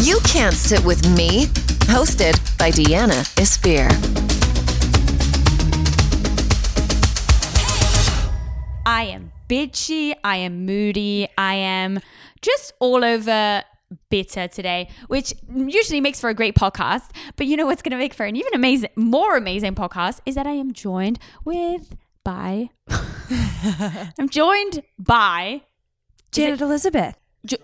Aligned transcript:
You 0.00 0.20
Can't 0.20 0.54
Sit 0.54 0.84
With 0.84 1.04
Me, 1.16 1.46
hosted 1.90 2.34
by 2.56 2.70
Deanna 2.70 3.24
Espir. 3.36 3.88
I 8.86 9.02
am 9.02 9.32
bitchy, 9.48 10.14
I 10.22 10.36
am 10.36 10.64
moody, 10.64 11.28
I 11.36 11.54
am 11.54 11.98
just 12.40 12.72
all 12.78 13.04
over 13.04 13.64
bitter 14.08 14.46
today, 14.46 14.88
which 15.08 15.34
usually 15.52 16.00
makes 16.00 16.20
for 16.20 16.30
a 16.30 16.34
great 16.34 16.54
podcast. 16.54 17.10
But 17.36 17.46
you 17.46 17.56
know 17.56 17.66
what's 17.66 17.82
going 17.82 17.90
to 17.90 17.98
make 17.98 18.14
for 18.14 18.24
an 18.24 18.36
even 18.36 18.54
amazing, 18.54 18.90
more 18.94 19.36
amazing 19.36 19.74
podcast 19.74 20.20
is 20.24 20.36
that 20.36 20.46
I 20.46 20.52
am 20.52 20.72
joined 20.72 21.18
with 21.44 21.96
by. 22.24 22.70
I'm 24.16 24.28
joined 24.28 24.84
by 24.96 25.62
Janet 26.30 26.60
Elizabeth. 26.60 27.16
jo- 27.44 27.56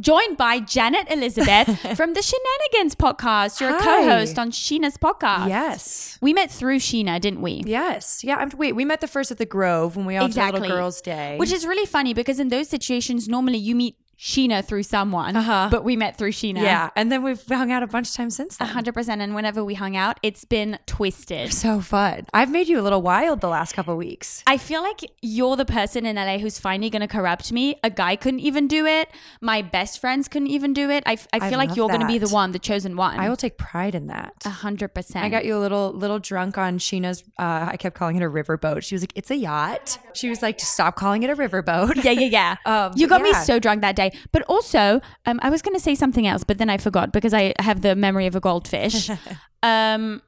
joined 0.00 0.36
by 0.36 0.60
Janet 0.60 1.10
Elizabeth 1.10 1.68
from 1.96 2.14
the 2.14 2.20
Scheananigans 2.20 2.94
podcast. 2.94 3.60
You're 3.60 3.76
a 3.76 3.80
co-host 3.80 4.38
on 4.38 4.50
Scheana's 4.50 4.96
podcast. 4.96 5.48
Yes. 5.48 6.18
We 6.20 6.32
met 6.32 6.50
through 6.50 6.78
Scheana, 6.78 7.20
didn't 7.20 7.42
we? 7.42 7.62
Yes. 7.64 8.22
Yeah. 8.22 8.36
I'm, 8.36 8.50
wait, 8.56 8.74
we 8.74 8.84
met 8.84 9.00
the 9.00 9.08
first 9.08 9.30
at 9.30 9.38
the 9.38 9.46
Grove 9.46 9.96
when 9.96 10.06
we 10.06 10.16
all 10.16 10.28
did 10.28 10.36
a 10.36 10.52
little 10.52 10.68
girls' 10.68 11.00
day. 11.00 11.36
Which 11.38 11.52
is 11.52 11.66
really 11.66 11.86
funny 11.86 12.14
because 12.14 12.38
in 12.38 12.48
those 12.48 12.68
situations, 12.68 13.28
normally 13.28 13.58
you 13.58 13.74
meet 13.74 13.96
Scheana 14.18 14.64
through 14.64 14.82
someone, 14.82 15.36
Uh-huh. 15.36 15.68
but 15.70 15.84
we 15.84 15.94
met 15.96 16.16
through 16.16 16.32
Scheana. 16.32 16.62
yeah. 16.62 16.90
And 16.96 17.12
then 17.12 17.22
we've 17.22 17.42
hung 17.48 17.70
out 17.70 17.82
a 17.82 17.86
bunch 17.86 18.08
of 18.08 18.14
times 18.14 18.34
since 18.34 18.56
then. 18.56 18.68
100%. 18.68 19.20
And 19.20 19.34
whenever 19.34 19.62
we 19.62 19.74
hung 19.74 19.94
out, 19.96 20.18
it's 20.22 20.44
been 20.44 20.78
twisted. 20.86 21.52
So 21.52 21.80
fun. 21.80 22.26
I've 22.32 22.50
made 22.50 22.66
you 22.68 22.80
a 22.80 22.82
little 22.82 23.02
wild 23.02 23.40
the 23.42 23.48
last 23.48 23.74
couple 23.74 23.94
weeks. 23.96 24.42
I 24.46 24.56
feel 24.56 24.82
like 24.82 25.00
you're 25.20 25.56
the 25.56 25.64
person 25.66 26.06
in 26.06 26.16
LA 26.16 26.38
who's 26.38 26.58
finally 26.58 26.88
going 26.88 27.00
to 27.02 27.08
corrupt 27.08 27.52
me. 27.52 27.78
A 27.84 27.90
guy 27.90 28.16
couldn't 28.16 28.40
even 28.40 28.66
do 28.68 28.86
it. 28.86 29.10
My 29.42 29.60
best 29.60 30.00
friends 30.00 30.28
couldn't 30.28 30.48
even 30.48 30.72
do 30.72 30.88
it. 30.90 31.02
I, 31.06 31.12
f- 31.14 31.28
I 31.32 31.38
I 31.46 31.48
feel 31.50 31.58
like 31.58 31.76
you're 31.76 31.88
going 31.88 32.00
to 32.00 32.06
be 32.06 32.18
the 32.18 32.28
one, 32.28 32.52
the 32.52 32.58
chosen 32.58 32.96
one. 32.96 33.18
I 33.20 33.28
will 33.28 33.36
take 33.36 33.58
pride 33.58 33.94
in 33.94 34.06
that. 34.06 34.32
A 34.44 34.48
100%. 34.48 35.16
I 35.16 35.28
got 35.28 35.44
you 35.44 35.56
a 35.56 35.60
little 35.60 35.92
little 35.92 36.18
drunk 36.18 36.56
on 36.58 36.78
Scheana's. 36.78 37.22
Uh, 37.38 37.68
I 37.72 37.76
kept 37.76 37.94
calling 37.96 38.16
it 38.16 38.22
a 38.22 38.28
riverboat. 38.30 38.82
She 38.82 38.94
was 38.94 39.02
like, 39.02 39.12
"It's 39.14 39.30
a 39.30 39.36
yacht." 39.36 39.98
She 40.14 40.28
was 40.28 40.40
like, 40.42 40.58
stop 40.60 40.96
calling 40.96 41.22
it 41.22 41.30
a 41.30 41.36
riverboat." 41.36 42.02
Yeah, 42.02 42.12
yeah, 42.12 42.26
yeah. 42.26 42.56
Um, 42.66 42.92
you 42.96 43.06
got 43.06 43.22
me 43.22 43.32
so 43.34 43.58
drunk 43.58 43.82
that 43.82 43.94
day. 43.96 44.05
But 44.32 44.42
also, 44.42 45.00
um, 45.26 45.38
I 45.42 45.50
was 45.50 45.62
going 45.62 45.74
to 45.74 45.82
say 45.82 45.94
something 45.94 46.26
else, 46.26 46.44
but 46.44 46.58
then 46.58 46.70
I 46.70 46.78
forgot 46.78 47.12
because 47.12 47.34
I 47.34 47.54
have 47.58 47.82
the 47.82 47.94
memory 47.94 48.26
of 48.26 48.34
a 48.36 48.40
goldfish. 48.40 49.10
um, 49.62 50.22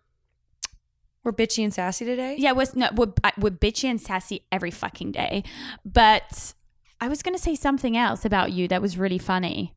We're 1.25 1.33
bitchy 1.33 1.65
and 1.65 1.73
sassy 1.73 2.05
today. 2.05 2.37
yeah, 2.39 2.53
we're, 2.53 2.67
no, 2.75 2.89
we're, 2.95 3.13
we're 3.39 3.51
bitchy 3.51 3.85
and 3.85 4.01
sassy 4.01 4.45
every 4.51 4.71
fucking 4.71 5.13
day. 5.13 5.45
But 5.85 6.55
I 7.01 7.09
was 7.09 7.23
going 7.23 7.37
to 7.37 7.43
say 7.43 7.55
something 7.55 7.97
else 7.97 8.25
about 8.25 8.53
you 8.53 8.69
that 8.69 8.83
was 8.83 8.99
really 8.99 9.19
funny. 9.19 9.75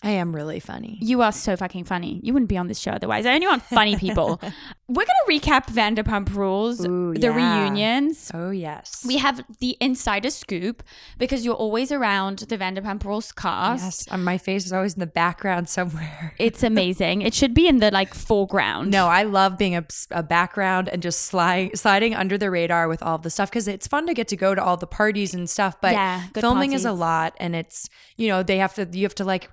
I 0.00 0.10
am 0.10 0.32
really 0.32 0.60
funny. 0.60 0.96
You 1.02 1.22
are 1.22 1.32
so 1.32 1.56
fucking 1.56 1.82
funny. 1.82 2.20
You 2.22 2.32
wouldn't 2.32 2.48
be 2.48 2.56
on 2.56 2.68
this 2.68 2.78
show 2.78 2.92
otherwise. 2.92 3.26
I 3.26 3.34
only 3.34 3.48
want 3.48 3.64
funny 3.64 3.96
people. 3.96 4.40
We're 4.88 5.04
going 5.04 5.40
to 5.40 5.50
recap 5.50 5.66
Vanderpump 5.66 6.34
Rules, 6.36 6.86
Ooh, 6.86 7.14
the 7.14 7.26
yeah. 7.26 7.62
reunions. 7.64 8.30
Oh 8.32 8.50
yes. 8.50 9.04
We 9.06 9.16
have 9.16 9.44
the 9.58 9.76
insider 9.80 10.30
scoop 10.30 10.84
because 11.18 11.44
you're 11.44 11.56
always 11.56 11.90
around 11.90 12.38
the 12.38 12.56
Vanderpump 12.56 13.04
Rules 13.04 13.32
cast. 13.32 13.82
yes. 14.06 14.06
Um, 14.12 14.22
my 14.22 14.38
face 14.38 14.66
is 14.66 14.72
always 14.72 14.94
in 14.94 15.00
the 15.00 15.06
background 15.08 15.68
somewhere. 15.78 16.32
It's 16.38 16.62
amazing. 16.62 17.22
it 17.22 17.34
should 17.34 17.52
be 17.52 17.66
in 17.66 17.78
the 17.78 17.90
like 17.90 18.14
foreground. 18.14 18.92
No, 18.92 19.08
I 19.08 19.24
love 19.24 19.58
being 19.58 19.74
a, 19.74 19.84
a 20.12 20.22
background 20.22 20.88
and 20.88 21.02
just 21.02 21.22
slide, 21.22 21.76
sliding 21.76 22.14
under 22.14 22.38
the 22.38 22.52
radar 22.52 22.86
with 22.86 23.02
all 23.02 23.18
the 23.18 23.30
stuff 23.30 23.50
because 23.50 23.66
it's 23.66 23.88
fun 23.88 24.06
to 24.06 24.14
get 24.14 24.28
to 24.28 24.36
go 24.36 24.54
to 24.54 24.62
all 24.62 24.76
the 24.76 24.86
parties 24.86 25.34
and 25.34 25.50
stuff. 25.50 25.80
But 25.80 25.92
Yeah, 25.92 26.22
filming 26.34 26.72
is 26.72 26.84
a 26.84 26.92
lot, 26.92 27.34
and 27.40 27.56
it's 27.56 27.88
you 28.16 28.28
know 28.28 28.44
they 28.44 28.58
have 28.58 28.74
to 28.76 28.88
you 28.92 29.02
have 29.02 29.14
to 29.16 29.24
like 29.24 29.50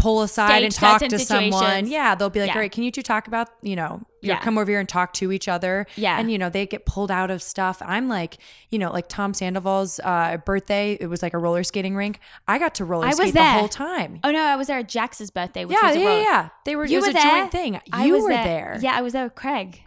pull 0.00 0.22
aside 0.22 0.62
and 0.64 0.74
talk 0.74 1.00
to 1.02 1.18
someone. 1.18 1.86
Yeah, 1.86 2.14
they'll 2.14 2.30
be 2.30 2.40
like, 2.40 2.48
Yeah. 2.48 2.54
all 2.54 2.60
right, 2.60 2.72
can 2.72 2.82
you 2.82 2.90
two 2.90 3.02
talk 3.02 3.26
about 3.28 3.48
you 3.62 3.76
know 3.76 4.00
you 4.22 4.28
Yeah. 4.30 4.40
come 4.40 4.58
over 4.58 4.70
here 4.70 4.80
and 4.80 4.88
talk 4.88 5.12
to 5.14 5.30
each 5.32 5.46
other? 5.48 5.86
Yeah. 5.96 6.18
and 6.18 6.30
you 6.32 6.38
know 6.38 6.48
they 6.50 6.66
get 6.66 6.86
pulled 6.86 7.10
out 7.10 7.30
of 7.30 7.42
stuff. 7.42 7.80
I'm 7.84 8.08
like 8.08 8.38
you 8.70 8.78
know 8.78 8.90
like 8.92 9.08
Tom 9.08 9.34
Sandoval's 9.34 10.00
uh, 10.02 10.38
birthday. 10.44 10.96
It 11.00 11.06
was 11.06 11.22
like 11.22 11.34
a 11.34 11.38
roller 11.38 11.62
skating 11.64 11.94
rink. 11.96 12.20
I 12.48 12.58
got 12.58 12.74
to 12.76 12.84
roller 12.84 13.04
I 13.06 13.08
was 13.10 13.16
skate 13.18 13.34
there. 13.34 13.44
the 13.54 13.58
whole 13.60 13.68
time. 13.68 14.20
Oh 14.24 14.30
no, 14.30 14.40
I 14.42 14.56
was 14.56 14.66
there 14.68 14.78
at 14.78 14.88
Jax's 14.88 15.30
birthday. 15.30 15.64
Which 15.64 15.76
yeah, 15.80 15.88
was 15.88 15.96
a 15.96 16.00
yeah, 16.00 16.06
roller- 16.08 16.22
yeah. 16.22 16.48
They 16.64 16.76
were. 16.76 16.84
You 16.86 16.98
it 16.98 17.00
was 17.00 17.06
were 17.06 17.10
a 17.10 17.22
there. 17.22 17.38
joint 17.40 17.52
thing. 17.52 17.80
I 17.92 18.04
you 18.06 18.22
were 18.22 18.30
there. 18.30 18.78
Yeah, 18.80 18.92
I 18.96 19.02
was 19.02 19.12
there 19.12 19.24
with 19.24 19.34
Craig. 19.34 19.82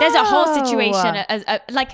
There's 0.00 0.14
a 0.14 0.24
whole 0.24 0.54
situation. 0.64 1.16
Oh. 1.16 1.24
As, 1.28 1.44
uh, 1.46 1.58
like, 1.70 1.90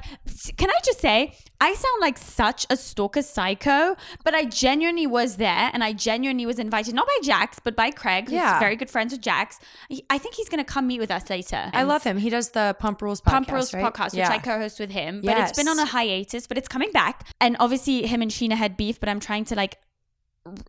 can 0.57 0.71
I 0.71 0.79
just 0.85 1.01
say, 1.01 1.35
I 1.61 1.75
sound 1.75 2.01
like 2.01 2.17
such 2.17 2.67
a 2.71 2.77
stalker 2.77 3.23
psycho, 3.23 3.95
but 4.25 4.35
I 4.35 4.45
genuinely 4.47 5.07
was 5.07 5.37
there 5.37 5.71
and 5.75 5.85
I 5.85 5.93
genuinely 5.93 6.47
was 6.47 6.59
invited, 6.59 6.95
not 6.95 7.07
by 7.07 7.19
Jax, 7.23 7.59
but 7.63 7.77
by 7.77 7.91
Craig, 7.91 8.25
who's 8.25 8.33
Yeah. 8.35 8.59
very 8.59 8.77
good 8.77 8.89
friends 8.89 9.13
with 9.13 9.21
Jax. 9.21 9.59
He- 9.89 10.05
I 10.09 10.17
think 10.19 10.35
he's 10.37 10.49
going 10.49 10.65
to 10.65 10.71
come 10.73 10.87
meet 10.87 11.01
with 11.01 11.11
us 11.11 11.29
later. 11.29 11.71
I 11.75 11.83
love 11.83 12.03
him. 12.03 12.17
He 12.17 12.31
does 12.31 12.51
the 12.51 12.75
Pump 12.79 13.03
Rules 13.03 13.21
podcast. 13.21 13.31
Pump 13.33 13.51
Rules 13.53 13.75
right? 13.75 13.85
podcast, 13.93 14.15
which. 14.15 14.25
I 14.25 14.39
co-host 14.39 14.81
with 14.81 14.91
him. 14.91 15.21
But 15.23 15.37
it's 15.39 15.53
been 15.57 15.69
on 15.69 15.79
a 15.79 15.85
hiatus, 15.87 16.47
but 16.47 16.57
it's 16.57 16.69
coming 16.69 16.93
back. 16.93 17.27
And 17.41 17.57
obviously, 17.61 18.07
him 18.07 18.23
and 18.23 18.31
Scheana 18.31 18.55
had 18.55 18.77
beef, 18.77 18.99
but 18.99 19.09
I'm 19.09 19.21
trying 19.21 19.45
to 19.47 19.55
like 19.55 19.77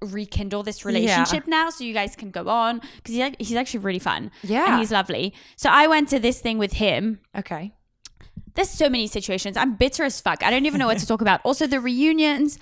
rekindle 0.01 0.63
this 0.63 0.83
relationship 0.83 1.47
now, 1.47 1.69
so 1.69 1.83
you 1.83 1.93
guys 1.93 2.15
can 2.15 2.29
go 2.31 2.49
on 2.49 2.81
because 2.97 3.15
he's, 3.15 3.47
he's 3.47 3.55
actually 3.55 3.79
really 3.79 3.99
fun. 3.99 4.29
Yeah. 4.43 4.71
and 4.71 4.79
he's 4.79 4.91
lovely. 4.91 5.33
So 5.55 5.69
I 5.69 5.87
went 5.87 6.09
to 6.09 6.19
this 6.19 6.41
thing 6.41 6.57
with 6.57 6.73
him. 6.73 7.19
Okay. 7.37 7.71
There's 8.55 8.69
so 8.69 8.89
many 8.89 9.07
situations. 9.07 9.57
I'm 9.57 9.75
bitter 9.75 10.03
as 10.03 10.19
fuck. 10.21 10.43
I 10.43 10.49
don't 10.51 10.65
even 10.65 10.79
know 10.79 10.87
what 10.87 10.97
to 10.99 11.05
talk 11.05 11.21
about. 11.21 11.41
Also, 11.43 11.67
the 11.67 11.79
reunions. 11.79 12.59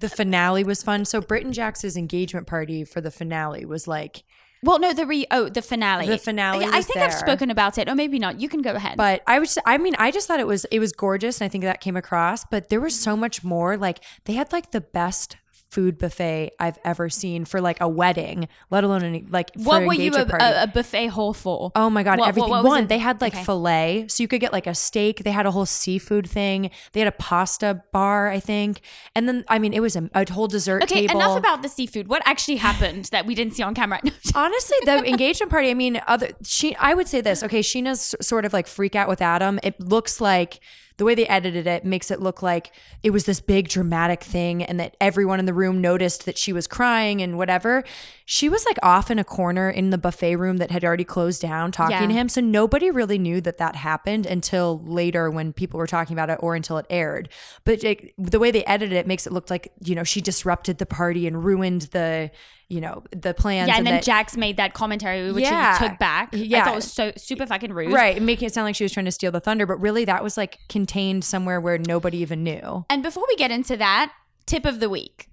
The 0.00 0.08
finale 0.08 0.64
was 0.64 0.82
fun. 0.82 1.04
So 1.04 1.20
Brit 1.20 1.44
and 1.44 1.54
Jax's 1.54 1.96
engagement 1.96 2.46
party 2.46 2.84
for 2.84 3.00
the 3.00 3.10
finale 3.10 3.64
was 3.64 3.86
like, 3.86 4.24
Well, 4.62 4.78
no, 4.78 4.92
the 4.92 5.06
re 5.06 5.26
oh 5.30 5.48
the 5.48 5.62
finale. 5.62 6.06
The 6.06 6.18
finale 6.18 6.64
I, 6.64 6.78
I 6.78 6.82
think 6.82 6.98
I've 6.98 7.14
spoken 7.14 7.50
about 7.50 7.78
it, 7.78 7.88
or 7.88 7.94
maybe 7.94 8.18
not. 8.18 8.40
You 8.40 8.48
can 8.48 8.60
go 8.60 8.72
ahead. 8.72 8.96
but 8.96 9.22
I 9.26 9.38
was, 9.38 9.56
I 9.64 9.78
mean, 9.78 9.94
I 9.98 10.10
just 10.10 10.26
thought 10.26 10.40
it 10.40 10.46
was, 10.46 10.64
it 10.66 10.80
was 10.80 10.92
gorgeous, 10.92 11.40
and 11.40 11.46
I 11.46 11.48
think 11.48 11.62
that 11.64 11.80
came 11.80 11.96
across. 11.96 12.44
But 12.44 12.68
there 12.70 12.80
was 12.80 12.98
so 13.00 13.16
much 13.16 13.44
more. 13.44 13.76
Like 13.76 14.00
they 14.24 14.32
had 14.34 14.52
like 14.52 14.72
the 14.72 14.80
best 14.80 15.36
food 15.74 15.98
buffet 15.98 16.52
I've 16.60 16.78
ever 16.84 17.10
seen 17.10 17.44
for 17.44 17.60
like 17.60 17.78
a 17.80 17.88
wedding, 17.88 18.48
let 18.70 18.84
alone 18.84 19.02
any 19.02 19.26
like 19.28 19.50
for 19.54 19.62
what 19.68 19.86
were 19.86 19.94
you 19.94 20.12
a, 20.14 20.22
a, 20.48 20.62
a 20.64 20.66
buffet 20.66 21.08
hall 21.08 21.32
for? 21.34 21.72
Oh 21.74 21.90
my 21.90 22.02
god, 22.02 22.18
What- 22.18 22.20
what- 22.20 22.28
everything. 22.28 22.50
what 22.50 22.62
was 22.64 22.70
One, 22.70 22.86
they 22.86 22.98
had 22.98 23.20
like 23.20 23.34
Okay. 23.34 23.44
filet, 23.44 24.06
so 24.08 24.22
you 24.22 24.28
could 24.28 24.40
get 24.40 24.52
like 24.52 24.66
a 24.66 24.74
steak. 24.74 25.24
They 25.24 25.32
had 25.32 25.46
a 25.46 25.50
whole 25.50 25.66
seafood 25.66 26.28
thing. 26.28 26.70
They 26.92 27.00
had 27.00 27.08
a 27.08 27.18
pasta 27.28 27.82
bar, 27.92 28.28
I 28.28 28.40
think, 28.40 28.80
and 29.16 29.28
then 29.28 29.44
I 29.48 29.58
mean, 29.58 29.72
it 29.74 29.80
was 29.80 29.96
a, 29.96 30.08
a 30.14 30.30
whole 30.32 30.46
dessert 30.48 30.82
Okay, 30.84 31.06
table. 31.06 31.20
enough 31.20 31.36
about 31.38 31.62
the 31.62 31.68
seafood. 31.68 32.06
What 32.08 32.22
actually 32.24 32.56
happened 32.56 33.06
that 33.06 33.26
we 33.26 33.34
didn't 33.34 33.54
see 33.54 33.62
on 33.62 33.74
camera? 33.74 34.00
Honestly, 34.34 34.76
the 34.84 35.04
engagement 35.08 35.50
party. 35.50 35.70
I 35.70 35.74
mean, 35.74 36.00
other 36.06 36.28
she. 36.44 36.74
I 36.76 36.94
would 36.94 37.08
say 37.08 37.20
this. 37.20 37.42
Okay, 37.42 37.60
Scheana's 37.60 38.14
sort 38.20 38.44
of 38.44 38.52
like 38.52 38.66
freak 38.66 38.94
out 38.94 39.08
with 39.08 39.20
Adam. 39.20 39.58
It 39.62 39.80
looks 39.80 40.20
like 40.20 40.60
the 40.96 41.04
way 41.04 41.14
they 41.14 41.26
edited 41.26 41.66
it 41.66 41.84
makes 41.84 42.10
it 42.10 42.20
look 42.20 42.40
like 42.42 42.70
it 43.02 43.10
was 43.10 43.24
this 43.24 43.40
big 43.40 43.68
dramatic 43.68 44.22
thing, 44.22 44.62
and 44.62 44.78
that 44.78 44.96
everyone 45.00 45.40
in 45.40 45.46
the 45.46 45.52
room 45.54 45.80
noticed 45.80 46.24
that 46.26 46.38
she 46.38 46.52
was 46.52 46.66
crying 46.66 47.20
and 47.20 47.36
whatever. 47.36 47.82
She 48.24 48.48
was 48.48 48.64
like 48.64 48.78
off 48.82 49.10
in 49.10 49.18
a 49.18 49.24
corner 49.24 49.68
in 49.68 49.90
the 49.90 49.98
buffet 49.98 50.36
room 50.36 50.58
that 50.58 50.70
had 50.70 50.84
already 50.84 51.04
closed 51.04 51.42
down, 51.42 51.72
talking 51.72 51.96
Yeah. 51.96 52.06
to 52.06 52.12
him. 52.12 52.28
So 52.28 52.40
nobody 52.40 52.90
really 52.90 53.18
knew 53.18 53.40
that 53.40 53.58
that 53.58 53.76
happened 53.76 54.24
until 54.24 54.80
later 54.84 55.30
when 55.30 55.52
people 55.52 55.78
were 55.78 55.86
talking 55.86 56.14
about 56.14 56.30
it, 56.30 56.38
or 56.40 56.54
until 56.54 56.78
it 56.78 56.86
aired. 56.88 57.28
But 57.64 57.82
it, 57.82 58.12
the 58.16 58.38
way 58.38 58.50
they 58.50 58.64
edited 58.64 58.96
it 58.96 59.06
makes 59.06 59.26
it 59.26 59.32
look 59.32 59.50
like 59.50 59.72
you 59.82 59.94
know 59.94 60.04
she 60.04 60.20
disrupted 60.20 60.78
the 60.78 60.86
party 60.86 61.26
and 61.26 61.44
ruined 61.44 61.82
the 61.92 62.30
you 62.74 62.80
know 62.80 63.04
the 63.12 63.32
plans. 63.32 63.68
yeah, 63.68 63.76
and 63.76 63.86
then 63.86 63.94
that, 63.94 64.02
Jax 64.02 64.36
made 64.36 64.56
that 64.56 64.74
commentary, 64.74 65.30
which 65.30 65.44
Yeah. 65.44 65.78
he 65.78 65.88
took 65.88 65.98
back. 65.98 66.30
Yeah, 66.32 66.40
I 66.40 66.44
Yeah. 66.44 66.64
thought 66.64 66.72
it 66.72 66.76
was 66.76 66.92
so 66.92 67.12
super 67.16 67.46
fucking 67.46 67.72
rude. 67.72 67.92
Right, 67.92 68.20
making 68.20 68.46
it 68.46 68.54
sound 68.54 68.64
like 68.64 68.74
she 68.74 68.82
was 68.82 68.92
trying 68.92 69.06
to 69.06 69.12
steal 69.12 69.30
the 69.30 69.38
thunder, 69.38 69.64
but 69.64 69.80
really 69.80 70.04
that 70.06 70.24
was 70.24 70.36
like 70.36 70.58
contained 70.68 71.24
somewhere 71.24 71.60
where 71.60 71.78
nobody 71.78 72.18
even 72.18 72.42
knew. 72.42 72.84
And 72.90 73.02
before 73.04 73.24
we 73.28 73.36
get 73.36 73.52
into 73.52 73.76
that, 73.76 74.12
tip 74.46 74.64
of 74.64 74.80
the 74.80 74.90
week. 74.90 75.28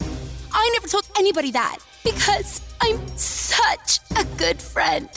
I 0.53 0.69
never 0.73 0.87
told 0.87 1.09
anybody 1.17 1.49
that 1.51 1.79
because 2.03 2.61
I'm 2.79 2.99
such 3.17 3.99
a 4.15 4.23
good 4.37 4.61
friend. 4.61 5.09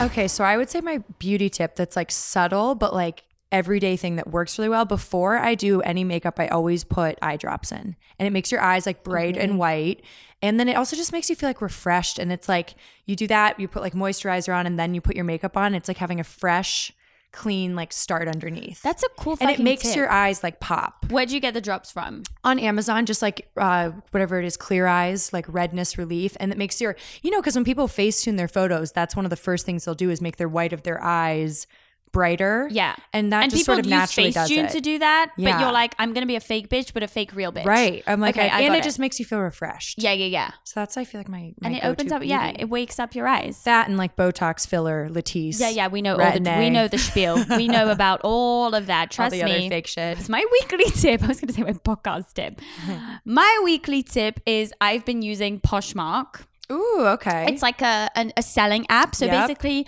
Okay, 0.00 0.28
so 0.28 0.44
I 0.44 0.56
would 0.56 0.70
say 0.70 0.80
my 0.80 1.02
beauty 1.18 1.50
tip 1.50 1.74
that's 1.74 1.96
like 1.96 2.12
subtle 2.12 2.76
but 2.76 2.94
like 2.94 3.24
everyday 3.52 3.96
thing 3.96 4.16
that 4.16 4.28
works 4.28 4.58
really 4.58 4.68
well. 4.68 4.84
Before 4.84 5.38
I 5.38 5.54
do 5.54 5.80
any 5.82 6.04
makeup, 6.04 6.38
I 6.38 6.48
always 6.48 6.84
put 6.84 7.18
eye 7.22 7.36
drops 7.36 7.72
in. 7.72 7.96
And 8.18 8.26
it 8.26 8.32
makes 8.32 8.50
your 8.50 8.60
eyes 8.60 8.86
like 8.86 9.02
bright 9.02 9.36
and 9.36 9.52
mm-hmm. 9.52 9.58
white. 9.58 10.02
And 10.42 10.60
then 10.60 10.68
it 10.68 10.76
also 10.76 10.96
just 10.96 11.12
makes 11.12 11.30
you 11.30 11.36
feel 11.36 11.48
like 11.48 11.62
refreshed. 11.62 12.18
And 12.18 12.30
it's 12.32 12.48
like 12.48 12.74
you 13.04 13.16
do 13.16 13.26
that, 13.28 13.58
you 13.58 13.68
put 13.68 13.82
like 13.82 13.94
moisturizer 13.94 14.54
on, 14.54 14.66
and 14.66 14.78
then 14.78 14.94
you 14.94 15.00
put 15.00 15.16
your 15.16 15.24
makeup 15.24 15.56
on. 15.56 15.74
It's 15.74 15.88
like 15.88 15.96
having 15.96 16.20
a 16.20 16.24
fresh, 16.24 16.92
clean 17.32 17.74
like 17.76 17.92
start 17.92 18.28
underneath. 18.28 18.82
That's 18.82 19.02
a 19.02 19.08
cool 19.18 19.36
and 19.40 19.50
it 19.50 19.58
makes 19.60 19.82
tip. 19.82 19.96
your 19.96 20.10
eyes 20.10 20.42
like 20.42 20.58
pop. 20.60 21.06
Where'd 21.10 21.30
you 21.30 21.40
get 21.40 21.54
the 21.54 21.60
drops 21.60 21.92
from? 21.92 22.22
on 22.44 22.58
Amazon, 22.58 23.06
just 23.06 23.22
like 23.22 23.48
uh, 23.56 23.90
whatever 24.12 24.38
it 24.38 24.44
is, 24.44 24.56
clear 24.56 24.86
eyes, 24.86 25.32
like 25.32 25.44
redness 25.48 25.98
relief, 25.98 26.36
and 26.38 26.52
it 26.52 26.58
makes 26.58 26.80
your, 26.80 26.96
you 27.22 27.30
know, 27.30 27.40
because 27.40 27.56
when 27.56 27.64
people 27.64 27.88
face 27.88 28.22
tune 28.22 28.36
their 28.36 28.48
photos, 28.48 28.92
that's 28.92 29.16
one 29.16 29.26
of 29.26 29.30
the 29.30 29.36
first 29.36 29.66
things 29.66 29.84
they'll 29.84 29.94
do 29.94 30.10
is 30.10 30.20
make 30.20 30.36
their 30.36 30.48
white 30.48 30.72
of 30.72 30.84
their 30.84 31.02
eyes 31.02 31.66
brighter. 32.16 32.66
Yeah. 32.70 32.94
And 33.12 33.30
that 33.32 33.42
and 33.42 33.50
just 33.50 33.62
people 33.62 33.74
sort 33.74 33.80
of 33.80 33.84
use 33.86 33.90
naturally 33.90 34.30
does 34.30 34.50
it. 34.50 34.70
to 34.70 34.80
do 34.80 34.98
that. 35.00 35.32
But 35.36 35.60
you're 35.60 35.70
like, 35.72 35.94
I'm 35.98 36.14
gonna 36.14 36.24
be 36.26 36.36
a 36.36 36.40
fake 36.40 36.68
bitch, 36.70 36.94
but 36.94 37.02
a 37.02 37.08
fake 37.08 37.34
real 37.34 37.52
bitch. 37.52 37.66
Right. 37.66 38.02
I'm 38.06 38.20
like, 38.20 38.36
Okay, 38.36 38.48
I- 38.48 38.58
I 38.58 38.60
and 38.62 38.74
it, 38.74 38.78
it. 38.78 38.84
just 38.84 38.98
makes 38.98 39.18
you 39.18 39.26
feel 39.26 39.40
refreshed. 39.40 40.02
Yeah, 40.02 40.12
yeah, 40.12 40.26
yeah. 40.26 40.50
So 40.64 40.80
that's 40.80 40.96
I 40.96 41.04
feel 41.04 41.20
like 41.20 41.28
my, 41.28 41.52
my 41.60 41.68
And 41.68 41.76
it 41.76 41.84
opens 41.84 42.10
up. 42.12 42.24
Yeah, 42.24 42.52
it 42.58 42.70
wakes 42.70 42.98
up 42.98 43.14
your 43.14 43.28
eyes. 43.28 43.62
that 43.64 43.86
and 43.88 43.98
like 43.98 44.16
Botox 44.16 44.66
filler, 44.66 45.08
Latisse. 45.10 45.60
yeah, 45.60 45.68
yeah. 45.68 45.88
We 45.88 46.00
know 46.02 46.16
all 46.18 46.32
the. 46.32 46.56
We 46.58 46.70
know 46.70 46.88
the 46.88 46.98
spiel. 46.98 47.44
we 47.50 47.68
know 47.68 47.90
about 47.98 48.20
all 48.24 48.74
of 48.74 48.86
that. 48.86 49.02
all 49.02 49.06
Trust 49.28 49.32
the 49.32 49.44
me. 49.44 49.52
other 49.52 49.68
fake 49.68 49.86
shit. 49.86 50.18
It's 50.18 50.28
my 50.30 50.44
weekly 50.60 50.90
tip. 51.02 51.22
I 51.22 51.26
was 51.26 51.38
going 51.40 51.48
to 51.48 51.54
say 51.54 51.62
my 51.62 51.72
podcast 51.72 52.32
tip. 52.32 52.60
my 53.26 53.60
weekly 53.64 54.02
tip 54.02 54.40
is 54.46 54.72
I've 54.80 55.04
been 55.04 55.20
using 55.22 55.60
Poshmark. 55.60 56.44
Ooh, 56.72 57.02
okay. 57.16 57.46
It's 57.50 57.62
like 57.62 57.80
a 57.82 58.10
an, 58.16 58.32
a 58.36 58.42
selling 58.42 58.86
app. 58.88 59.14
So 59.14 59.26
Yep. 59.26 59.46
basically, 59.48 59.86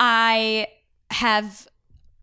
I 0.00 0.66
have 1.10 1.68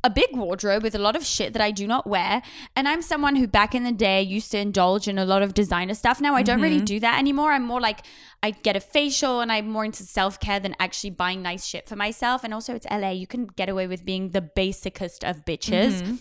a 0.04 0.10
big 0.10 0.28
wardrobe 0.34 0.84
with 0.84 0.94
a 0.94 1.00
lot 1.00 1.16
of 1.16 1.26
shit 1.26 1.54
that 1.54 1.64
I 1.64 1.72
do 1.72 1.88
not 1.88 2.06
wear. 2.06 2.44
And 2.76 2.88
I'm 2.88 3.02
someone 3.02 3.36
who 3.36 3.48
back 3.48 3.74
in 3.74 3.84
the 3.84 3.92
day 3.92 4.22
used 4.22 4.52
to 4.52 4.60
indulge 4.60 5.08
in 5.08 5.18
a 5.18 5.26
lot 5.26 5.42
of 5.42 5.56
designer 5.56 5.96
stuff. 5.96 6.22
Now 6.22 6.36
I 6.36 6.44
don't 6.44 6.62
really 6.62 6.76
Mm-hmm. 6.76 6.86
do 6.86 7.00
that 7.00 7.18
anymore. 7.18 7.52
I'm 7.52 7.64
more 7.64 7.82
like 7.82 8.02
I 8.44 8.52
get 8.52 8.76
a 8.76 8.80
facial 8.80 9.40
and 9.42 9.52
I'm 9.52 9.68
more 9.68 9.84
into 9.84 10.04
self-care 10.04 10.60
than 10.60 10.76
actually 10.80 11.10
buying 11.10 11.42
nice 11.42 11.66
shit 11.66 11.88
for 11.88 11.96
myself. 11.96 12.44
And 12.44 12.54
also 12.54 12.76
it's 12.76 12.86
LA. 12.92 13.10
You 13.12 13.26
can 13.26 13.48
get 13.48 13.68
away 13.68 13.88
with 13.88 14.06
being 14.06 14.30
the 14.30 14.42
basicest 14.42 15.24
of 15.24 15.44
bitches. 15.44 15.94
Mm-hmm. 16.04 16.16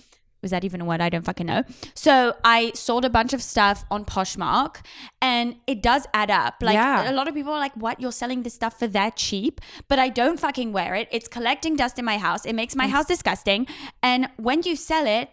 Was 0.44 0.50
that 0.50 0.62
even 0.62 0.82
a 0.82 0.84
word? 0.84 1.00
I 1.00 1.08
don't 1.08 1.24
fucking 1.24 1.46
know. 1.46 1.64
So 1.94 2.36
I 2.44 2.70
sold 2.74 3.04
a 3.04 3.10
bunch 3.10 3.32
of 3.32 3.42
stuff 3.42 3.84
on 3.90 4.04
Poshmark 4.04 4.84
and 5.22 5.56
it 5.66 5.82
does 5.82 6.06
add 6.12 6.30
up. 6.30 6.56
Like 6.60 6.74
Yeah. 6.74 7.10
a 7.10 7.14
lot 7.14 7.28
of 7.28 7.34
people 7.34 7.52
are 7.52 7.58
like, 7.58 7.74
what? 7.74 7.98
You're 7.98 8.12
selling 8.12 8.42
this 8.42 8.54
stuff 8.54 8.78
for 8.78 8.86
that 8.88 9.16
cheap? 9.16 9.60
But 9.88 9.98
I 9.98 10.10
don't 10.10 10.38
fucking 10.38 10.72
wear 10.72 10.94
it. 10.94 11.08
It's 11.10 11.28
collecting 11.28 11.76
dust 11.76 11.98
in 11.98 12.04
my 12.04 12.18
house. 12.18 12.44
It 12.44 12.54
makes 12.54 12.76
my 12.76 12.88
house 12.88 13.06
disgusting. 13.06 13.66
And 14.02 14.28
when 14.36 14.62
you 14.62 14.76
sell 14.76 15.06
it, 15.06 15.30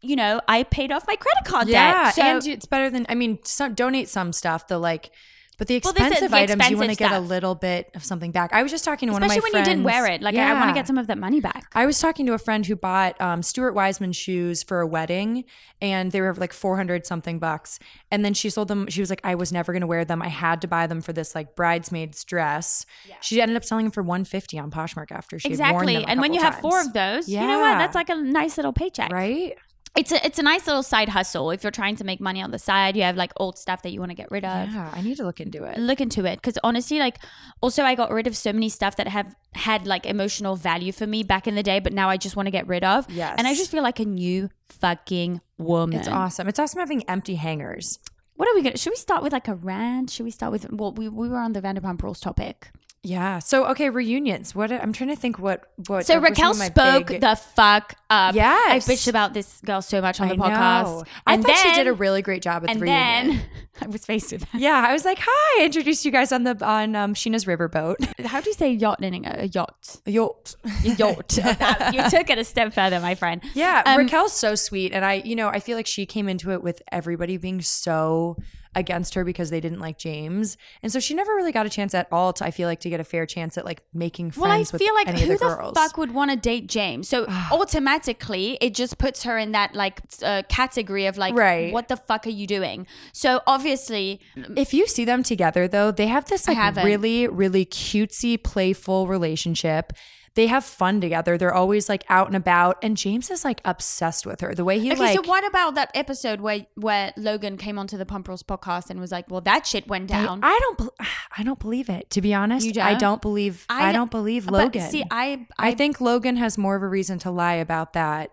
you 0.00 0.16
know, 0.16 0.40
I 0.48 0.64
paid 0.64 0.92
off 0.92 1.06
my 1.06 1.16
credit 1.16 1.44
card 1.44 1.68
yeah, 1.68 2.04
debt. 2.04 2.14
So 2.14 2.22
and 2.22 2.46
it's 2.46 2.66
better 2.66 2.90
than 2.90 3.06
I 3.08 3.14
mean, 3.14 3.38
some, 3.44 3.74
donate 3.74 4.08
some 4.08 4.32
stuff. 4.32 4.66
The 4.66 4.78
like, 4.78 5.10
but 5.58 5.66
the 5.66 5.80
Well, 5.82 5.92
is 5.92 6.00
expensive 6.00 6.30
the 6.30 6.36
items, 6.36 6.70
you 6.70 6.76
want 6.78 6.90
to 6.90 6.96
get 6.96 7.12
a 7.12 7.20
little 7.20 7.54
bit 7.54 7.90
of 7.94 8.04
something 8.04 8.30
back. 8.30 8.52
I 8.52 8.62
was 8.62 8.70
just 8.70 8.84
talking 8.84 9.08
to 9.08 9.12
one 9.12 9.22
of 9.22 9.28
my 9.28 9.34
friends. 9.34 9.44
especially 9.44 9.58
when 9.60 9.66
you 9.66 9.70
didn't 9.70 9.84
wear 9.84 10.06
it. 10.06 10.22
Like 10.22 10.36
I, 10.36 10.50
I 10.50 10.54
want 10.54 10.70
to 10.70 10.74
get 10.74 10.86
some 10.86 10.96
of 10.98 11.08
that 11.08 11.18
money 11.18 11.40
back. 11.40 11.66
I 11.74 11.84
was 11.84 12.00
talking 12.00 12.24
to 12.26 12.32
a 12.32 12.38
friend 12.38 12.64
who 12.64 12.76
bought 12.76 13.20
um, 13.20 13.42
Stuart 13.42 13.74
Weitzman 13.74 14.14
shoes 14.14 14.62
for 14.62 14.80
a 14.80 14.86
wedding, 14.86 15.44
and 15.82 16.12
they 16.12 16.20
were 16.20 16.32
like 16.34 16.52
four 16.52 16.76
hundred 16.76 17.06
something 17.06 17.38
bucks. 17.38 17.78
And 18.10 18.24
then 18.24 18.34
she 18.34 18.48
sold 18.50 18.68
them. 18.68 18.86
She 18.88 19.00
was 19.00 19.10
like, 19.10 19.20
"I 19.24 19.34
was 19.34 19.52
never 19.52 19.72
going 19.72 19.80
to 19.82 19.86
wear 19.86 20.04
them. 20.04 20.22
I 20.22 20.28
had 20.28 20.62
to 20.62 20.68
buy 20.68 20.86
them 20.86 21.00
for 21.00 21.12
this 21.12 21.34
like 21.34 21.56
bridesmaid's 21.56 22.24
dress." 22.24 22.86
She 23.20 23.42
ended 23.42 23.56
up 23.56 23.64
selling 23.64 23.86
them 23.86 23.92
for 23.92 24.02
one 24.02 24.24
fifty 24.24 24.58
on 24.58 24.70
Poshmark 24.70 25.10
after 25.10 25.38
she 25.38 25.48
Exactly. 25.48 26.04
And 26.04 26.20
when 26.20 26.32
you 26.32 26.40
couple 26.40 26.52
have 26.54 26.60
four 26.60 26.80
of 26.80 26.92
those, 26.92 27.28
you 27.28 27.40
know 27.40 27.58
what? 27.60 27.78
That's 27.78 27.94
like 27.96 28.10
a 28.10 28.14
nice 28.14 28.56
little 28.56 28.72
paycheck. 28.72 29.10
right? 29.12 29.56
It's 30.00 30.12
a 30.12 30.18
it's 30.24 30.38
a 30.38 30.42
nice 30.52 30.64
little 30.68 30.84
side 30.84 31.08
hustle. 31.08 31.50
If 31.50 31.64
you're 31.64 31.72
trying 31.82 31.96
to 31.96 32.04
make 32.04 32.20
money 32.20 32.40
on 32.40 32.50
the 32.52 32.58
side, 32.70 32.96
you 32.96 33.02
have 33.02 33.16
like 33.16 33.32
old 33.36 33.58
stuff 33.58 33.82
that 33.82 33.90
you 33.92 33.98
want 34.02 34.10
to 34.10 34.14
get 34.22 34.30
rid 34.30 34.44
of. 34.44 34.68
Yeah, 34.72 34.90
I 34.94 35.00
need 35.06 35.16
to 35.16 35.24
look 35.24 35.40
into 35.40 35.64
it. 35.64 35.76
look 35.90 36.00
into 36.00 36.24
it 36.24 36.36
because 36.36 36.56
honestly 36.62 36.98
like 37.00 37.16
also 37.60 37.82
i 37.82 37.94
got 38.02 38.10
rid 38.18 38.26
of 38.30 38.36
so 38.36 38.52
many 38.52 38.68
stuff 38.68 38.94
that 38.96 39.08
have 39.08 39.34
had 39.54 39.86
like 39.86 40.06
emotional 40.06 40.54
value 40.70 40.92
for 40.92 41.06
me 41.14 41.22
back 41.32 41.46
in 41.48 41.54
the 41.56 41.62
day 41.70 41.78
but 41.80 41.92
now 41.92 42.08
i 42.08 42.16
just 42.16 42.36
want 42.36 42.46
to 42.46 42.50
get 42.58 42.66
rid 42.74 42.84
of 42.84 43.10
Yes. 43.10 43.34
and 43.38 43.46
i 43.48 43.54
just 43.54 43.70
feel 43.72 43.82
like 43.82 43.98
a 43.98 44.04
new 44.04 44.50
fucking 44.68 45.40
woman 45.70 45.98
It's 45.98 46.08
awesome. 46.08 46.46
It's 46.48 46.58
awesome 46.58 46.78
having 46.80 47.02
empty 47.08 47.34
hangers. 47.34 47.98
what 48.36 48.48
are 48.48 48.54
we 48.54 48.62
gonna 48.62 48.76
should 48.76 48.90
we 48.96 48.96
start 48.96 49.22
with 49.24 49.32
like 49.32 49.48
a 49.48 49.54
rant 49.54 50.10
should 50.10 50.24
we 50.24 50.30
start 50.30 50.52
with 50.52 50.70
well 50.70 50.92
we, 50.92 51.08
we 51.08 51.28
were 51.28 51.38
on 51.46 51.52
the 51.54 51.60
vanderpump 51.66 52.02
rules 52.02 52.20
topic 52.20 52.70
Yeah. 53.08 53.38
So 53.38 53.66
okay, 53.68 53.88
reunions. 53.90 54.54
What 54.54 54.70
I'm 54.70 54.92
trying 54.92 55.10
to 55.10 55.16
think. 55.16 55.38
What 55.38 55.64
what? 55.86 56.04
so 56.06 56.14
what 56.20 56.30
were 56.30 56.34
some 56.34 56.44
raquel 56.44 56.54
spoke 56.54 57.06
big- 57.08 57.20
the 57.20 57.36
fuck 57.36 57.94
up 58.10 58.34
Yes. 58.34 58.88
i 58.88 58.92
bitched 58.92 59.08
about 59.08 59.32
this 59.34 59.60
girl 59.64 59.80
so 59.82 60.00
much 60.00 60.20
on 60.20 60.28
I 60.28 60.30
the 60.30 60.36
podcast 60.36 60.82
know. 60.84 61.04
I 61.26 61.34
and 61.34 61.42
thought 61.42 61.54
then, 61.56 61.74
she 61.74 61.74
did 61.78 61.86
a 61.86 61.92
really 61.92 62.22
great 62.22 62.42
job 62.42 62.64
at 62.64 62.70
and 62.70 62.80
the 62.80 62.84
reunion. 62.84 63.28
then 63.38 63.42
i 63.82 63.86
was 63.86 64.04
faced 64.04 64.32
with 64.32 64.40
that 64.50 64.60
Yeah, 64.60 64.84
I 64.88 64.92
was 64.92 65.04
like, 65.04 65.18
"Hi!" 65.22 65.62
I 65.62 65.64
introduced 65.66 66.04
you 66.04 66.10
guys 66.10 66.32
on 66.32 66.44
the 66.44 66.56
on 66.64 66.94
um, 66.96 67.14
Scheana's 67.14 67.44
riverboat. 67.46 67.96
how 68.26 68.40
do 68.40 68.50
you 68.50 68.54
say 68.54 68.72
yacht 68.72 69.02
in 69.02 69.14
English? 69.14 69.34
a 69.38 69.46
yacht 69.48 69.96
A 70.06 70.10
Yacht. 70.10 70.56
A 70.84 70.90
yacht 70.98 71.38
you 71.94 72.10
took 72.10 72.28
it 72.30 72.38
a 72.38 72.44
step 72.44 72.72
further 72.74 73.00
my 73.00 73.14
friend 73.14 73.42
Yeah, 73.54 73.82
Um, 73.86 73.98
Raquel's 73.98 74.32
so 74.32 74.54
sweet, 74.54 74.92
and 74.92 75.04
I, 75.04 75.14
you 75.24 75.36
know, 75.36 75.48
I 75.48 75.60
feel 75.60 75.76
like 75.76 75.86
she 75.86 76.04
came 76.06 76.28
into 76.28 76.50
it 76.52 76.62
with 76.62 76.82
everybody 76.92 77.36
being 77.36 77.60
so 77.62 78.36
against 78.74 79.14
her 79.14 79.24
because 79.24 79.50
they 79.50 79.60
didn't 79.60 79.80
like 79.80 79.98
James, 79.98 80.56
and 80.82 80.92
so 80.92 81.00
she 81.00 81.14
never 81.14 81.34
really 81.34 81.52
got 81.52 81.66
a 81.66 81.70
chance 81.70 81.94
at 81.94 82.08
all. 82.12 82.32
To 82.34 82.44
I 82.44 82.50
feel 82.50 82.68
like 82.68 82.80
to 82.80 82.90
get 82.90 83.00
a 83.00 83.04
fair 83.04 83.26
chance 83.26 83.56
at 83.58 83.64
like 83.64 83.82
making 83.92 84.30
friends 84.32 84.72
Well, 84.72 84.80
I 84.80 84.84
feel 84.84 84.94
like 84.94 85.08
who 85.18 85.26
the 85.26 85.38
the 85.38 85.72
fuck 85.74 85.96
would 85.96 86.12
want 86.12 86.30
to 86.30 86.36
date 86.36 86.68
James? 86.68 87.08
So 87.08 87.26
automatically, 87.52 88.58
it 88.60 88.74
just 88.74 88.98
puts 88.98 89.22
her 89.24 89.38
in 89.38 89.52
that 89.52 89.74
like 89.74 90.00
uh, 90.22 90.42
category 90.48 91.06
of 91.06 91.16
like, 91.18 91.34
Right. 91.34 91.72
what 91.72 91.88
the 91.88 91.96
fuck 91.96 92.26
are 92.26 92.30
you 92.30 92.46
doing? 92.46 92.86
So 93.12 93.40
obviously, 93.46 94.20
if 94.56 94.74
you 94.74 94.86
see 94.86 95.04
them 95.04 95.22
together 95.22 95.68
though, 95.68 95.90
they 95.90 96.06
have 96.06 96.26
this 96.26 96.48
like 96.48 96.76
really, 96.84 97.26
really 97.28 97.64
cutesy, 97.64 98.42
playful 98.42 99.06
relationship. 99.06 99.92
They 100.34 100.46
have 100.46 100.64
fun 100.64 101.00
together. 101.00 101.36
They're 101.36 101.54
always 101.54 101.88
like 101.88 102.04
out 102.08 102.26
and 102.28 102.36
about, 102.36 102.78
and 102.82 102.96
James 102.96 103.30
is 103.30 103.44
like 103.44 103.60
obsessed 103.64 104.26
with 104.26 104.40
her. 104.40 104.54
The 104.54 104.64
way 104.64 104.78
he 104.78 104.92
okay. 104.92 105.00
like 105.00 105.16
so 105.16 105.22
what 105.28 105.46
about 105.46 105.74
that 105.74 105.90
episode 105.94 106.40
where 106.40 106.66
where 106.74 107.12
Logan 107.16 107.56
came 107.56 107.78
onto 107.78 107.96
the 107.96 108.06
Pump 108.06 108.28
Rules 108.28 108.42
podcast 108.42 108.90
and 108.90 109.00
was 109.00 109.10
like, 109.12 109.30
"Well, 109.30 109.40
that 109.42 109.66
shit 109.66 109.88
went 109.88 110.08
down." 110.08 110.40
I 110.42 110.58
don't. 110.60 110.90
I 111.38 111.42
don't 111.42 111.58
believe 111.58 111.88
it. 111.88 112.10
To 112.10 112.20
be 112.20 112.34
honest, 112.34 112.66
You 112.66 112.80
I 112.82 112.90
don't? 112.90 113.00
don't 113.00 113.22
believe. 113.22 113.64
I 113.68 113.80
I, 113.80 113.92
don't- 113.92 113.94
don't 113.94 114.10
believe 114.10 114.48
Logan. 114.48 114.90
see, 114.90 115.04
I 115.10 115.46
I 115.58 115.74
think 115.74 116.00
Logan 116.00 116.36
has 116.36 116.56
more 116.58 116.76
of 116.76 116.82
a 116.82 116.88
reason 116.88 117.18
to 117.20 117.30
lie 117.30 117.54
about 117.54 117.92
that. 117.94 118.30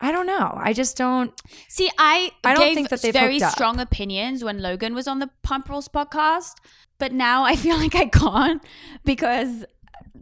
I 0.00 0.10
don't 0.10 0.26
know. 0.26 0.52
I 0.56 0.72
just 0.72 0.96
don't. 0.96 1.32
See, 1.68 1.88
I 1.96 2.32
I 2.42 2.54
don't 2.54 2.74
think 2.74 2.88
that 2.88 3.02
they've 3.02 3.12
very 3.14 3.38
strong 3.38 3.78
opinions 3.78 4.42
when 4.42 4.60
Logan 4.60 4.94
was 4.94 5.06
on 5.06 5.20
the 5.20 5.30
Pump 5.42 5.68
Rules 5.68 5.88
podcast, 5.88 6.54
but 6.98 7.12
now 7.12 7.44
I 7.44 7.54
feel 7.56 7.76
like 7.84 7.94
I 7.94 8.06
can't 8.06 8.62
because. 9.04 9.64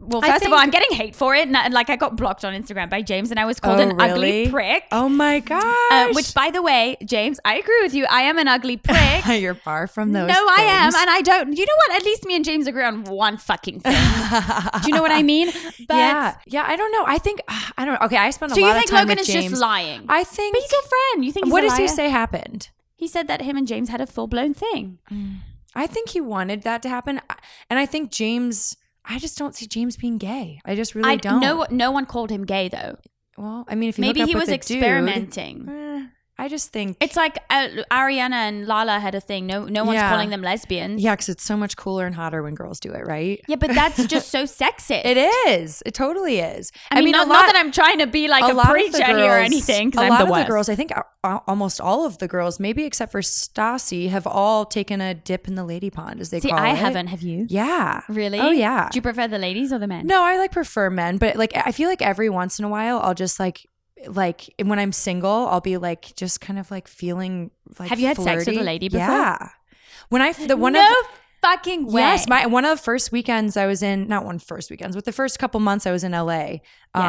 Well, 0.01 0.21
first 0.21 0.43
of 0.45 0.51
all, 0.51 0.57
I'm 0.57 0.71
getting 0.71 0.91
hate 0.97 1.15
for 1.15 1.35
it. 1.35 1.47
And, 1.47 1.73
like, 1.73 1.89
I 1.89 1.95
got 1.95 2.17
blocked 2.17 2.43
on 2.43 2.53
Instagram 2.53 2.89
by 2.89 3.01
James, 3.03 3.29
and 3.31 3.39
I 3.39 3.45
was 3.45 3.59
called 3.59 3.79
Oh, 3.79 3.83
an 3.89 4.01
ugly 4.01 4.49
prick. 4.49 4.85
Oh 4.91 5.07
my 5.07 5.39
gosh. 5.39 5.63
Uh, 5.91 6.09
which, 6.13 6.33
by 6.33 6.49
the 6.49 6.61
way, 6.61 6.97
James, 7.05 7.39
I 7.45 7.55
agree 7.57 7.79
with 7.83 7.93
you. 7.93 8.05
I 8.09 8.21
am 8.23 8.37
an 8.39 8.47
ugly 8.47 8.77
prick. 8.87 9.25
you're 9.39 9.53
far 9.53 9.85
from 9.87 10.11
those. 10.11 10.27
no, 10.27 10.33
I 10.33 10.63
am, 10.67 10.95
and 10.95 11.09
I 11.09 11.21
don't. 11.21 11.55
You 11.55 11.65
know 11.65 11.73
what? 11.87 11.97
At 11.97 12.03
least 12.05 12.25
me 12.25 12.35
and 12.35 12.43
James 12.43 12.65
agree 12.67 12.83
on 12.83 13.03
one 13.03 13.37
fucking 13.37 13.79
thing. 13.81 13.93
Do 13.93 14.87
you 14.87 14.93
know 14.95 15.01
what 15.03 15.11
I 15.11 15.21
mean? 15.23 15.51
But 15.87 15.95
yeah, 15.97 16.35
yeah. 16.45 16.63
I 16.67 16.75
don't 16.75 16.91
know. 16.91 17.03
I 17.05 17.17
think 17.17 17.41
I 17.77 17.85
don't. 17.85 17.99
Know. 17.99 18.05
Okay, 18.05 18.17
I 18.17 18.29
spent 18.31 18.51
a 18.51 18.55
so 18.55 18.61
lot 18.61 18.73
think 18.73 18.85
of 18.85 18.89
time 18.91 18.97
So 18.97 19.01
you 19.01 19.07
think 19.07 19.09
Logan 19.09 19.19
is 19.19 19.27
James. 19.27 19.49
just 19.51 19.61
lying? 19.61 20.05
I 20.09 20.23
think. 20.23 20.53
but 20.53 20.61
he's 20.61 20.71
your 20.71 20.81
friend. 20.83 21.25
You 21.25 21.31
think 21.31 21.45
he's 21.47 21.53
what 21.53 21.61
does 21.61 21.77
he 21.77 21.87
say 21.87 22.09
happened? 22.09 22.69
He 22.95 23.07
said 23.07 23.27
that 23.27 23.41
him 23.41 23.57
and 23.57 23.67
James 23.67 23.89
had 23.89 23.99
a 24.01 24.07
full 24.07 24.27
blown 24.27 24.53
thing. 24.53 24.99
I 25.75 25.87
think 25.87 26.09
he 26.09 26.21
wanted 26.21 26.63
that 26.63 26.81
to 26.83 26.89
happen, 26.89 27.19
and 27.69 27.79
I 27.79 27.85
think 27.85 28.11
James. 28.11 28.77
I 29.05 29.19
just 29.19 29.37
don't 29.37 29.55
see 29.55 29.65
James 29.65 29.97
being 29.97 30.17
gay. 30.17 30.59
I 30.65 30.75
just 30.75 30.95
really 30.95 31.09
I 31.09 31.15
don't. 31.15 31.39
no 31.41 31.65
no 31.69 31.91
one 31.91 32.05
called 32.05 32.29
him 32.29 32.45
gay 32.45 32.69
though. 32.69 32.97
Well, 33.37 33.65
I 33.67 33.75
mean, 33.75 33.89
if 33.89 33.97
you 33.97 34.01
Maybe 34.03 34.23
he 34.25 34.35
was 34.35 34.43
a 34.49 34.51
dude, 34.51 34.55
experimenting. 34.55 35.67
eh, 35.69 36.05
I 36.41 36.47
just 36.47 36.71
think 36.73 36.97
It's 36.99 37.15
like 37.15 37.37
uh, 37.49 37.67
Ariana 37.91 38.39
and 38.49 38.65
Lala 38.65 38.99
had 38.99 39.13
a 39.15 39.21
thing. 39.21 39.45
No 39.45 39.65
no 39.65 39.83
one's 39.83 39.97
Yeah. 39.97 40.09
calling 40.09 40.29
them 40.31 40.41
lesbians. 40.41 41.01
yeah, 41.01 41.13
because 41.13 41.29
it's 41.29 41.43
so 41.43 41.55
much 41.55 41.77
cooler 41.77 42.05
and 42.07 42.15
hotter 42.15 42.41
when 42.41 42.55
girls 42.55 42.79
do 42.79 42.91
it, 42.93 43.05
right? 43.05 43.39
Yeah, 43.47 43.57
but 43.57 43.69
that's 43.75 44.05
just 44.15 44.29
so 44.29 44.43
sexist. 44.43 45.05
It 45.05 45.17
is. 45.49 45.83
It 45.85 45.93
totally 45.93 46.39
is. 46.39 46.71
I 46.89 47.01
mean, 47.01 47.11
not, 47.11 47.27
a 47.27 47.29
not 47.29 47.45
that 47.45 47.55
I'm 47.55 47.71
trying 47.71 47.99
to 47.99 48.07
be 48.07 48.27
like 48.27 48.43
a, 48.43 48.53
lot 48.53 48.65
of 48.71 48.91
the 48.91 48.97
preacher 48.97 49.05
here 49.05 49.33
or 49.35 49.37
anything. 49.37 49.93
A 49.95 50.01
I'm 50.01 50.09
lot 50.09 50.21
of 50.21 50.29
worst. 50.29 50.45
the 50.47 50.51
girls, 50.51 50.67
I 50.69 50.75
think 50.75 50.91
almost 51.23 51.79
all 51.79 52.05
of 52.05 52.17
the 52.17 52.27
girls, 52.27 52.59
maybe 52.59 52.85
except 52.85 53.11
for 53.11 53.21
Stassi, 53.21 54.09
have 54.09 54.25
all 54.25 54.65
taken 54.65 54.99
a 55.01 55.13
dip 55.13 55.47
in 55.47 55.53
the 55.55 55.63
lady 55.63 55.89
pond, 55.91 56.19
as 56.21 56.31
they 56.31 56.39
See, 56.39 56.49
call 56.49 56.57
I 56.59 56.69
it. 56.71 56.77
haven't. 56.77 57.07
Have 57.07 57.21
you? 57.21 57.45
Yeah. 57.49 58.01
Really? 58.09 58.39
Oh 58.39 58.51
yeah. 58.51 58.89
Do 58.91 58.97
you 58.97 59.01
prefer 59.03 59.27
the 59.27 59.37
ladies 59.37 59.71
or 59.71 59.77
the 59.79 59.87
men? 59.87 60.07
no, 60.07 60.23
I 60.23 60.37
like 60.37 60.51
prefer 60.51 60.89
men, 60.89 61.17
but 61.17 61.35
like 61.35 61.53
I 61.55 61.71
feel 61.71 61.87
like 61.89 62.01
every 62.01 62.29
once 62.29 62.57
in 62.57 62.65
a 62.65 62.69
while, 62.69 62.99
I'll 62.99 63.13
just 63.13 63.39
like 63.39 63.67
like 64.07 64.53
when 64.63 64.79
I'm 64.79 64.91
single, 64.91 65.47
I'll 65.47 65.61
be 65.61 65.77
like 65.77 66.15
just 66.15 66.41
kind 66.41 66.59
of 66.59 66.71
like 66.71 66.87
feeling 66.87 67.51
like. 67.79 67.89
Have 67.89 67.99
you 67.99 68.07
had 68.07 68.17
sex 68.17 68.45
with 68.45 68.57
a 68.57 68.63
lady 68.63 68.89
before? 68.89 69.07
Yeah. 69.07 69.49
When 70.09 70.21
I 70.21 70.33
the 70.33 70.57
one 70.57 70.73
no 70.73 70.85
of 70.85 71.19
fucking 71.41 71.85
way. 71.91 72.01
Yes, 72.01 72.27
my 72.27 72.45
one 72.45 72.65
of 72.65 72.77
the 72.77 72.83
first 72.83 73.11
weekends 73.11 73.57
I 73.57 73.65
was 73.65 73.81
in, 73.81 74.07
not 74.07 74.25
one 74.25 74.39
first 74.39 74.69
weekends, 74.69 74.95
but 74.95 75.05
the 75.05 75.11
first 75.11 75.39
couple 75.39 75.59
months 75.59 75.85
I 75.87 75.91
was 75.91 76.03
in 76.03 76.11
LA. 76.11 76.33
Yeah. 76.33 76.59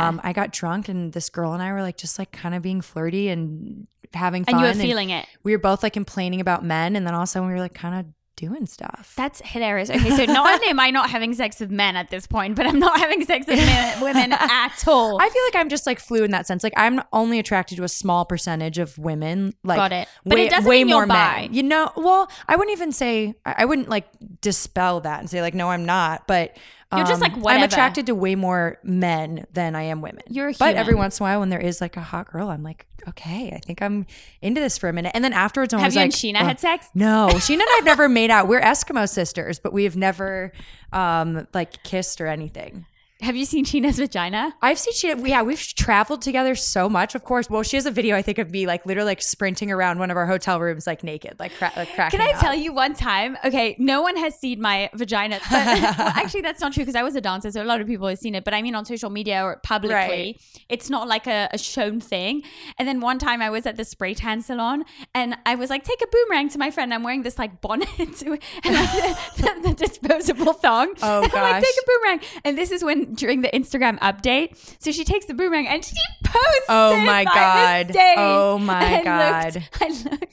Um, 0.08 0.20
I 0.22 0.32
got 0.32 0.52
drunk 0.52 0.88
and 0.88 1.12
this 1.12 1.28
girl 1.30 1.52
and 1.52 1.62
I 1.62 1.72
were 1.72 1.82
like 1.82 1.96
just 1.96 2.18
like 2.18 2.32
kind 2.32 2.54
of 2.54 2.62
being 2.62 2.80
flirty 2.80 3.28
and 3.28 3.86
having 4.14 4.44
fun. 4.44 4.54
and 4.54 4.62
you 4.62 4.68
were 4.68 4.74
feeling 4.74 5.10
it. 5.10 5.26
we 5.42 5.52
were 5.52 5.58
both 5.58 5.82
like 5.82 5.92
complaining 5.92 6.40
about 6.40 6.64
men, 6.64 6.96
and 6.96 7.06
then 7.06 7.14
all 7.14 7.22
of 7.22 7.24
a 7.24 7.26
sudden 7.28 7.48
we 7.48 7.54
were 7.54 7.60
like 7.60 7.74
kind 7.74 7.98
of 7.98 8.06
doing 8.42 8.66
stuff. 8.66 9.14
That's 9.16 9.40
hilarious. 9.44 9.88
Okay, 9.88 10.10
so 10.10 10.24
not 10.24 10.52
only 10.52 10.66
am 10.66 10.80
I 10.80 10.90
not 10.90 11.08
having 11.08 11.32
sex 11.32 11.60
with 11.60 11.70
men 11.70 11.94
at 11.94 12.10
this 12.10 12.26
point, 12.26 12.56
but 12.56 12.66
I'm 12.66 12.80
not 12.80 12.98
having 12.98 13.24
sex 13.24 13.46
with 13.46 13.56
men, 13.56 14.00
women 14.02 14.32
at 14.32 14.82
all. 14.88 15.22
I 15.22 15.28
feel 15.28 15.42
like 15.44 15.54
I'm 15.54 15.68
just 15.68 15.86
like 15.86 16.00
fluid 16.00 16.24
in 16.24 16.30
that 16.32 16.48
sense. 16.48 16.64
Like 16.64 16.74
I'm 16.76 17.00
only 17.12 17.38
attracted 17.38 17.76
to 17.76 17.84
a 17.84 17.88
small 17.88 18.24
percentage 18.24 18.78
of 18.78 18.98
women. 18.98 19.54
Like 19.62 19.76
Got 19.76 19.92
it. 19.92 20.08
But 20.24 20.34
way, 20.38 20.46
it 20.46 20.50
doesn't 20.50 20.68
way 20.68 20.78
mean 20.82 20.88
you're 20.88 20.98
more 20.98 21.06
bi. 21.06 21.42
men. 21.42 21.54
You 21.54 21.62
know, 21.62 21.92
well, 21.96 22.28
I 22.48 22.56
wouldn't 22.56 22.76
even 22.76 22.90
say 22.90 23.34
I 23.46 23.54
I 23.58 23.64
wouldn't 23.64 23.88
like 23.88 24.08
dispel 24.40 25.00
that 25.02 25.20
and 25.20 25.30
say 25.30 25.40
like 25.40 25.54
no, 25.54 25.70
I'm 25.70 25.86
not. 25.86 26.26
But 26.26 26.56
You're 26.96 27.06
just 27.06 27.20
like, 27.20 27.32
I'm 27.46 27.62
attracted 27.62 28.06
to 28.06 28.14
way 28.14 28.34
more 28.34 28.78
men 28.82 29.46
than 29.52 29.74
I 29.74 29.82
am 29.82 30.00
women. 30.02 30.22
You're 30.28 30.48
a 30.48 30.54
But 30.58 30.76
every 30.76 30.94
once 30.94 31.18
in 31.20 31.24
a 31.24 31.28
while, 31.28 31.40
when 31.40 31.48
there 31.48 31.60
is 31.60 31.80
like 31.80 31.96
a 31.96 32.02
hot 32.02 32.30
girl, 32.30 32.48
I'm 32.48 32.62
like, 32.62 32.86
okay, 33.08 33.52
I 33.54 33.58
think 33.58 33.82
I'm 33.82 34.06
into 34.40 34.60
this 34.60 34.78
for 34.78 34.88
a 34.88 34.92
minute. 34.92 35.12
And 35.14 35.24
then 35.24 35.32
afterwards, 35.32 35.72
I'm 35.72 35.80
Have 35.80 35.92
you 35.94 36.00
like, 36.00 36.04
and 36.06 36.12
Scheana 36.12 36.38
had 36.38 36.60
sex? 36.60 36.88
No, 36.94 37.28
Scheana 37.32 37.54
and 37.54 37.68
I've 37.78 37.84
never 37.84 38.08
made 38.08 38.30
out. 38.30 38.48
We're 38.48 38.60
Eskimo 38.60 39.08
sisters, 39.08 39.58
but 39.58 39.72
we 39.72 39.84
have 39.84 39.96
never 39.96 40.52
um 40.92 41.46
like 41.54 41.82
kissed 41.82 42.20
or 42.20 42.26
anything. 42.26 42.86
Have 43.22 43.36
you 43.36 43.44
seen 43.44 43.64
Scheana's 43.64 43.98
vagina? 43.98 44.54
I've 44.60 44.78
seen 44.80 44.92
Scheana. 44.94 45.26
Yeah, 45.28 45.42
we've 45.42 45.60
traveled 45.74 46.22
together 46.22 46.54
so 46.56 46.88
much. 46.88 47.14
Of 47.14 47.22
course. 47.22 47.48
Well, 47.48 47.62
she 47.62 47.76
has 47.76 47.86
a 47.86 47.90
video 47.90 48.16
I 48.16 48.22
think 48.22 48.38
of 48.38 48.50
me 48.50 48.66
like 48.66 48.84
literally 48.84 49.06
like 49.10 49.22
sprinting 49.22 49.70
around 49.70 50.00
one 50.00 50.10
of 50.10 50.16
our 50.16 50.26
hotel 50.26 50.58
rooms 50.60 50.86
like 50.88 51.04
naked, 51.04 51.36
like, 51.38 51.54
cra- 51.56 51.72
like 51.76 51.94
cracking. 51.94 52.18
Can 52.18 52.28
I 52.28 52.32
up. 52.32 52.40
tell 52.40 52.54
you 52.54 52.72
one 52.72 52.94
time? 52.94 53.38
Okay, 53.44 53.76
no 53.78 54.02
one 54.02 54.16
has 54.16 54.34
seen 54.38 54.60
my 54.60 54.90
vagina. 54.94 55.38
But, 55.50 55.66
well, 55.98 56.08
actually, 56.16 56.40
that's 56.40 56.60
not 56.60 56.72
true 56.72 56.82
because 56.82 56.96
I 56.96 57.02
was 57.04 57.14
a 57.14 57.20
dancer, 57.20 57.50
so 57.52 57.62
a 57.62 57.64
lot 57.64 57.80
of 57.80 57.86
people 57.86 58.08
have 58.08 58.18
seen 58.18 58.34
it. 58.34 58.42
But 58.42 58.54
I 58.54 58.62
mean, 58.62 58.74
on 58.74 58.84
social 58.84 59.08
media 59.10 59.44
or 59.44 59.60
publicly, 59.62 59.94
Right. 59.94 60.40
it's 60.68 60.90
not 60.90 61.06
like 61.06 61.26
a, 61.28 61.48
a 61.52 61.58
shown 61.58 62.00
thing. 62.00 62.42
And 62.78 62.88
then 62.88 63.00
one 63.00 63.18
time 63.20 63.40
I 63.40 63.50
was 63.50 63.66
at 63.66 63.76
the 63.76 63.84
spray 63.84 64.14
tan 64.14 64.40
salon 64.42 64.84
and 65.14 65.36
I 65.46 65.54
was 65.54 65.70
like, 65.70 65.84
take 65.84 66.02
a 66.02 66.06
boomerang 66.10 66.48
to 66.50 66.58
my 66.58 66.72
friend. 66.72 66.92
I'm 66.92 67.04
wearing 67.04 67.22
this 67.22 67.38
like 67.38 67.60
bonnet 67.60 67.88
and 67.98 68.10
like, 68.26 68.42
the, 68.64 69.60
the 69.62 69.74
disposable 69.76 70.54
thong. 70.54 70.94
Oh, 71.02 71.22
And 71.22 71.32
I'm 71.32 71.52
like, 71.52 71.62
take 71.62 71.74
a 71.82 71.86
boomerang. 71.86 72.20
And 72.44 72.58
this 72.58 72.72
is 72.72 72.82
when 72.82 73.11
during 73.14 73.40
the 73.42 73.48
Instagram 73.48 73.98
update. 74.00 74.56
So 74.82 74.90
she 74.92 75.04
takes 75.04 75.26
the 75.26 75.34
boomerang 75.34 75.66
and 75.68 75.84
she 75.84 75.94
posts 76.24 76.66
Oh 76.68 76.96
my 77.04 77.24
God. 77.24 77.86
mistake. 77.88 78.14
Oh 78.18 78.58
my 78.58 78.82
And 78.84 79.08
I 79.08 79.50
God. 79.50 79.54
Looked, 79.54 79.82
I 79.82 79.88
looked. 80.10 80.26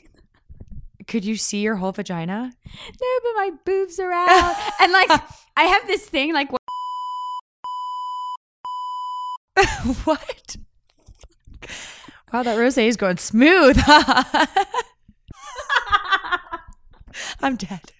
Could 1.07 1.25
you 1.25 1.35
see 1.37 1.59
your 1.61 1.75
whole 1.77 1.91
vagina? 1.91 2.51
No, 3.01 3.07
but 3.23 3.33
my 3.35 3.51
boobs 3.65 3.99
are 3.99 4.11
out. 4.11 4.55
and 4.81 4.91
like 4.91 5.09
I 5.57 5.63
have 5.63 5.87
this 5.87 6.05
thing 6.05 6.33
like 6.33 6.49
what? 10.05 10.55
Wow, 12.31 12.43
that 12.43 12.57
rose 12.57 12.77
is 12.77 12.95
going 12.95 13.17
smooth. 13.17 13.81
I'm 17.41 17.55
dead. 17.55 17.91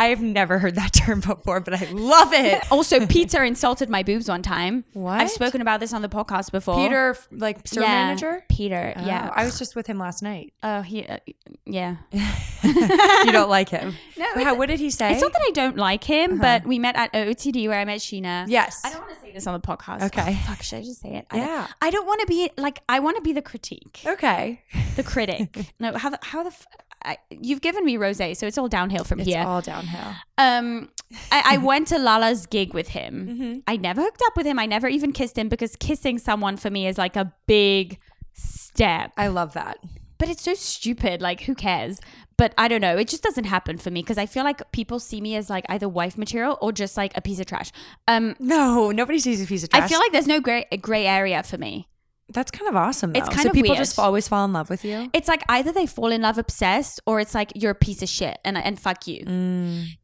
I've 0.00 0.20
never 0.22 0.58
heard 0.58 0.74
that 0.76 0.92
term 1.02 1.20
before, 1.20 1.60
but 1.60 1.74
I 1.74 1.90
love 1.92 2.32
it. 2.32 2.62
also 2.72 3.06
Peter 3.06 3.44
insulted 3.44 3.88
my 3.90 4.02
boobs 4.02 4.28
one 4.28 4.42
time. 4.42 4.84
What? 4.94 5.20
I've 5.20 5.30
spoken 5.30 5.60
about 5.60 5.80
this 5.80 5.92
on 5.92 6.02
the 6.02 6.08
podcast 6.08 6.50
before. 6.52 6.76
Peter, 6.76 7.16
like 7.30 7.66
store 7.68 7.82
yeah, 7.84 8.04
manager. 8.06 8.44
Peter, 8.48 8.94
Oh, 8.96 9.04
yeah. 9.06 9.30
I 9.34 9.44
was 9.44 9.58
just 9.58 9.76
with 9.76 9.86
him 9.86 9.98
last 9.98 10.22
night. 10.22 10.52
Oh, 10.62 10.82
he, 10.82 11.04
uh, 11.06 11.18
yeah. 11.66 11.96
You 12.62 13.32
don't 13.32 13.48
like 13.50 13.68
him? 13.68 13.94
No, 14.20 14.44
How, 14.44 14.54
what 14.54 14.68
did 14.68 14.80
he 14.80 14.90
say? 14.90 15.12
It's 15.12 15.22
not 15.22 15.32
that 15.32 15.40
I 15.46 15.50
don't 15.52 15.78
like 15.78 16.04
him, 16.04 16.36
but 16.38 16.64
we 16.66 16.78
met 16.78 16.94
at 16.94 17.10
OOTD 17.14 17.68
where 17.68 17.80
I 17.80 17.86
met 17.86 18.00
Scheana. 18.00 18.44
Yes. 18.48 18.82
I 18.84 18.90
don't 18.90 19.00
want 19.00 19.14
to 19.14 19.20
say 19.20 19.32
this 19.32 19.46
on 19.46 19.54
the 19.54 19.66
podcast. 19.66 20.02
Okay. 20.02 20.36
Oh, 20.38 20.46
fuck, 20.46 20.62
should 20.62 20.80
I 20.80 20.82
just 20.82 21.00
say 21.00 21.14
it? 21.14 21.26
I 21.30 21.36
don't- 21.38 21.46
Yeah. 21.46 21.66
I 21.80 21.90
don't 21.90 22.06
want 22.06 22.20
to 22.20 22.26
be 22.26 22.50
like 22.58 22.80
I 22.86 23.00
want 23.00 23.16
to 23.16 23.22
be 23.22 23.32
the 23.32 23.40
critique, 23.40 24.02
okay. 24.04 24.60
the 24.96 25.02
critic. 25.02 25.72
no, 25.80 25.96
how 25.96 26.10
the 26.10 26.18
how 26.22 26.42
the 26.42 26.48
f- 26.50 26.66
I, 27.04 27.18
you've 27.30 27.60
given 27.60 27.84
me 27.84 27.96
rose, 27.96 28.18
so 28.18 28.46
it's 28.46 28.58
all 28.58 28.68
downhill 28.68 29.04
from 29.04 29.20
It's 29.20 29.28
here. 29.28 29.42
all 29.42 29.60
downhill. 29.62 30.14
um 30.38 30.88
I, 31.32 31.54
I 31.54 31.56
went 31.70 31.88
to 31.88 31.98
Lala's 31.98 32.46
gig 32.46 32.72
with 32.74 32.88
him. 32.88 33.26
Mm-hmm. 33.28 33.58
I 33.66 33.76
never 33.76 34.02
hooked 34.02 34.22
up 34.26 34.36
with 34.36 34.46
him. 34.46 34.58
I 34.58 34.66
never 34.66 34.86
even 34.88 35.12
kissed 35.12 35.36
him 35.36 35.48
because 35.48 35.74
kissing 35.76 36.18
someone 36.18 36.56
for 36.56 36.70
me 36.70 36.86
is 36.86 36.98
like 36.98 37.16
a 37.16 37.32
big 37.46 37.98
step. 38.32 39.12
I 39.16 39.28
love 39.28 39.52
that. 39.54 39.78
But 40.18 40.28
it's 40.28 40.42
so 40.42 40.54
stupid. 40.54 41.20
Like, 41.22 41.42
who 41.42 41.54
cares? 41.54 41.98
But 42.36 42.54
I 42.56 42.68
don't 42.68 42.80
know. 42.80 42.96
It 42.96 43.08
just 43.08 43.22
doesn't 43.22 43.44
happen 43.44 43.76
for 43.78 43.90
me 43.90 44.02
because 44.02 44.18
I 44.18 44.26
feel 44.26 44.44
like 44.44 44.70
people 44.72 44.98
see 44.98 45.20
me 45.20 45.34
as 45.36 45.50
like 45.50 45.64
either 45.68 45.88
wife 45.88 46.16
material 46.16 46.56
or 46.60 46.72
just 46.72 46.96
like 46.96 47.16
a 47.16 47.20
piece 47.20 47.38
of 47.40 47.46
trash. 47.46 47.70
Um, 48.08 48.34
No, 48.38 48.90
nobody 48.90 49.18
sees 49.18 49.42
a 49.42 49.46
piece 49.46 49.62
of 49.64 49.70
trash. 49.70 49.82
I 49.82 49.88
feel 49.88 49.98
like 49.98 50.12
there's 50.12 50.26
no 50.26 50.40
gray 50.40 50.66
gray 50.80 51.06
area 51.06 51.42
for 51.42 51.58
me. 51.58 51.88
That's 52.32 52.50
kind 52.50 52.68
of 52.68 52.76
awesome. 52.76 53.12
Though. 53.12 53.18
It's 53.20 53.28
kind 53.28 53.42
so 53.42 53.48
of 53.48 53.54
people 53.54 53.70
weird. 53.70 53.78
just 53.78 53.98
always 53.98 54.28
fall 54.28 54.44
in 54.44 54.52
love 54.52 54.70
with 54.70 54.84
you. 54.84 55.10
It's 55.12 55.28
like 55.28 55.42
either 55.48 55.72
they 55.72 55.86
fall 55.86 56.12
in 56.12 56.22
love 56.22 56.38
obsessed 56.38 57.00
or 57.06 57.20
it's 57.20 57.34
like 57.34 57.52
you're 57.54 57.70
a 57.72 57.74
piece 57.74 58.02
of 58.02 58.08
shit 58.08 58.38
and 58.44 58.56
and 58.58 58.78
fuck 58.80 59.06
you, 59.06 59.24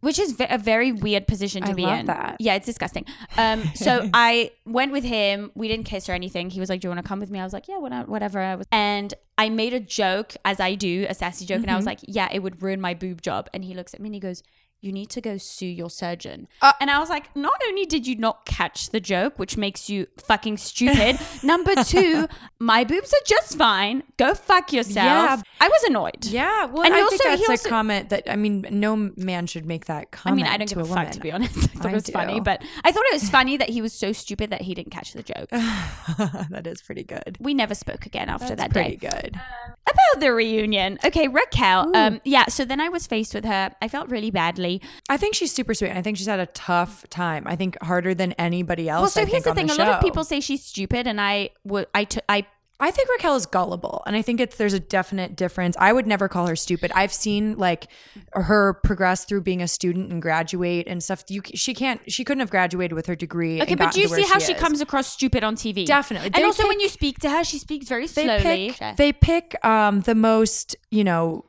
which 0.00 0.18
is 0.18 0.37
a 0.40 0.59
very 0.59 0.92
weird 0.92 1.26
position 1.26 1.62
to 1.62 1.68
Mm. 1.68 1.71
I 1.71 1.75
be 1.75 1.83
love 1.83 2.00
in. 2.00 2.06
that. 2.06 2.37
Yeah, 2.40 2.54
it's 2.54 2.66
disgusting. 2.66 3.04
Um, 3.37 3.64
so 3.75 4.09
I 4.14 4.50
went 4.64 4.92
with 4.92 5.04
him. 5.04 5.50
We 5.54 5.68
didn't 5.68 5.87
kiss 5.87 6.09
or 6.09 6.12
anything. 6.12 6.50
He 6.50 6.61
was 6.61 6.68
like, 6.68 6.80
"Do 6.80 6.87
you 6.88 6.90
want 6.90 7.02
to 7.04 7.09
come 7.09 7.21
with 7.21 7.30
me?" 7.30 7.38
I 7.40 7.45
was 7.45 7.52
like, 7.52 7.68
"Yeah, 7.68 7.78
whatever." 7.78 8.11
whatever. 8.11 8.40
I 8.40 8.54
was, 8.56 8.66
and 8.73 9.12
I 9.38 9.49
made 9.50 9.75
a 9.75 9.80
joke 9.80 10.35
as 10.45 10.61
I 10.61 10.75
do, 10.75 11.06
a 11.09 11.14
sassy 11.14 11.45
joke, 11.47 11.62
and 11.62 11.71
I 11.71 11.76
was 11.76 11.83
Mm-hmm. 11.85 11.88
like, 11.88 12.00
"Yeah, 12.04 12.28
it 12.33 12.40
would 12.42 12.62
ruin 12.62 12.80
my 12.80 12.95
boob 12.95 13.23
job." 13.23 13.49
And 13.54 13.64
he 13.64 13.75
looks 13.75 13.95
at 13.95 14.00
me 14.00 14.09
and 14.09 14.14
he 14.14 14.21
goes. 14.21 14.42
You 14.83 14.92
need 14.92 15.09
to 15.11 15.21
go 15.21 15.37
sue 15.37 15.66
your 15.66 15.90
surgeon. 15.90 16.47
Uh, 16.62 16.73
and 16.80 16.90
I 16.90 16.99
was 17.00 17.09
like, 17.09 17.35
not 17.35 17.61
only 17.66 17.87
did 17.87 18.06
you 18.06 18.14
not 18.14 18.45
catch 18.47 18.90
the 18.90 19.00
joke, 19.00 19.37
which 19.38 19.56
makes 19.56 19.88
you 19.90 20.06
fucking 20.18 20.59
stupid, 20.59 21.18
number 21.42 21.75
two, 21.83 22.28
my 22.61 22.85
boobs 22.85 23.12
are 23.12 23.25
just 23.26 23.56
fine. 23.59 24.02
Go 24.16 24.35
fuck 24.35 24.73
yourself. 24.73 24.95
Yeah. 24.97 25.40
I 25.61 25.68
was 25.68 25.83
annoyed. 25.85 26.26
Yeah, 26.26 26.66
well, 26.66 26.85
And 26.85 26.95
I 26.95 26.99
he 26.99 27.09
think 27.09 27.21
also- 27.26 27.45
that's 27.47 27.62
he 27.62 27.66
a 27.68 27.71
comment 27.71 28.11
that 28.11 28.30
I 28.30 28.37
mean, 28.37 28.66
no 28.71 28.95
man 29.16 29.47
should 29.47 29.64
make 29.66 29.87
that 29.87 30.12
comment. 30.12 30.40
I 30.40 30.45
mean, 30.45 30.52
I 30.52 30.56
don't 30.59 30.68
give 30.68 30.78
a, 30.78 30.83
a 30.83 30.85
fuck 30.85 30.97
woman. 30.99 31.12
to 31.12 31.21
be 31.21 31.33
honest. 31.33 31.56
I 31.59 31.61
thought 31.78 31.87
I 31.87 31.90
it 31.90 31.95
was 31.95 32.04
do. 32.04 32.12
funny, 32.12 32.40
but 32.40 32.62
I 32.85 32.92
thought 32.92 33.04
it 33.06 33.14
was 33.14 33.28
funny 33.30 33.56
that 33.56 33.71
he 33.71 33.83
was 33.83 33.92
so 33.92 34.12
stupid 34.12 34.50
that 34.50 34.61
he 34.62 34.75
didn't 34.75 34.92
catch 34.92 35.14
the 35.14 35.23
joke. 35.23 35.49
that 35.50 36.66
is 36.66 36.83
pretty 36.83 37.02
good. 37.02 37.38
We 37.40 37.54
never 37.54 37.75
spoke 37.75 38.06
again 38.06 38.28
after 38.28 38.54
That's 38.54 38.61
that 38.61 38.71
pretty 38.73 38.97
day. 38.99 39.09
Pretty 39.09 39.30
good. 39.30 39.40
About 39.88 40.21
the 40.21 40.33
reunion. 40.33 40.99
Okay, 41.05 41.28
Raquel. 41.28 41.97
Um, 41.97 42.21
yeah, 42.25 42.47
so 42.47 42.64
then 42.64 42.81
I 42.81 42.88
was 42.88 43.07
faced 43.07 43.35
with 43.35 43.45
her. 43.45 43.71
I 43.81 43.87
felt 43.88 44.11
really 44.11 44.33
badly. 44.33 44.83
I 45.09 45.16
think 45.16 45.35
she's 45.37 45.52
super 45.52 45.75
sweet. 45.75 45.90
and 45.90 45.99
I 45.99 46.02
think 46.02 46.16
she's 46.16 46.26
had 46.26 46.40
a 46.40 46.47
tough 46.47 47.09
time. 47.09 47.45
I 47.47 47.55
think 47.55 47.81
harder 47.83 48.12
than 48.14 48.33
anybody 48.33 48.88
else. 48.88 49.02
Well, 49.02 49.11
so 49.11 49.21
I 49.23 49.25
here's 49.26 49.45
think, 49.45 49.57
the 49.57 49.61
thing: 49.66 49.71
a 49.71 49.75
lot 49.75 49.95
of 49.95 50.00
people 50.00 50.25
say 50.25 50.40
she's 50.40 50.64
stupid, 50.64 51.07
and 51.07 51.21
I 51.21 51.50
would, 51.64 51.87
I, 51.95 52.05
t- 52.05 52.21
I 52.28 52.47
I 52.78 52.90
think 52.90 53.09
Raquel 53.09 53.37
is 53.37 53.47
gullible, 53.47 54.02
and 54.06 54.14
I 54.14 54.21
think 54.21 54.38
it's 54.38 54.56
there's 54.56 54.75
a 54.75 54.80
definite 54.80 55.35
difference. 55.35 55.76
I 55.78 55.95
would 55.95 56.06
never 56.06 56.28
call 56.28 56.47
her 56.47 56.56
stupid. 56.56 56.92
I've 56.95 57.12
seen 57.12 57.56
like 57.56 57.88
her 58.35 58.75
progress 58.85 59.25
through 59.25 59.42
being 59.42 59.62
a 59.62 59.68
student 59.68 60.12
and 60.12 60.21
graduate 60.21 60.87
and 60.87 61.02
stuff. 61.02 61.25
You 61.28 61.40
she 61.54 61.73
can't 61.73 62.00
she 62.12 62.23
couldn't 62.23 62.40
have 62.40 62.50
graduated 62.50 62.92
with 62.95 63.06
her 63.06 63.16
degree. 63.16 63.62
Okay, 63.62 63.76
but 63.76 63.92
do 63.92 64.00
you 64.02 64.09
see 64.09 64.23
how 64.25 64.38
she 64.38 64.52
is. 64.52 64.61
comes 64.61 64.83
across 64.83 65.06
stupid 65.06 65.42
on 65.42 65.56
TV? 65.56 65.87
Definitely. 65.87 66.26
And 66.26 66.35
They 66.35 66.45
also, 66.45 66.64
pick- 66.64 66.68
when 66.68 66.80
you 66.80 66.88
speak 66.90 67.18
to 67.21 67.30
her, 67.30 67.45
she 67.45 67.59
speaks 67.59 67.88
very 67.88 68.06
They 68.09 68.25
slowly. 68.26 68.73
pick 68.73 68.97
they 68.97 69.12
pick 69.12 69.64
um 69.64 70.00
the 70.02 70.14
most 70.14 70.76
you 70.90 71.04
know. 71.04 71.47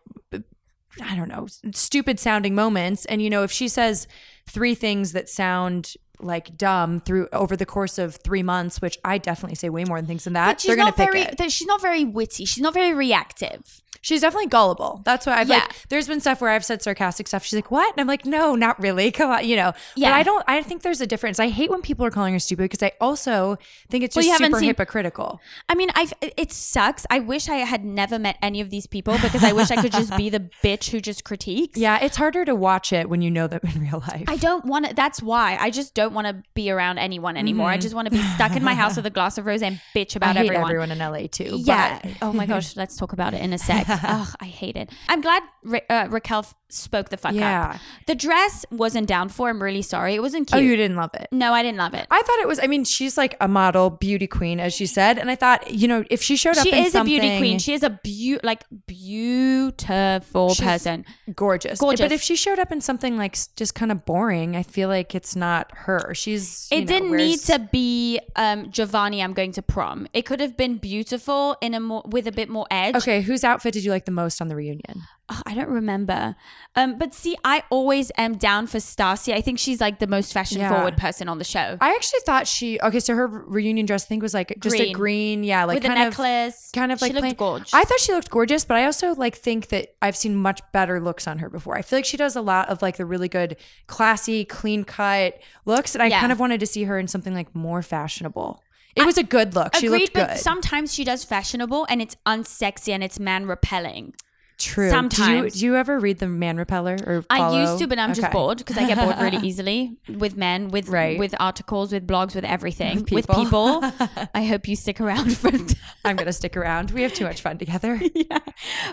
I 0.99 1.15
don't 1.15 1.27
know, 1.29 1.45
stupid 1.73 2.19
sounding 2.19 2.55
moments. 2.55 3.05
And 3.05 3.21
you 3.21 3.29
know, 3.29 3.43
if 3.43 3.51
she 3.51 3.67
says 3.67 4.07
three 4.47 4.75
things 4.75 5.11
that 5.13 5.29
sound 5.29 5.93
like 6.19 6.57
dumb 6.57 6.99
through 6.99 7.27
over 7.31 7.55
the 7.55 7.65
course 7.65 7.99
of 7.99 8.15
three 8.15 8.41
months, 8.41 8.81
which 8.81 8.97
I 9.05 9.19
definitely 9.19 9.55
say 9.55 9.69
way 9.69 9.83
more 9.85 9.99
than 9.99 10.07
things 10.07 10.23
than 10.23 10.33
that, 10.33 10.47
but 10.53 10.61
she's 10.61 10.67
they're 10.69 10.75
gonna 10.75 10.87
not 10.89 10.97
pick 10.97 11.11
very. 11.11 11.21
it. 11.21 11.51
She's 11.51 11.67
not 11.67 11.81
very 11.81 12.03
witty. 12.03 12.45
She's 12.45 12.63
not 12.63 12.73
very 12.73 12.93
reactive. 12.93 13.81
She's 14.01 14.21
definitely 14.21 14.47
gullible. 14.47 15.01
That's 15.05 15.25
why 15.25 15.39
I've 15.39 15.49
Yeah. 15.49 15.55
like. 15.57 15.73
There's 15.89 16.07
been 16.07 16.21
stuff 16.21 16.39
where 16.39 16.51
I've 16.51 16.63
said 16.63 16.81
sarcastic 16.81 17.27
stuff. 17.27 17.43
She's 17.43 17.57
like, 17.57 17.71
"What?" 17.71 17.91
And 17.93 17.99
I'm 17.99 18.07
like, 18.07 18.25
"No, 18.25 18.55
not 18.55 18.79
really. 18.79 19.11
Come 19.19 19.31
on, 19.31 19.45
you 19.45 19.55
know." 19.55 19.73
Yeah. 19.95 20.09
But 20.11 20.15
I 20.15 20.23
don't. 20.23 20.43
I 20.47 20.61
think 20.61 20.83
there's 20.83 21.01
a 21.01 21.07
difference. 21.07 21.39
I 21.39 21.49
hate 21.49 21.69
when 21.69 21.81
people 21.81 22.05
are 22.05 22.11
calling 22.11 22.31
her 22.33 22.39
stupid 22.39 22.63
because 22.65 22.83
I 22.83 22.91
also 23.01 23.57
think 23.89 24.03
it's 24.03 24.15
just 24.15 24.29
haven't 24.29 24.51
super 24.51 24.59
seen- 24.59 24.67
hypocritical. 24.69 25.41
I 25.67 25.75
mean, 25.75 25.89
I 25.95 26.09
it 26.21 26.51
sucks. 26.53 27.05
I 27.09 27.19
wish 27.19 27.49
I 27.49 27.55
had 27.57 27.83
never 27.83 28.17
met 28.19 28.37
any 28.41 28.61
of 28.61 28.69
these 28.69 28.87
people 28.87 29.17
because 29.21 29.43
I 29.43 29.51
wish 29.51 29.71
I 29.71 29.81
could 29.81 29.91
just 29.91 30.15
be 30.15 30.29
the 30.29 30.39
bitch 30.63 30.91
who 30.91 31.01
just 31.01 31.25
critiques. 31.25 31.77
Yeah, 31.77 31.99
it's 32.01 32.15
harder 32.17 32.45
to 32.45 32.55
watch 32.55 32.93
it 32.93 33.09
when 33.09 33.21
you 33.21 33.31
know 33.31 33.47
them 33.47 33.61
in 33.63 33.81
real 33.81 34.03
life. 34.07 34.23
I 34.27 34.36
don't 34.37 34.65
want 34.65 34.87
to. 34.87 34.93
That's 34.93 35.21
why 35.21 35.57
I 35.59 35.69
just 35.69 35.93
don't 35.93 36.13
want 36.13 36.27
to 36.27 36.43
be 36.53 36.71
around 36.71 36.97
anyone 36.97 37.37
anymore. 37.37 37.69
I 37.69 37.77
just 37.77 37.93
want 37.95 38.05
to 38.07 38.11
be 38.11 38.21
stuck 38.35 38.55
in 38.55 38.63
my 38.63 38.73
house 38.75 38.95
with 38.95 39.05
a 39.05 39.09
glass 39.09 39.37
of 39.37 39.45
rose 39.45 39.61
and 39.61 39.79
bitch 39.95 40.07
Mm-hmm. 40.13 40.23
I 40.23 40.31
about 40.31 40.35
hate 40.37 40.45
everyone. 40.47 40.69
everyone 40.71 40.91
in 40.91 40.99
LA 40.99 41.27
too. 41.29 41.57
Yeah. 41.61 41.99
but- 42.01 42.11
oh 42.21 42.33
my 42.33 42.45
gosh. 42.45 42.75
Let's 42.81 42.95
talk 42.97 43.13
about 43.13 43.33
it 43.33 43.41
in 43.41 43.53
a 43.53 43.57
sec. 43.57 43.85
Ugh, 43.89 44.35
I 44.39 44.45
hate 44.45 44.75
it. 44.77 44.89
I'm 45.09 45.21
glad 45.21 45.43
Ra- 45.63 45.79
uh, 45.89 46.07
Raquel 46.09 46.45
spoke 46.69 47.09
the 47.09 47.17
fuck 47.17 47.33
Yeah. 47.33 47.71
up. 47.75 47.81
The 48.07 48.15
dress 48.15 48.65
wasn't 48.71 49.07
down 49.07 49.29
for. 49.29 49.49
I'm 49.49 49.61
really 49.63 49.81
sorry. 49.81 50.15
It 50.15 50.21
wasn't 50.21 50.47
cute. 50.47 50.57
oh, 50.59 50.61
you 50.61 50.75
didn't 50.75 50.97
love 50.97 51.11
it. 51.13 51.27
no, 51.31 51.53
I 51.53 51.63
didn't 51.63 51.77
love 51.77 51.93
it. 51.93 52.05
I 52.11 52.21
thought 52.21 52.39
it 52.39 52.47
was. 52.47 52.59
I 52.61 52.67
mean, 52.67 52.83
she's 52.83 53.17
like 53.17 53.35
a 53.39 53.47
model 53.47 53.89
beauty 53.89 54.27
queen, 54.27 54.59
as 54.59 54.73
she 54.73 54.85
said, 54.85 55.17
and 55.17 55.29
I 55.31 55.35
thought, 55.35 55.71
you 55.71 55.87
know, 55.87 56.03
if 56.09 56.21
she 56.21 56.35
showed 56.35 56.57
up, 56.57 56.63
She 56.65 56.71
in 56.71 56.85
is 56.85 56.95
a 56.95 57.03
beauty 57.03 57.37
queen. 57.37 57.59
She 57.59 57.73
is 57.73 57.83
a 57.83 57.89
beau- 57.89 58.39
like 58.43 58.63
beautiful 58.85 60.53
She's 60.53 60.65
person. 60.65 61.05
gorgeous. 61.33 61.79
Gorgeous. 61.79 62.01
But 62.05 62.11
if 62.11 62.21
she 62.21 62.35
showed 62.35 62.59
up 62.59 62.71
in 62.71 62.81
something 62.81 63.17
like 63.17 63.37
just 63.55 63.75
kind 63.75 63.91
of 63.91 64.05
boring, 64.05 64.55
I 64.55 64.63
feel 64.63 64.89
like 64.89 65.15
it's 65.15 65.35
not 65.35 65.71
her. 65.75 66.13
She's. 66.13 66.67
It 66.71 66.81
know, 66.81 66.85
didn't 66.87 67.11
need 67.15 67.39
to 67.41 67.59
be 67.71 68.19
um, 68.35 68.71
Giovanni. 68.71 69.21
I'm 69.23 69.33
going 69.33 69.51
to 69.53 69.61
prom. 69.61 70.07
It 70.13 70.23
could 70.25 70.39
have 70.39 70.57
been 70.57 70.77
beautiful 70.77 71.55
in 71.61 71.73
a 71.73 71.79
more 71.79 72.03
with 72.05 72.27
a 72.27 72.31
bit 72.31 72.49
more 72.49 72.67
edge. 72.71 72.95
Okay, 72.95 73.21
whose 73.21 73.43
outfit 73.43 73.73
did 73.73 73.83
you 73.83 73.91
like 73.91 74.05
the 74.05 74.11
most 74.11 74.41
on 74.41 74.47
the 74.47 74.55
reunion? 74.55 75.03
Oh, 75.29 75.41
I 75.45 75.55
don't 75.55 75.67
remember. 75.67 76.37
Um, 76.77 76.97
but 76.97 77.13
see, 77.13 77.35
I 77.43 77.63
always 77.69 78.13
am 78.17 78.37
down 78.37 78.65
for 78.65 78.77
Stassi. 78.77 79.33
I 79.33 79.41
think 79.41 79.59
she's 79.59 79.81
like 79.81 79.99
the 79.99 80.07
most 80.07 80.31
fashion 80.31 80.59
Yeah. 80.61 80.69
forward 80.73 80.95
person 80.95 81.27
on 81.27 81.37
the 81.37 81.43
show. 81.43 81.77
I 81.81 81.93
actually 81.95 82.21
thought 82.25 82.47
she 82.47 82.79
okay. 82.79 83.01
So 83.01 83.13
her 83.13 83.27
reunion 83.27 83.85
dress, 83.85 84.05
I 84.05 84.07
think, 84.07 84.23
was 84.23 84.33
like 84.33 84.55
just 84.61 84.75
a 84.77 84.79
Green. 84.79 84.93
green, 84.93 85.43
yeah, 85.43 85.65
like 85.65 85.75
With 85.75 85.83
a 85.83 85.87
kind 85.89 85.99
of 86.03 86.11
necklace. 86.17 86.69
kind 86.73 86.93
of 86.93 86.99
She 86.99 87.05
like 87.05 87.13
looked 87.13 87.21
plain- 87.23 87.35
gorgeous. 87.35 87.73
I 87.73 87.83
thought 87.83 87.99
she 87.99 88.13
looked 88.13 88.29
gorgeous, 88.29 88.63
but 88.63 88.77
I 88.77 88.85
also 88.85 89.15
like 89.15 89.35
think 89.35 89.67
that 89.67 89.89
I've 90.01 90.15
seen 90.15 90.33
much 90.33 90.61
better 90.71 91.01
looks 91.01 91.27
on 91.27 91.39
her 91.39 91.49
before. 91.49 91.75
I 91.75 91.81
feel 91.81 91.97
like 91.97 92.05
she 92.05 92.15
does 92.15 92.37
a 92.37 92.41
lot 92.41 92.69
of 92.69 92.81
like 92.81 92.95
the 92.95 93.05
really 93.05 93.27
good, 93.27 93.57
classy, 93.87 94.45
clean 94.45 94.85
cut 94.85 95.41
looks, 95.65 95.93
and 95.93 96.01
I 96.01 96.07
Yeah. 96.07 96.21
kind 96.21 96.31
of 96.31 96.39
wanted 96.39 96.61
to 96.61 96.65
see 96.65 96.83
her 96.85 96.97
in 96.97 97.09
something 97.09 97.33
like 97.33 97.53
more 97.53 97.81
fashionable. 97.81 98.63
It 98.95 99.05
was 99.05 99.17
a 99.17 99.23
good 99.23 99.53
look. 99.55 99.75
She 99.75 99.87
Agreed, 99.87 99.99
looked 100.03 100.13
but 100.13 100.29
good. 100.29 100.37
sometimes 100.39 100.93
she 100.93 101.03
does 101.03 101.23
fashionable 101.23 101.85
and 101.89 102.01
it's 102.01 102.15
unsexy 102.25 102.93
and 102.93 103.03
it's 103.03 103.19
man 103.19 103.45
repelling. 103.45 104.13
True. 104.57 104.89
sometimes. 104.89 105.53
Do 105.53 105.59
you, 105.59 105.61
do 105.61 105.65
you 105.67 105.75
ever 105.75 105.99
read 105.99 106.17
the 106.19 106.27
Man 106.27 106.57
Repeller 106.57 106.97
or 107.05 107.23
I 107.29 107.61
used 107.61 107.79
to, 107.79 107.87
but 107.87 107.99
I'm 107.99 108.09
just 108.13 108.25
Okay. 108.25 108.31
bored 108.33 108.57
because 108.57 108.77
I 108.77 108.87
get 108.87 108.97
bored 108.97 109.15
really 109.19 109.37
easily 109.47 109.97
with 110.17 110.35
men, 110.35 110.69
with 110.69 110.89
Right. 110.89 111.19
with 111.19 111.35
articles, 111.39 111.91
with 111.93 112.07
blogs, 112.07 112.33
with 112.33 112.43
everything, 112.43 113.01
With 113.03 113.11
with 113.11 113.27
people. 113.27 113.81
people. 113.81 113.91
I 114.33 114.43
hope 114.45 114.67
you 114.67 114.75
stick 114.75 114.99
around 114.99 115.37
for. 115.37 115.51
I'm 116.05 116.15
gonna 116.15 116.33
stick 116.33 116.57
around. 116.57 116.91
We 116.91 117.03
have 117.03 117.13
too 117.13 117.25
much 117.25 117.41
fun 117.41 117.57
together. 117.57 117.99
yeah. 118.15 118.39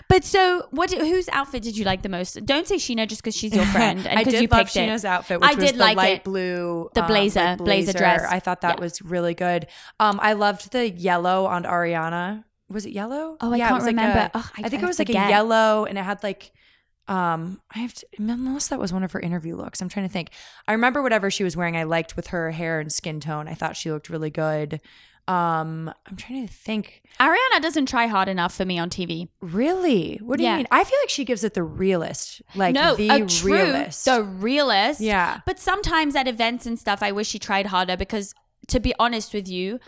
But 0.09 0.23
so, 0.23 0.67
what? 0.71 0.91
Whose 0.91 1.29
outfit 1.29 1.63
did 1.63 1.77
you 1.77 1.85
like 1.85 2.01
the 2.03 2.09
most? 2.09 2.45
Don't 2.45 2.67
say 2.67 2.75
Scheana 2.75 3.07
just 3.07 3.21
because 3.23 3.35
she's 3.35 3.55
your 3.55 3.65
friend 3.65 3.99
and 3.99 4.19
I 4.19 4.21
because 4.23 4.33
did 4.33 4.41
you 4.43 4.47
love 4.49 4.67
picked 4.67 4.75
it. 4.75 4.79
Scheana's 4.89 5.05
outfit, 5.05 5.41
which 5.41 5.49
I 5.49 5.55
was 5.55 5.65
did 5.65 5.75
the 5.75 5.79
like 5.79 5.97
light 5.97 6.17
it. 6.17 6.23
blue, 6.23 6.89
The 6.93 7.01
um, 7.01 7.07
blazer- 7.07 7.55
blazer 7.57 7.93
dress. 7.93 8.23
I 8.29 8.39
thought 8.39 8.61
that 8.61 8.75
Yeah. 8.77 8.83
was 8.83 9.01
really 9.01 9.33
good. 9.33 9.67
Um, 9.99 10.19
I 10.21 10.33
loved 10.33 10.71
the 10.71 10.89
yellow 10.89 11.45
on 11.47 11.63
Ariana. 11.63 12.43
Was 12.69 12.85
it 12.85 12.91
yellow? 12.93 13.37
Oh, 13.41 13.51
I 13.53 13.55
it 13.55 13.59
can't 13.59 13.73
like 13.79 13.85
remember. 13.87 14.19
a- 14.19 14.31
Ugh, 14.37 14.45
I- 14.57 14.61
I 14.65 14.69
think 14.69 14.81
it 14.83 14.87
was 14.87 14.99
like 14.99 15.09
a 15.09 15.13
yellow, 15.13 15.85
and 15.85 15.97
it 15.97 16.03
had 16.03 16.23
like. 16.23 16.51
Um, 17.07 17.61
I 17.69 17.79
have 17.79 17.93
to, 17.93 18.07
unless 18.17 18.69
that 18.69 18.79
was 18.79 18.91
one 18.91 19.03
of 19.03 19.11
her 19.11 19.19
interview 19.19 19.55
looks. 19.55 19.79
I'm 19.79 19.89
trying 19.89 20.07
to 20.07 20.11
think. 20.11 20.29
I 20.67 20.71
remember 20.71 21.03
whatever 21.03 21.29
she 21.29 21.43
was 21.43 21.55
wearing. 21.55 21.77
I 21.77 21.83
liked 21.83 22.15
with 22.15 22.27
her 22.27 22.49
hair 22.49 22.79
and 22.79 22.91
skin 22.91 23.19
tone. 23.19 23.47
I 23.47 23.53
thought 23.53 23.75
she 23.77 23.91
looked 23.91 24.09
really 24.09 24.31
good. 24.31 24.81
Um, 25.27 25.91
I'm 26.07 26.15
trying 26.17 26.47
to 26.47 26.51
think. 26.51 27.03
Ariana 27.19 27.61
doesn't 27.61 27.87
try 27.87 28.07
hard 28.07 28.27
enough 28.27 28.55
for 28.55 28.65
me 28.65 28.79
on 28.79 28.89
TV. 28.89 29.27
Really? 29.41 30.17
What 30.23 30.37
do 30.37 30.43
Yeah. 30.43 30.51
you 30.53 30.57
mean? 30.57 30.67
I 30.71 30.83
feel 30.83 30.97
like 31.03 31.09
she 31.09 31.25
gives 31.25 31.43
it 31.43 31.53
the 31.53 31.61
realist, 31.63 32.41
like 32.55 32.73
no, 32.73 32.95
the 32.95 33.09
a 33.09 33.25
true, 33.27 33.53
realist. 33.53 34.05
the 34.05 34.23
realist. 34.23 34.99
Yeah. 35.01 35.41
But 35.45 35.59
sometimes 35.59 36.15
at 36.15 36.27
events 36.27 36.65
and 36.65 36.79
stuff, 36.79 37.03
I 37.03 37.11
wish 37.11 37.27
she 37.27 37.37
tried 37.39 37.67
harder 37.67 37.97
because, 37.97 38.33
to 38.67 38.79
be 38.79 38.93
honest 38.99 39.31
with 39.33 39.47
you, 39.47 39.79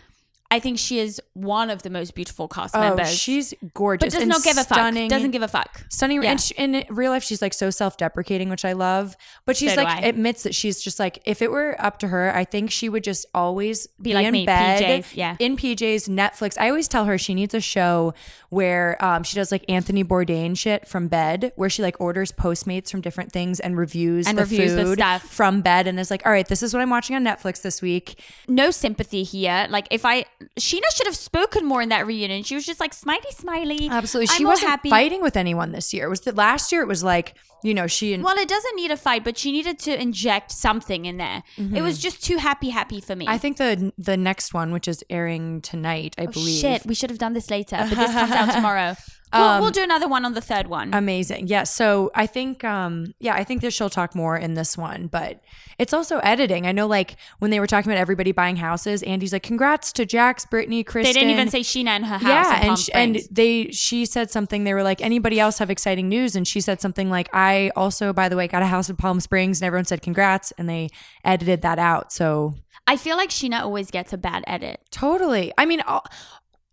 I 0.50 0.60
think 0.60 0.78
she 0.78 0.98
is 0.98 1.20
one 1.34 1.68
of 1.68 1.82
the 1.82 1.90
most 1.90 2.14
beautiful 2.14 2.48
cast 2.48 2.74
oh, 2.74 2.80
members. 2.80 3.10
she's 3.12 3.52
gorgeous. 3.74 4.14
but 4.14 4.18
does 4.18 4.26
not 4.28 4.42
give 4.42 4.56
a 4.56 4.62
stunning. 4.62 5.10
fuck. 5.10 5.16
Doesn't 5.18 5.30
give 5.32 5.42
a 5.42 5.48
fuck. 5.48 5.82
stunning 5.90 6.22
Yeah. 6.22 6.30
and 6.30 6.40
she, 6.40 6.54
in 6.54 6.84
real 6.88 7.10
life 7.12 7.22
she's 7.22 7.42
like 7.42 7.52
so 7.52 7.68
self-deprecating 7.70 8.48
which 8.48 8.64
i 8.64 8.72
love 8.72 9.14
but 9.44 9.56
she's 9.56 9.74
So 9.74 9.82
like 9.82 10.02
admits 10.04 10.44
that 10.44 10.54
she's 10.54 10.80
just 10.82 10.98
like 10.98 11.20
if 11.26 11.42
it 11.42 11.50
were 11.50 11.76
up 11.78 11.98
to 11.98 12.08
her 12.08 12.34
i 12.34 12.44
think 12.44 12.70
she 12.70 12.88
would 12.88 13.04
just 13.04 13.26
always 13.34 13.86
be, 14.00 14.14
like 14.14 14.26
in 14.26 14.32
me, 14.32 14.46
bed 14.46 15.02
PJs, 15.04 15.16
yeah. 15.16 15.36
in 15.38 15.56
pjs 15.56 16.08
netflix 16.08 16.54
i 16.58 16.68
always 16.70 16.88
tell 16.88 17.04
her 17.04 17.18
she 17.18 17.34
needs 17.34 17.52
a 17.54 17.60
show 17.60 18.14
where 18.48 19.02
um, 19.04 19.22
she 19.22 19.36
does 19.36 19.52
like 19.52 19.64
anthony 19.68 20.02
bourdain 20.02 20.56
shit 20.56 20.88
from 20.88 21.08
bed 21.08 21.52
where 21.56 21.68
she 21.68 21.82
like 21.82 22.00
orders 22.00 22.32
postmates 22.32 22.90
from 22.90 23.00
different 23.02 23.32
things 23.32 23.60
and 23.60 23.76
reviews 23.76 24.26
And 24.26 24.38
the 24.38 24.42
reviews 24.42 24.74
the 24.74 24.84
food 24.84 24.98
stuff. 24.98 25.22
from 25.22 25.60
bed 25.60 25.86
and 25.86 26.00
is 26.00 26.10
like 26.10 26.24
all 26.24 26.32
right 26.32 26.48
this 26.48 26.62
is 26.62 26.72
what 26.72 26.80
i'm 26.80 26.90
watching 26.90 27.14
on 27.16 27.22
netflix 27.24 27.60
this 27.60 27.82
week 27.82 28.18
No 28.48 28.70
sympathy 28.70 29.22
here. 29.24 29.66
Like 29.68 29.86
if 29.90 30.04
I, 30.06 30.24
Scheana 30.58 30.88
should 30.94 31.06
have 31.06 31.16
spoken 31.16 31.64
more 31.64 31.82
in 31.82 31.88
that 31.88 32.06
reunion. 32.06 32.42
She 32.44 32.54
was 32.54 32.64
just 32.64 32.78
like 32.80 32.94
smiley, 32.94 33.30
smiley. 33.30 33.88
absolutely 33.90 34.32
I'm 34.32 34.36
she 34.38 34.44
wasn't 34.44 34.70
happy. 34.70 34.90
fighting 34.90 35.20
with 35.20 35.36
anyone 35.36 35.72
this 35.72 35.92
year 35.92 36.06
it 36.06 36.08
was 36.10 36.20
the 36.20 36.32
last 36.32 36.70
year 36.70 36.80
it 36.82 36.88
was 36.88 37.02
like 37.02 37.34
you 37.64 37.74
know 37.74 37.88
she 37.88 38.14
and 38.14 38.22
Well, 38.22 38.38
it 38.38 38.48
doesn't 38.48 38.76
need 38.76 38.92
a 38.92 38.96
fight, 38.96 39.24
but 39.24 39.36
she 39.36 39.50
needed 39.50 39.80
to 39.80 40.00
inject 40.00 40.52
something 40.52 41.06
in 41.06 41.16
there. 41.16 41.42
It 41.56 41.82
was 41.82 41.98
just 41.98 42.22
too 42.22 42.36
happy, 42.36 42.70
happy 42.70 43.00
for 43.00 43.16
me. 43.16 43.24
Mm-hmm. 43.24 43.34
I 43.34 43.38
think 43.38 43.56
the 43.56 43.92
the 43.98 44.16
next 44.16 44.54
one, 44.54 44.72
which 44.72 44.86
is 44.86 45.02
airing 45.10 45.60
tonight, 45.60 46.14
I 46.18 46.26
believe. 46.26 46.64
Oh, 46.64 46.68
Shit, 46.68 46.86
we 46.86 46.94
should 46.94 47.10
have 47.10 47.18
done 47.18 47.32
this 47.32 47.50
later, 47.50 47.76
but 47.88 47.96
this 47.98 48.12
comes 48.12 48.30
out 48.32 48.52
tomorrow. 48.58 48.94
We'll, 49.32 49.42
Um, 49.42 49.60
we'll 49.60 49.70
do 49.70 49.82
another 49.82 50.08
one 50.08 50.24
on 50.24 50.34
the 50.34 50.40
third 50.40 50.66
one. 50.68 50.94
Amazing. 50.94 51.48
Yeah. 51.48 51.64
So 51.64 52.10
I 52.14 52.26
think, 52.26 52.64
um, 52.64 53.12
yeah, 53.20 53.34
I 53.34 53.44
think 53.44 53.60
that 53.62 53.72
she'll 53.72 53.90
talk 53.90 54.14
more 54.14 54.36
in 54.36 54.54
this 54.54 54.76
one, 54.78 55.06
but 55.06 55.40
it's 55.78 55.92
also 55.92 56.18
editing. 56.20 56.66
I 56.66 56.72
know, 56.72 56.86
like 56.86 57.16
when 57.38 57.50
they 57.50 57.60
were 57.60 57.66
talking 57.66 57.90
about 57.92 58.00
everybody 58.00 58.32
buying 58.32 58.56
houses, 58.56 59.02
Andy's 59.04 59.32
like, 59.32 59.42
"Congrats 59.42 59.92
to 59.92 60.06
Jax, 60.06 60.44
Brittany, 60.46 60.82
Chris. 60.82 61.06
they 61.06 61.12
didn't 61.12 61.30
even 61.30 61.50
say 61.50 61.60
Scheana 61.60 61.88
and 61.90 62.06
her 62.06 62.18
house. 62.18 62.22
Yeah, 62.22 62.66
and 62.68 62.78
sh- 62.78 62.90
and 62.94 63.20
they 63.30 63.70
she 63.70 64.04
said 64.06 64.30
something. 64.30 64.64
They 64.64 64.74
were 64.74 64.82
like, 64.82 65.00
"Anybody 65.00 65.38
else 65.38 65.58
have 65.58 65.70
exciting 65.70 66.08
news?" 66.08 66.34
And 66.34 66.48
she 66.48 66.60
said 66.60 66.80
something 66.80 67.10
like, 67.10 67.28
"I 67.32 67.70
also, 67.76 68.12
by 68.12 68.28
the 68.28 68.36
way, 68.36 68.48
got 68.48 68.62
a 68.62 68.66
house 68.66 68.88
in 68.90 68.96
Palm 68.96 69.20
Springs," 69.20 69.60
and 69.60 69.66
everyone 69.66 69.84
said, 69.84 70.02
"Congrats," 70.02 70.52
and 70.58 70.68
they 70.68 70.88
edited 71.24 71.62
that 71.62 71.78
out. 71.78 72.12
So 72.12 72.54
I 72.86 72.96
feel 72.96 73.16
like 73.16 73.30
Scheana 73.30 73.60
always 73.60 73.90
gets 73.92 74.12
a 74.12 74.18
bad 74.18 74.42
edit. 74.48 74.80
Totally. 74.90 75.52
I 75.58 75.64
mean, 75.66 75.80
all- 75.82 76.06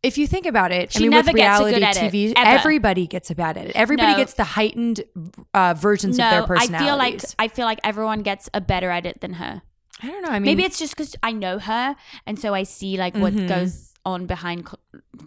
if 0.06 0.18
you 0.18 0.28
think 0.28 0.46
about 0.46 0.72
it, 0.72 0.92
She 0.94 1.00
I 1.00 1.02
mean, 1.02 1.12
never 1.12 1.32
with 1.32 1.36
gets 1.38 1.60
a 1.60 1.64
reality 1.66 1.74
good 1.80 1.84
edit, 1.84 2.14
TV, 2.14 2.34
ever. 2.36 2.48
everybody 2.60 3.08
gets 3.08 3.30
a 3.32 3.36
bad 3.36 3.58
edit. 3.58 3.72
Everybody 3.76 4.12
No. 4.12 4.18
gets 4.18 4.34
the 4.34 4.44
heightened 4.44 5.04
uh, 5.54 5.74
versions 5.78 6.16
of 6.20 6.30
their 6.30 6.42
No, 6.42 6.56
I 6.56 6.68
feel 6.68 6.98
like 6.98 7.22
I 7.40 7.48
feel 7.48 7.66
like 7.66 7.80
everyone 7.84 8.22
gets 8.22 8.50
a 8.54 8.62
better 8.62 8.92
edit 8.92 9.22
than 9.22 9.34
her. 9.34 9.62
I 10.04 10.08
don't 10.08 10.22
know. 10.22 10.30
I 10.30 10.34
mean, 10.40 10.44
Maybe 10.44 10.64
it's 10.64 10.78
just 10.78 10.96
because 10.96 11.16
I 11.24 11.32
know 11.32 11.58
her, 11.58 11.96
and 12.28 12.38
so 12.38 12.54
I 12.54 12.64
see 12.64 12.98
like 12.98 13.16
what 13.16 13.34
goes 13.48 13.94
on 14.06 14.26
behind 14.28 14.68
cl- 14.68 14.80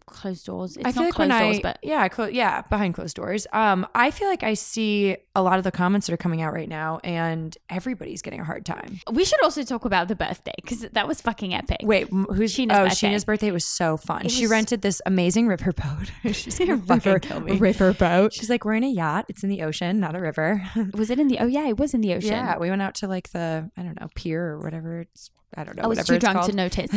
closed 0.07 0.47
doors. 0.47 0.77
It's. 0.77 0.87
I 0.87 0.93
feel 0.93 1.03
not 1.03 1.07
like 1.09 1.15
closed 1.15 1.31
when 1.31 1.41
doors, 1.43 1.57
I 1.59 1.63
but 1.63 1.79
yeah, 1.83 2.09
clo- 2.09 2.27
yeah, 2.29 2.63
behind 2.63 2.95
closed 2.95 3.17
doors. 3.17 3.47
Um, 3.53 3.87
I 3.95 4.11
feel 4.11 4.29
like 4.29 4.43
I 4.43 4.55
see 4.55 5.17
a 5.35 5.43
lot 5.43 5.59
of 5.59 5.65
the 5.65 5.73
comments 5.73 6.07
that 6.07 6.13
are 6.15 6.17
coming 6.19 6.43
out 6.43 6.53
right 6.53 6.69
now, 6.69 7.01
and 7.05 7.57
everybody's 7.69 8.23
getting 8.23 8.41
a 8.41 8.45
hard 8.45 8.65
time. 8.65 9.01
we 9.13 9.25
should 9.25 9.43
also 9.43 9.63
talk 9.65 9.85
about 9.85 10.09
the 10.09 10.15
birthday 10.17 10.53
because 10.57 10.81
that 10.81 11.09
was 11.09 11.21
fucking 11.21 11.55
epic. 11.55 11.79
Wait, 11.83 12.09
m- 12.13 12.27
who's 12.27 12.55
Scheana's 12.55 12.77
Oh, 12.79 12.85
birthday. 12.85 13.09
Scheana's 13.09 13.25
birthday 13.25 13.51
was 13.51 13.65
so 13.65 13.97
fun. 13.97 14.27
It 14.27 14.31
she 14.31 14.43
was- 14.45 14.51
rented 14.51 14.83
this 14.83 15.03
amazing 15.07 15.49
riverboat. 15.49 16.11
She's 16.35 16.59
gonna 16.59 16.79
fucking 16.87 17.21
kill 17.21 17.41
me. 17.41 17.59
riverboat. 17.59 18.33
She's 18.33 18.51
like, 18.51 18.65
we're 18.65 18.75
in 18.75 18.85
a 18.85 18.89
yacht. 18.91 19.27
It's 19.29 19.43
in 19.43 19.51
the 19.51 19.63
ocean, 19.63 19.99
not 20.01 20.15
a 20.15 20.21
river. 20.21 20.63
Was 20.95 21.11
it 21.11 21.19
in 21.19 21.29
the? 21.29 21.39
Oh 21.41 21.47
yeah, 21.47 21.67
it 21.69 21.79
was 21.79 21.95
in 21.95 22.01
the 22.01 22.15
ocean. 22.15 22.31
Yeah, 22.31 22.59
we 22.59 22.71
went 22.71 22.83
out 22.83 22.95
to 22.97 23.09
like 23.09 23.31
the 23.31 23.71
I 23.77 23.83
don't 23.83 24.01
know 24.01 24.09
pier 24.15 24.45
or 24.53 24.61
whatever. 24.61 25.01
It's 25.01 25.31
I 25.57 25.65
don't 25.65 25.77
know. 25.77 25.85
I 25.85 25.87
was 25.87 26.05
too 26.05 26.19
drunk 26.19 26.39
called. 26.39 26.51
to 26.51 26.57
notice. 26.57 26.91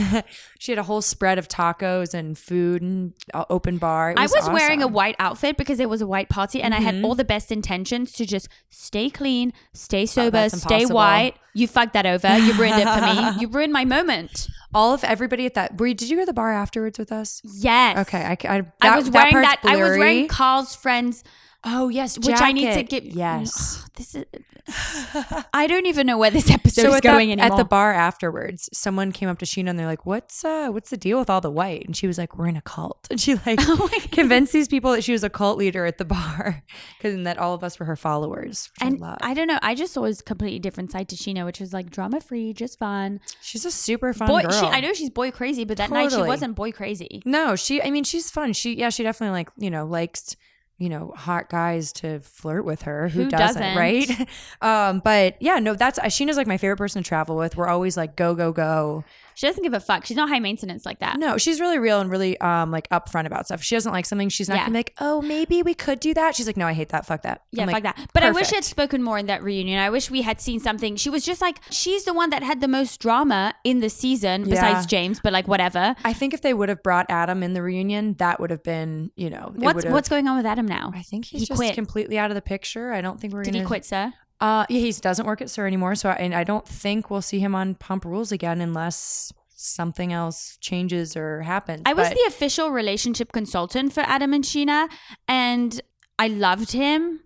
she 0.59 0.71
had 0.71 0.79
a 0.79 0.83
whole 0.83 1.01
spread 1.01 1.37
of 1.39 1.47
tacos 1.47 2.13
and 2.13 2.37
food 2.37 2.81
and 2.81 3.13
uh, 3.33 3.45
open 3.49 3.77
bar. 3.77 4.11
It 4.11 4.17
I 4.19 4.23
was 4.23 4.49
wearing 4.49 4.81
a. 4.81 4.85
Mm-hmm. 4.85 4.95
white 4.95 5.15
outfit 5.19 5.55
because 5.57 5.79
it 5.79 5.89
was 5.89 6.01
a 6.01 6.07
white 6.07 6.27
party, 6.27 6.61
and 6.61 6.73
I 6.73 6.79
had 6.81 7.03
all 7.03 7.15
the 7.15 7.23
best 7.23 7.51
intentions 7.51 8.11
to 8.13 8.25
just 8.25 8.49
stay 8.69 9.09
clean, 9.09 9.53
stay 9.73 10.05
sober, 10.05 10.37
Oh, 10.37 10.47
stay 10.49 10.85
white. 10.85 11.35
You 11.53 11.67
fucked 11.67 11.93
that 11.93 12.05
over. 12.05 12.37
You 12.37 12.53
ruined 12.53 12.81
it 12.81 12.87
for 12.87 13.01
me. 13.01 13.31
You 13.41 13.47
ruined 13.47 13.73
my 13.73 13.85
moment. 13.85 14.47
all 14.73 14.93
of 14.93 15.03
everybody 15.03 15.45
at 15.45 15.53
that. 15.53 15.77
Were 15.79 15.87
you, 15.87 15.93
did 15.93 16.09
you 16.09 16.17
go 16.17 16.23
to 16.23 16.25
the 16.25 16.33
bar 16.33 16.51
afterwards 16.51 16.99
with 16.99 17.11
us? 17.11 17.41
Yes. 17.43 17.99
Okay, 17.99 18.21
I, 18.21 18.31
I, 18.31 18.61
that, 18.61 18.67
I 18.81 18.95
was 18.95 19.09
that 19.09 19.13
wearing 19.13 19.41
that. 19.41 19.59
I 19.63 19.75
was 19.77 19.97
wearing. 19.97 20.27
Carl's 20.27 20.75
friends, 20.75 21.23
Oh 21.63 21.89
yes, 21.89 22.17
which 22.17 22.41
I 22.41 22.51
need 22.51 22.73
to 22.73 22.83
get. 22.83 23.03
Yes. 23.03 23.87
this 23.95 24.15
is. 24.15 24.25
I 25.53 25.67
don't 25.67 25.85
even 25.85 26.07
know 26.07 26.17
where 26.17 26.31
this 26.31 26.49
episode 26.49 26.87
is 26.87 26.95
at, 26.95 27.03
going 27.03 27.29
that, 27.29 27.39
anymore. 27.39 27.57
at 27.57 27.57
the 27.57 27.67
bar 27.67 27.93
afterwards, 27.93 28.69
someone 28.73 29.11
came 29.11 29.29
up 29.29 29.37
to 29.39 29.45
Scheana 29.45 29.69
and 29.69 29.79
they're 29.79 29.87
like, 29.87 30.05
"What's 30.05 30.43
uh, 30.43 30.69
what's 30.69 30.89
the 30.89 30.97
deal 30.97 31.19
with 31.19 31.29
all 31.29 31.41
the 31.41 31.51
white?" 31.51 31.85
And 31.85 31.95
she 31.95 32.07
was 32.07 32.17
like, 32.17 32.35
"We're 32.35 32.47
in 32.47 32.55
a 32.57 32.61
cult." 32.61 33.07
And 33.11 33.19
she 33.19 33.35
like 33.35 33.59
Oh 33.61 33.89
convinced 34.11 34.53
these 34.53 34.67
people 34.67 34.91
that 34.93 35.03
she 35.03 35.11
was 35.11 35.23
a 35.23 35.29
cult 35.29 35.57
leader 35.57 35.85
at 35.85 35.97
the 35.99 36.05
bar, 36.05 36.63
because 36.97 37.13
and 37.13 37.27
that 37.27 37.37
all 37.37 37.53
of 37.53 37.63
us 37.63 37.79
were 37.79 37.85
her 37.85 37.95
followers. 37.95 38.71
And 38.81 39.03
I. 39.03 39.17
I 39.21 39.33
don't 39.35 39.47
know. 39.47 39.59
I 39.61 39.75
just 39.75 39.93
saw 39.93 40.05
a 40.05 40.15
completely 40.15 40.59
different 40.59 40.91
side 40.91 41.09
to 41.09 41.15
Scheana, 41.15 41.45
which 41.45 41.59
was 41.59 41.73
like 41.73 41.91
drama 41.91 42.21
free, 42.21 42.53
just 42.53 42.79
fun. 42.79 43.19
She's 43.41 43.65
a 43.65 43.71
super 43.71 44.13
fun 44.13 44.27
Boy, 44.27 44.41
girl. 44.41 44.51
she, 44.51 44.65
I 44.65 44.79
know 44.79 44.93
she's 44.93 45.09
boy 45.11 45.29
crazy, 45.29 45.65
but 45.65 45.77
that 45.77 45.91
night 45.91 46.11
she 46.11 46.21
wasn't 46.21 46.55
boy 46.55 46.71
crazy. 46.71 47.21
No, 47.25 47.55
she. 47.55 47.81
I 47.81 47.91
mean, 47.91 48.03
she's 48.03 48.31
fun. 48.31 48.53
She, 48.53 48.75
yeah, 48.75 48.89
she 48.89 49.03
definitely 49.03 49.33
like 49.33 49.49
you 49.57 49.69
know 49.69 49.85
likes 49.85 50.35
you 50.81 50.89
know 50.89 51.13
hot 51.15 51.47
guys 51.47 51.93
to 51.93 52.19
flirt 52.21 52.65
with 52.65 52.81
her. 52.81 53.07
Who, 53.07 53.25
Who 53.25 53.29
doesn't, 53.29 53.61
doesn't? 53.61 53.77
right? 53.77 54.27
um, 54.61 54.99
but 54.99 55.39
yeah, 55.39 55.59
no, 55.59 55.75
that's 55.75 55.99
Scheana's 55.99 56.37
like 56.37 56.47
my 56.47 56.57
favorite 56.57 56.77
person 56.77 57.03
to 57.03 57.07
travel 57.07 57.35
with. 57.37 57.55
We're 57.55 57.67
always 57.67 57.95
like 57.95 58.15
go 58.15 58.33
go 58.33 58.51
go. 58.51 59.05
She 59.41 59.47
doesn't 59.47 59.63
give 59.63 59.73
a 59.73 59.79
fuck. 59.79 60.05
She's 60.05 60.17
not 60.17 60.29
high 60.29 60.37
maintenance 60.39 60.85
like 60.85 60.99
that. 60.99 61.17
No, 61.17 61.35
she's 61.39 61.59
really 61.59 61.79
real 61.79 61.99
and 61.99 62.11
really 62.11 62.39
um 62.41 62.69
like 62.69 62.87
upfront 62.89 63.25
about 63.25 63.47
stuff. 63.47 63.61
If 63.61 63.65
she 63.65 63.75
doesn't 63.75 63.91
like 63.91 64.05
something, 64.05 64.29
she's 64.29 64.47
not 64.47 64.53
Yeah. 64.57 64.61
gonna 64.65 64.71
be 64.73 64.77
like, 64.79 64.93
oh, 65.01 65.19
maybe 65.23 65.63
we 65.63 65.73
could 65.73 65.99
do 65.99 66.13
that. 66.13 66.35
She's 66.35 66.45
like, 66.45 66.57
no, 66.57 66.67
I 66.67 66.73
hate 66.73 66.89
that. 66.89 67.07
Fuck 67.07 67.23
that. 67.23 67.41
Yeah, 67.51 67.63
I'm 67.63 67.67
like, 67.67 67.83
like 67.83 67.95
that. 67.95 68.11
But 68.13 68.21
I 68.21 68.29
wish 68.29 68.49
she 68.49 68.55
had 68.55 68.61
perfect. 68.61 68.69
spoken 68.69 69.01
more 69.01 69.17
in 69.17 69.25
that 69.25 69.41
reunion. 69.41 69.79
I 69.79 69.89
wish 69.89 70.11
we 70.11 70.21
had 70.21 70.39
seen 70.39 70.59
something. 70.59 70.95
She 70.95 71.09
was 71.09 71.25
just 71.25 71.41
like 71.41 71.57
she's 71.71 72.03
the 72.03 72.13
one 72.13 72.29
that 72.29 72.43
had 72.43 72.61
the 72.61 72.67
most 72.67 72.99
drama 73.01 73.55
in 73.63 73.79
the 73.79 73.89
season, 73.89 74.43
besides 74.43 74.85
Yeah. 74.85 74.99
James. 74.99 75.19
But 75.19 75.33
like 75.33 75.47
whatever. 75.47 75.95
I 76.05 76.13
think 76.13 76.35
if 76.35 76.41
they 76.43 76.53
would 76.53 76.69
have 76.69 76.83
brought 76.83 77.07
Adam 77.09 77.41
in 77.41 77.53
the 77.53 77.63
reunion, 77.63 78.13
that 78.19 78.39
would 78.39 78.51
have 78.51 78.61
been, 78.61 79.09
you 79.15 79.31
know, 79.31 79.53
it 79.55 79.59
What's 79.61 79.75
would've- 79.77 79.91
what's 79.91 80.07
going 80.09 80.27
on 80.27 80.37
with 80.37 80.45
Adam 80.45 80.67
now? 80.67 80.91
I 80.93 81.01
think 81.01 81.25
he's 81.25 81.41
he 81.41 81.45
just 81.47 81.57
quit. 81.57 81.73
completely 81.73 82.19
out 82.19 82.29
of 82.29 82.35
the 82.35 82.43
picture. 82.43 82.91
I 82.93 83.01
don't 83.01 83.19
think 83.19 83.33
we're 83.33 83.41
Did 83.43 83.53
gonna 83.53 83.63
he 83.63 83.67
quit, 83.67 83.85
SUR? 83.85 84.13
Uh, 84.41 84.65
yeah, 84.69 84.79
he 84.79 84.91
doesn't 84.91 85.25
work 85.25 85.39
at 85.41 85.49
SUR 85.49 85.67
anymore. 85.67 85.93
So, 85.95 86.09
I, 86.09 86.13
and 86.15 86.33
I 86.35 86.43
don't 86.43 86.67
think 86.67 87.09
we'll 87.09 87.21
see 87.21 87.39
him 87.39 87.53
on 87.55 87.75
Pump 87.75 88.03
Rules 88.03 88.31
again 88.31 88.59
unless 88.59 89.31
something 89.55 90.11
else 90.11 90.57
changes 90.59 91.15
or 91.15 91.43
happens. 91.43 91.83
I 91.85 91.93
was 91.93 92.09
But- 92.09 92.15
the 92.17 92.23
official 92.27 92.71
relationship 92.71 93.31
consultant 93.31 93.93
for 93.93 94.01
Adam 94.01 94.33
and 94.33 94.43
Scheana, 94.43 94.89
and 95.27 95.79
I 96.17 96.27
loved 96.27 96.71
him. 96.71 97.19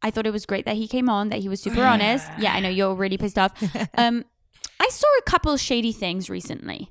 I 0.00 0.10
thought 0.10 0.26
it 0.26 0.32
was 0.32 0.46
great 0.46 0.64
that 0.64 0.76
he 0.76 0.88
came 0.88 1.08
on, 1.10 1.28
that 1.28 1.40
he 1.40 1.48
was 1.48 1.60
super 1.60 1.82
honest. 1.84 2.26
Yeah, 2.38 2.54
I 2.54 2.60
know 2.60 2.70
you're 2.70 2.94
really 2.94 3.18
pissed 3.18 3.38
off. 3.38 3.52
Um, 3.98 4.24
I 4.80 4.88
saw 4.88 5.06
a 5.18 5.22
couple 5.30 5.56
shady 5.58 5.92
things 5.92 6.28
recently. 6.30 6.90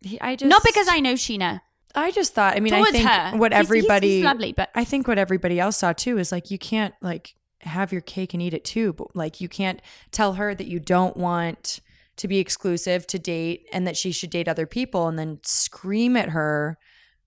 He- 0.00 0.20
I 0.20 0.36
just 0.36 0.48
Not 0.48 0.62
because 0.64 0.86
I 0.88 1.00
know 1.00 1.14
Scheana. 1.14 1.60
I 1.94 2.10
just 2.12 2.32
thought. 2.34 2.56
I 2.56 2.60
mean, 2.60 2.72
I 2.72 2.78
Towards 2.78 2.92
think 2.92 3.08
her. 3.08 3.36
what 3.36 3.52
He's- 3.52 3.60
he's- 3.62 3.66
everybody. 3.66 4.08
he's 4.16 4.24
lovely, 4.24 4.52
but- 4.52 4.70
I 4.74 4.84
think 4.84 5.08
what 5.08 5.18
everybody 5.18 5.58
else 5.58 5.76
saw 5.78 5.92
too 5.92 6.16
is 6.18 6.30
like 6.32 6.50
you 6.50 6.58
can't 6.58 6.94
like 7.02 7.34
have 7.66 7.92
your 7.92 8.00
cake 8.00 8.32
and 8.34 8.42
eat 8.42 8.54
it 8.54 8.64
too. 8.64 8.92
But 8.92 9.14
like 9.14 9.40
you 9.40 9.48
can't 9.48 9.80
tell 10.10 10.34
her 10.34 10.54
that 10.54 10.66
you 10.66 10.78
don't 10.80 11.16
want 11.16 11.80
to 12.16 12.28
be 12.28 12.38
exclusive 12.38 13.06
to 13.08 13.18
date 13.18 13.68
and 13.72 13.86
that 13.86 13.96
she 13.96 14.10
should 14.10 14.30
date 14.30 14.48
other 14.48 14.66
people 14.66 15.06
and 15.08 15.18
then 15.18 15.38
scream 15.42 16.16
at 16.16 16.30
her 16.30 16.78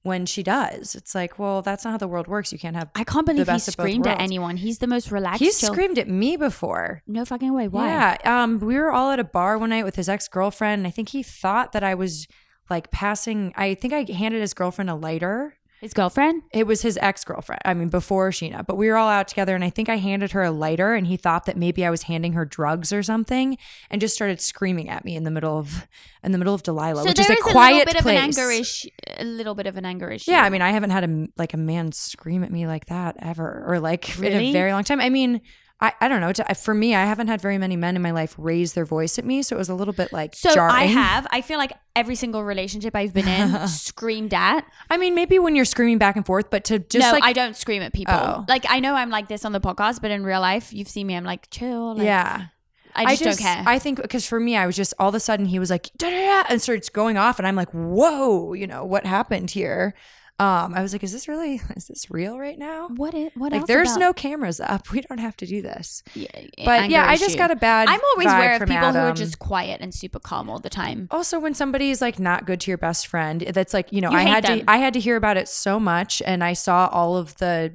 when 0.01 0.25
she 0.25 0.41
does. 0.41 0.95
It's 0.95 1.13
like, 1.13 1.37
well, 1.37 1.61
that's 1.61 1.83
not 1.83 1.91
how 1.91 1.97
the 1.97 2.07
world 2.07 2.27
works. 2.27 2.51
You 2.51 2.59
can't 2.59 2.75
have. 2.75 2.89
I 2.95 3.03
can't 3.03 3.25
believe 3.25 3.47
he 3.49 3.59
screamed 3.59 4.07
at 4.07 4.19
anyone. 4.21 4.57
He's 4.57 4.79
the 4.79 4.87
most 4.87 5.11
relaxed. 5.11 5.39
He's 5.41 5.59
chill- 5.59 5.73
screamed 5.73 5.99
at 5.99 6.07
me 6.07 6.37
before. 6.37 7.03
No 7.05 7.25
fucking 7.25 7.53
way. 7.53 7.67
Why? 7.67 7.87
Yeah. 7.87 8.17
Um, 8.43 8.59
we 8.59 8.75
were 8.77 8.91
all 8.91 9.11
at 9.11 9.19
a 9.19 9.23
bar 9.23 9.57
one 9.57 9.69
night 9.69 9.83
with 9.85 9.95
his 9.95 10.09
ex 10.09 10.27
girlfriend, 10.27 10.79
and 10.79 10.87
I 10.87 10.91
think 10.91 11.09
he 11.09 11.21
thought 11.21 11.73
that 11.73 11.83
I 11.83 11.95
was 11.95 12.27
like 12.69 12.91
passing. 12.91 13.53
I 13.55 13.75
think 13.75 13.93
I 13.93 14.11
handed 14.11 14.41
his 14.41 14.53
girlfriend 14.53 14.89
a 14.89 14.95
lighter. 14.95 15.55
His 15.81 15.93
girlfriend? 15.93 16.43
It 16.51 16.67
was 16.67 16.81
his 16.81 16.97
ex 17.01 17.23
girlfriend. 17.23 17.61
I 17.63 17.73
mean, 17.73 17.87
before 17.87 18.31
Scheana, 18.31 18.65
but 18.65 18.75
we 18.75 18.89
were 18.89 18.97
all 18.97 19.07
out 19.07 19.27
together, 19.29 19.55
and 19.55 19.63
I 19.63 19.69
think 19.69 19.87
I 19.87 19.95
handed 19.95 20.31
her 20.31 20.43
a 20.43 20.51
lighter, 20.51 20.93
and 20.93 21.07
he 21.07 21.15
thought 21.15 21.45
that 21.45 21.55
maybe 21.55 21.85
I 21.85 21.89
was 21.89 22.03
handing 22.03 22.33
her 22.33 22.43
drugs 22.43 22.91
or 22.91 23.01
something, 23.01 23.57
and 23.89 24.01
just 24.01 24.13
started 24.13 24.41
screaming 24.41 24.89
at 24.89 25.05
me 25.05 25.15
in 25.15 25.23
the 25.23 25.31
middle 25.31 25.57
of 25.57 25.87
in 26.21 26.33
the 26.33 26.37
middle 26.37 26.53
of 26.53 26.63
Delilah, 26.63 27.03
So 27.03 27.09
which 27.09 27.19
is 27.19 27.29
a 27.29 27.33
is 27.33 27.39
a 27.39 27.41
quiet 27.43 27.85
little 27.87 27.93
bit 27.93 28.01
place. 28.01 28.37
of 28.37 28.43
an. 28.43 28.91
A 29.19 29.23
little 29.23 29.55
bit 29.55 29.67
of 29.67 29.77
an 29.77 29.85
anger 29.85 30.09
issue. 30.09 30.31
Yeah, 30.31 30.43
I 30.43 30.49
mean, 30.49 30.61
I 30.61 30.71
haven't 30.71 30.89
had 30.89 31.03
a 31.09 31.27
like 31.37 31.53
a 31.53 31.57
man 31.57 31.93
scream 31.93 32.43
at 32.43 32.51
me 32.51 32.67
like 32.67 32.87
that 32.87 33.15
ever, 33.19 33.63
or 33.65 33.79
like 33.79 34.19
in 34.19 34.33
a 34.33 34.51
very 34.51 34.73
long 34.73 34.83
time. 34.83 34.99
I 34.99 35.09
mean, 35.09 35.39
I, 35.81 35.93
I 36.01 36.07
don't 36.09 36.19
know. 36.19 36.33
To, 36.33 36.55
for 36.55 36.73
me, 36.73 36.93
I 36.93 37.05
haven't 37.05 37.27
had 37.27 37.39
very 37.39 37.57
many 37.57 37.77
men 37.77 37.95
in 37.95 38.01
my 38.01 38.11
life 38.11 38.35
raise 38.37 38.73
their 38.73 38.85
voice 38.85 39.17
at 39.17 39.23
me, 39.23 39.41
so 39.41 39.55
it 39.55 39.59
was 39.59 39.69
a 39.69 39.73
little 39.73 39.93
bit 39.93 40.11
like 40.11 40.35
So 40.35 40.53
jarring. 40.53 40.75
I 40.75 40.83
have. 40.83 41.25
I 41.31 41.41
feel 41.41 41.57
like 41.57 41.71
every 41.95 42.15
single 42.15 42.43
relationship 42.43 42.95
I've 42.95 43.13
been 43.13 43.27
in 43.27 43.67
screamed 43.67 44.33
at. 44.33 44.65
I 44.89 44.97
mean, 44.97 45.15
maybe 45.15 45.39
when 45.39 45.55
you're 45.55 45.65
screaming 45.65 45.97
back 45.97 46.17
and 46.17 46.25
forth, 46.25 46.49
but 46.49 46.65
to 46.65 46.79
just 46.79 47.05
no, 47.05 47.11
like 47.11 47.23
I 47.23 47.31
don't 47.31 47.55
scream 47.55 47.81
at 47.81 47.93
people. 47.93 48.13
Oh. 48.13 48.45
Like 48.49 48.65
I 48.67 48.81
know 48.81 48.93
I'm 48.93 49.09
like 49.09 49.29
this 49.29 49.45
on 49.45 49.53
the 49.53 49.61
podcast, 49.61 50.01
but 50.01 50.11
in 50.11 50.23
real 50.23 50.41
life, 50.41 50.73
you've 50.73 50.89
seen 50.89 51.07
me. 51.07 51.15
I'm 51.15 51.23
like 51.23 51.49
chill. 51.49 51.95
Like, 51.95 52.05
yeah. 52.05 52.47
I 52.95 53.15
just, 53.15 53.39
don't 53.39 53.47
care. 53.47 53.63
I 53.65 53.79
think 53.79 54.01
because 54.01 54.25
for 54.25 54.39
me, 54.39 54.57
I 54.57 54.65
was 54.65 54.75
just 54.75 54.93
all 54.99 55.09
of 55.09 55.15
a 55.15 55.19
sudden 55.19 55.45
he 55.45 55.59
was 55.59 55.69
like 55.69 55.89
da, 55.97 56.09
da, 56.09 56.43
da, 56.43 56.47
and 56.49 56.61
starts 56.61 56.89
going 56.89 57.15
off, 57.15 57.39
and 57.39 57.47
I'm 57.47 57.55
like, 57.55 57.71
whoa, 57.71 58.51
you 58.53 58.67
know 58.67 58.83
what 58.83 59.05
happened 59.05 59.51
here? 59.51 59.93
Um, 60.39 60.73
I 60.73 60.81
was 60.81 60.93
like, 60.93 61.03
is 61.03 61.11
this 61.11 61.27
really? 61.27 61.61
Is 61.75 61.87
this 61.87 62.09
real 62.09 62.39
right 62.39 62.57
now? 62.57 62.87
what 62.95 63.13
is 63.13 63.29
what 63.35 63.51
Like, 63.51 63.65
there's 63.65 63.91
about- 63.91 63.99
no 63.99 64.13
cameras 64.13 64.59
up. 64.61 64.89
We 64.91 65.01
don't 65.01 65.17
have 65.19 65.35
to 65.37 65.45
do 65.45 65.61
this. 65.61 66.01
Yeah, 66.15 66.27
But 66.65 66.89
yeah, 66.89 67.05
I 67.07 67.17
just 67.17 67.37
got 67.37 67.51
a 67.51 67.55
bad. 67.55 67.89
I'm 67.89 67.99
always 68.13 68.27
aware 68.27 68.55
of 68.55 68.67
people 68.67 68.91
who 68.93 68.99
are 68.99 69.13
just 69.13 69.39
quiet 69.39 69.81
and 69.81 69.93
super 69.93 70.19
calm 70.19 70.49
all 70.49 70.59
the 70.59 70.69
time. 70.69 71.07
also 71.11 71.39
when 71.39 71.53
somebody's 71.53 72.01
like 72.01 72.19
not 72.19 72.45
good 72.45 72.59
to 72.61 72.71
your 72.71 72.77
best 72.77 73.07
friend 73.07 73.41
that's 73.53 73.73
like 73.73 73.91
you 73.91 73.99
know 74.01 74.11
You 74.11 74.17
i 74.17 74.23
had 74.23 74.43
them. 74.45 74.59
to 74.59 74.69
i 74.71 74.77
had 74.77 74.93
to 74.93 74.99
hear 74.99 75.15
about 75.17 75.37
it 75.37 75.47
so 75.47 75.79
much 75.79 76.21
and 76.25 76.43
i 76.43 76.53
saw 76.53 76.87
all 76.91 77.17
of 77.17 77.35
the 77.37 77.73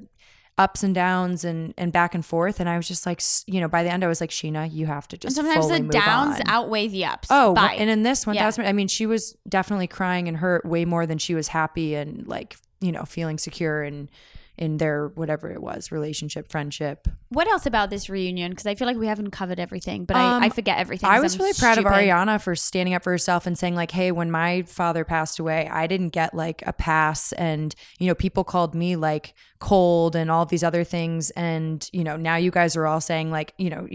ups 0.56 0.84
and 0.84 0.94
downs 0.94 1.44
and 1.44 1.74
and 1.76 1.92
back 1.92 2.14
and 2.14 2.24
forth 2.24 2.60
and 2.60 2.68
i 2.68 2.76
was 2.76 2.86
just 2.86 3.06
like 3.06 3.20
you 3.46 3.60
know 3.60 3.66
by 3.66 3.82
the 3.82 3.90
end 3.90 4.04
i 4.04 4.06
was 4.06 4.20
like 4.20 4.30
scheana 4.30 4.72
you 4.72 4.86
have 4.86 5.08
to 5.08 5.16
And 5.16 5.22
just 5.22 5.34
sometimes 5.34 5.66
fully 5.66 5.80
the 5.82 5.88
downs 5.88 6.36
on. 6.38 6.42
outweigh 6.46 6.86
the 6.86 7.04
ups. 7.06 7.26
oh 7.30 7.54
Bye. 7.54 7.74
and 7.76 7.90
in 7.90 8.04
this 8.04 8.24
one 8.24 8.36
Yeah. 8.36 8.44
thousand 8.44 8.66
i 8.66 8.72
mean 8.72 8.86
she 8.86 9.04
was 9.06 9.36
definitely 9.48 9.88
crying 9.88 10.28
and 10.28 10.36
hurt 10.36 10.64
way 10.64 10.84
more 10.84 11.06
than 11.06 11.18
she 11.18 11.34
was 11.34 11.48
happy 11.48 11.96
and 11.96 12.28
like 12.28 12.56
you 12.80 12.92
know 12.92 13.02
feeling 13.02 13.36
secure 13.36 13.82
and 13.82 14.08
in 14.56 14.76
their 14.76 15.08
whatever 15.08 15.50
it 15.50 15.62
was 15.62 15.90
relationship 15.90 16.50
friendship 16.50 17.08
what 17.34 17.48
else 17.48 17.66
about 17.66 17.90
this 17.90 18.08
reunion? 18.08 18.52
Because 18.52 18.66
I 18.66 18.76
feel 18.76 18.86
like 18.86 18.96
we 18.96 19.08
haven't 19.08 19.32
covered 19.32 19.58
everything, 19.58 20.04
but 20.04 20.16
Um, 20.16 20.42
I, 20.42 20.46
I 20.46 20.48
forget 20.50 20.78
everything. 20.78 21.10
i 21.10 21.18
was 21.18 21.34
I'm 21.34 21.40
really 21.40 21.52
proud 21.54 21.78
of. 21.78 21.84
Ariana 21.84 22.40
for 22.40 22.54
standing 22.54 22.94
up 22.94 23.02
for 23.02 23.10
herself 23.10 23.46
and 23.46 23.58
saying 23.58 23.74
like, 23.74 23.90
"Hey, 23.90 24.12
when 24.12 24.30
my 24.30 24.62
father 24.62 25.04
passed 25.04 25.40
away, 25.40 25.68
I 25.70 25.88
didn't 25.88 26.10
get 26.10 26.34
like 26.34 26.62
a 26.64 26.72
pass, 26.72 27.32
and 27.32 27.74
you 27.98 28.06
know, 28.06 28.14
people 28.14 28.44
called 28.44 28.74
me 28.74 28.94
like 28.94 29.34
cold 29.58 30.14
and 30.14 30.30
all 30.30 30.46
these 30.46 30.62
other 30.62 30.84
things, 30.84 31.30
and 31.30 31.88
you 31.92 32.04
know, 32.04 32.16
now 32.16 32.36
you 32.36 32.52
guys 32.52 32.76
are 32.76 32.86
all 32.86 33.00
saying 33.00 33.32
like, 33.32 33.52
you 33.58 33.68
know, 33.68 33.88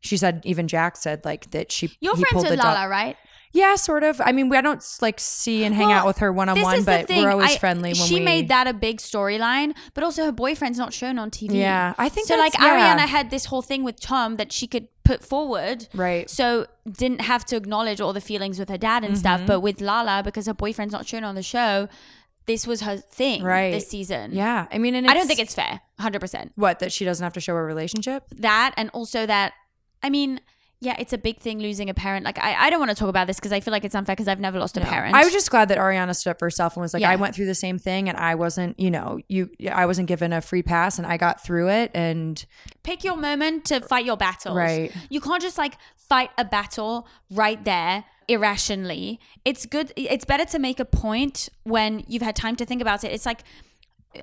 she 0.00 0.16
said 0.16 0.40
even 0.44 0.68
Jack 0.68 0.96
said 0.96 1.24
like 1.24 1.50
that 1.50 1.72
she 1.72 1.90
You're 2.00 2.16
he 2.16 2.22
friends 2.24 2.48
with 2.48 2.58
Lala, 2.58 2.88
right? 2.88 3.16
Yeah, 3.54 3.76
sort 3.76 4.02
of. 4.02 4.20
I 4.20 4.32
mean, 4.32 4.48
we 4.48 4.56
I 4.56 4.60
don't 4.60 4.84
like 5.00 5.18
see 5.20 5.62
and 5.64 5.74
hang 5.74 5.88
Well, 5.88 5.98
out 5.98 6.06
with 6.06 6.18
her 6.18 6.32
one 6.32 6.48
on 6.48 6.60
one, 6.60 6.82
but 6.84 7.08
we're 7.08 7.30
always 7.30 7.52
I- 7.52 7.58
friendly 7.58 7.90
when 7.90 8.06
she 8.08 8.16
we. 8.16 8.20
made 8.20 8.48
that 8.48 8.66
a 8.66 8.72
big 8.74 8.98
storyline, 8.98 9.74
but 9.94 10.02
also 10.04 10.24
her 10.24 10.32
boyfriend's 10.32 10.76
not 10.78 10.92
shown 10.92 11.18
on 11.20 11.30
TV. 11.30 11.54
Yeah, 11.60 11.94
I 11.96 12.08
think 12.08 12.26
so. 12.26 12.36
Like 12.36 12.52
yeah. 12.54 12.96
Ariana 12.96 13.06
had 13.06 13.30
this 13.30 13.46
whole 13.46 13.62
thing 13.62 13.84
with 13.84 14.00
Tom 14.00 14.36
that 14.36 14.50
she 14.52 14.66
could 14.66 14.88
put 15.04 15.22
forward, 15.22 15.86
Right. 15.94 16.28
So 16.28 16.66
didn't 16.90 17.20
have 17.20 17.44
to 17.46 17.56
acknowledge 17.56 18.00
all 18.00 18.12
the 18.12 18.20
feelings 18.20 18.58
with 18.58 18.68
her 18.70 18.78
dad 18.78 19.04
and 19.04 19.16
stuff. 19.16 19.38
Mm-hmm. 19.40 19.46
But 19.46 19.60
with 19.60 19.80
Lala, 19.80 20.22
because 20.24 20.46
her 20.46 20.54
boyfriend's 20.54 20.92
not 20.92 21.06
shown 21.06 21.22
on 21.24 21.34
the 21.34 21.42
show, 21.42 21.88
this 22.46 22.66
was 22.66 22.80
her 22.80 22.96
thing 22.96 23.42
Right. 23.44 23.70
this 23.70 23.86
season. 23.88 24.32
Yeah, 24.34 24.66
I 24.72 24.78
mean, 24.78 24.94
and 24.94 25.06
I 25.06 25.14
don't 25.14 25.26
think 25.28 25.38
it's 25.40 25.54
fair, 25.54 25.80
hundred 26.00 26.20
percent. 26.20 26.52
what 26.56 26.80
that 26.80 26.90
she 26.92 27.04
doesn't 27.04 27.22
have 27.22 27.34
to 27.34 27.40
show 27.40 27.54
a 27.54 27.62
relationship. 27.62 28.24
That 28.36 28.74
and 28.76 28.90
also 28.90 29.26
that, 29.26 29.52
I 30.02 30.10
mean. 30.10 30.40
Yeah, 30.80 30.96
it's 30.98 31.12
a 31.14 31.18
big 31.18 31.38
thing 31.40 31.60
losing 31.60 31.88
a 31.88 31.94
parent. 31.94 32.26
Like, 32.26 32.38
I, 32.38 32.66
I 32.66 32.70
don't 32.70 32.78
want 32.78 32.90
to 32.90 32.94
talk 32.94 33.08
about 33.08 33.26
this 33.26 33.36
because 33.36 33.52
I 33.52 33.60
feel 33.60 33.72
like 33.72 33.84
it's 33.84 33.94
unfair 33.94 34.14
because 34.14 34.28
I've 34.28 34.40
never 34.40 34.58
lost 34.58 34.76
a 34.76 34.80
parent. 34.80 35.14
I 35.14 35.24
was 35.24 35.32
just 35.32 35.50
glad 35.50 35.68
that 35.70 35.78
Ariana 35.78 36.14
stood 36.14 36.30
up 36.30 36.38
for 36.38 36.44
herself 36.46 36.76
and 36.76 36.82
was 36.82 36.92
like, 36.92 37.00
Yeah. 37.00 37.10
I 37.10 37.16
went 37.16 37.34
through 37.34 37.46
the 37.46 37.54
same 37.54 37.78
thing 37.78 38.08
and 38.08 38.18
I 38.18 38.34
wasn't, 38.34 38.78
you 38.78 38.90
know, 38.90 39.18
you 39.28 39.48
I 39.72 39.86
wasn't 39.86 40.08
given 40.08 40.32
a 40.32 40.40
free 40.42 40.62
pass 40.62 40.98
and 40.98 41.06
I 41.06 41.16
got 41.16 41.42
through 41.42 41.70
it 41.70 41.90
and 41.94 42.44
pick 42.82 43.02
your 43.02 43.16
moment 43.16 43.64
to 43.66 43.80
fight 43.80 44.04
your 44.04 44.16
battles. 44.16 44.56
Right. 44.56 44.92
You 45.08 45.20
can't 45.20 45.40
just 45.40 45.56
like 45.56 45.78
fight 45.96 46.30
a 46.36 46.44
battle 46.44 47.08
right 47.30 47.64
there 47.64 48.04
irrationally. 48.28 49.20
It's 49.44 49.64
good. 49.66 49.92
It's 49.96 50.24
better 50.24 50.44
to 50.44 50.58
make 50.58 50.80
a 50.80 50.84
point 50.84 51.48
when 51.62 52.04
you've 52.08 52.22
had 52.22 52.36
time 52.36 52.56
to 52.56 52.66
think 52.66 52.82
about 52.82 53.04
it. 53.04 53.12
It's 53.12 53.26
like. 53.26 53.42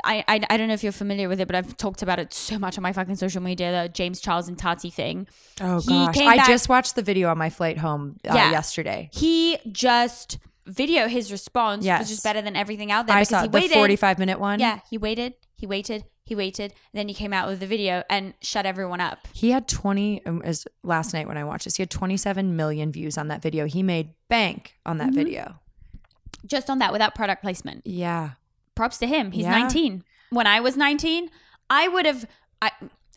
I, 0.03 0.23
I, 0.27 0.41
I 0.49 0.57
don't 0.57 0.67
know 0.67 0.73
if 0.73 0.83
you're 0.83 0.91
familiar 0.91 1.27
with 1.29 1.39
it, 1.41 1.47
but 1.47 1.55
I've 1.55 1.75
talked 1.77 2.01
about 2.01 2.19
it 2.19 2.33
so 2.33 2.57
much 2.59 2.77
on 2.77 2.81
my 2.81 2.93
fucking 2.93 3.15
social 3.15 3.41
media. 3.41 3.83
The 3.83 3.89
James 3.89 4.19
Charles 4.21 4.47
and 4.47 4.57
Tati 4.57 4.89
thing. 4.89 5.27
oh 5.59 5.81
gosh, 5.81 6.17
I 6.17 6.37
back- 6.37 6.47
just 6.47 6.69
watched 6.69 6.95
the 6.95 7.01
video 7.01 7.29
on 7.29 7.37
my 7.37 7.49
flight 7.49 7.77
home 7.77 8.17
uh, 8.27 8.33
Yeah. 8.33 8.51
yesterday. 8.51 9.09
He 9.13 9.57
just 9.71 10.37
video 10.65 11.07
his 11.07 11.31
response, 11.31 11.83
Yes. 11.85 12.01
which 12.01 12.11
is 12.11 12.21
better 12.21 12.41
than 12.41 12.55
everything 12.55 12.91
out 12.91 13.07
there 13.07 13.15
I 13.17 13.23
saw 13.23 13.41
he 13.41 13.47
the 13.47 13.51
waited. 13.57 13.73
45 13.73 14.19
minute 14.19 14.39
one. 14.39 14.59
Yeah, 14.59 14.79
he 14.89 14.97
waited, 14.97 15.33
he 15.55 15.65
waited, 15.65 16.05
he 16.23 16.35
waited, 16.35 16.71
and 16.71 16.99
then 16.99 17.07
he 17.07 17.13
came 17.13 17.33
out 17.33 17.47
with 17.47 17.59
the 17.59 17.67
video 17.67 18.03
and 18.09 18.33
shut 18.41 18.65
everyone 18.65 19.01
up. 19.01 19.27
He 19.33 19.51
had 19.51 19.67
20 19.67 20.25
um, 20.25 20.41
as 20.45 20.65
last 20.83 21.13
night 21.13 21.27
when 21.27 21.35
I 21.37 21.43
watched 21.43 21.65
this. 21.65 21.75
He 21.77 21.81
had 21.81 21.89
27 21.89 22.55
million 22.55 22.91
views 22.91 23.17
on 23.17 23.27
that 23.29 23.41
video. 23.41 23.65
He 23.65 23.81
made 23.83 24.13
bank 24.29 24.77
on 24.85 24.99
Mm-hmm. 24.99 25.07
that 25.07 25.15
video. 25.15 25.55
Just 26.45 26.69
on 26.69 26.79
that, 26.79 26.91
without 26.93 27.13
product 27.15 27.41
placement. 27.43 27.85
Yeah. 27.85 28.31
Props 28.75 28.97
to 28.99 29.07
him. 29.07 29.31
He's 29.31 29.43
Yeah. 29.43 29.51
19. 29.51 30.03
When 30.29 30.47
I 30.47 30.59
was 30.59 30.77
19, 30.77 31.29
I 31.69 31.87
would 31.87 32.05
have 32.05 32.25
I 32.61 32.71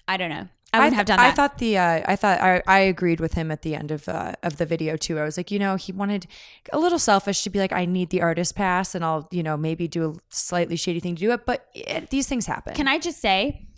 I 0.08 0.16
don't 0.16 0.30
know. 0.30 0.48
I 0.72 0.78
wouldn't 0.78 0.92
th- 0.94 0.98
have 0.98 1.06
done 1.06 1.18
that. 1.18 1.32
I 1.32 1.34
thought 1.34 1.58
the 1.58 1.78
uh, 1.78 2.02
I 2.04 2.16
thought 2.16 2.40
I, 2.40 2.62
I 2.66 2.78
agreed 2.80 3.20
with 3.20 3.34
him 3.34 3.52
at 3.52 3.62
the 3.62 3.76
end 3.76 3.92
of 3.92 4.08
uh, 4.08 4.32
of 4.42 4.56
the 4.56 4.66
video 4.66 4.96
too. 4.96 5.20
I 5.20 5.22
was 5.24 5.36
like, 5.36 5.52
you 5.52 5.58
know, 5.58 5.76
he 5.76 5.92
wanted 5.92 6.26
a 6.72 6.78
little 6.78 6.98
selfish 6.98 7.44
to 7.44 7.50
be 7.50 7.60
like, 7.60 7.72
I 7.72 7.84
need 7.84 8.10
the 8.10 8.22
artist 8.22 8.56
pass, 8.56 8.94
and 8.94 9.04
I'll 9.04 9.28
you 9.30 9.44
know 9.44 9.56
maybe 9.56 9.86
do 9.86 10.10
a 10.10 10.14
slightly 10.30 10.74
shady 10.74 10.98
thing 10.98 11.14
to 11.14 11.20
do 11.20 11.30
it. 11.30 11.46
But 11.46 11.68
it, 11.74 12.10
these 12.10 12.26
things 12.26 12.46
happen. 12.46 12.74
Can 12.74 12.88
I 12.88 12.98
just 12.98 13.20
say 13.20 13.68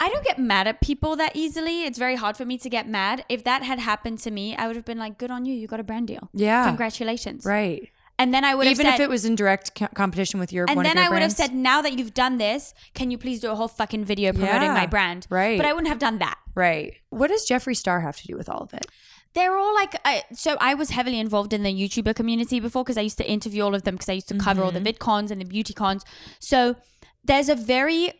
I 0.00 0.08
don't 0.08 0.24
get 0.24 0.38
mad 0.38 0.66
at 0.66 0.80
people 0.80 1.14
that 1.16 1.32
easily. 1.36 1.84
It's 1.84 1.98
very 1.98 2.16
hard 2.16 2.36
for 2.36 2.44
me 2.44 2.58
to 2.58 2.70
get 2.70 2.88
mad. 2.88 3.24
If 3.28 3.44
that 3.44 3.62
had 3.62 3.78
happened 3.78 4.18
to 4.20 4.30
me, 4.30 4.56
I 4.56 4.66
would 4.66 4.76
have 4.76 4.84
been 4.84 4.98
like, 4.98 5.18
"Good 5.18 5.30
on 5.30 5.44
you. 5.44 5.54
You 5.54 5.66
got 5.66 5.80
a 5.80 5.84
brand 5.84 6.08
deal. 6.08 6.30
Yeah. 6.32 6.66
Congratulations." 6.66 7.44
Right. 7.44 7.90
And 8.18 8.32
then 8.32 8.44
I 8.44 8.54
would 8.54 8.66
have 8.66 8.72
Even 8.76 8.86
have 8.86 8.94
if 9.00 9.00
it 9.00 9.10
was 9.10 9.24
in 9.24 9.34
direct 9.34 9.74
co- 9.74 9.88
competition 9.88 10.38
with 10.38 10.52
your 10.52 10.66
and 10.68 10.76
one 10.76 10.84
then 10.84 10.96
your 10.96 11.06
I 11.06 11.08
would 11.08 11.22
have 11.22 11.32
said, 11.32 11.52
"Now 11.52 11.82
that 11.82 11.98
you've 11.98 12.14
done 12.14 12.38
this, 12.38 12.72
can 12.94 13.10
you 13.10 13.18
please 13.18 13.40
do 13.40 13.50
a 13.50 13.54
whole 13.56 13.66
fucking 13.68 14.04
video 14.04 14.32
promoting 14.32 14.62
Yeah. 14.62 14.74
my 14.74 14.86
brand?" 14.86 15.26
Right. 15.30 15.56
But 15.56 15.66
I 15.66 15.72
wouldn't 15.72 15.88
have 15.88 15.98
done 15.98 16.18
that. 16.18 16.38
right. 16.54 16.94
What 17.10 17.28
does 17.28 17.44
Jeffree 17.48 17.76
Star 17.76 18.00
have 18.02 18.16
to 18.18 18.26
do 18.26 18.36
with 18.36 18.48
all 18.48 18.60
of 18.62 18.72
it? 18.74 18.86
they're 19.34 19.56
all 19.56 19.74
like 19.74 19.96
I, 20.04 20.22
so 20.32 20.56
i 20.60 20.74
was 20.74 20.90
heavily 20.90 21.18
involved 21.18 21.52
in 21.52 21.64
the 21.64 21.72
youtuber 21.74 22.14
community 22.14 22.60
before 22.60 22.84
because 22.84 22.96
i 22.96 23.00
used 23.00 23.18
to 23.18 23.28
interview 23.28 23.64
all 23.64 23.74
of 23.74 23.82
them 23.82 23.96
because 23.96 24.08
i 24.08 24.12
used 24.12 24.28
to 24.28 24.38
cover 24.38 24.62
all 24.62 24.70
the 24.70 24.78
Mm-hmm. 24.78 24.86
vidcons 25.10 25.32
and 25.32 25.40
the 25.40 25.44
beauty 25.44 25.74
cons 25.74 26.04
so 26.38 26.76
there's 27.24 27.48
a 27.48 27.56
very 27.56 28.12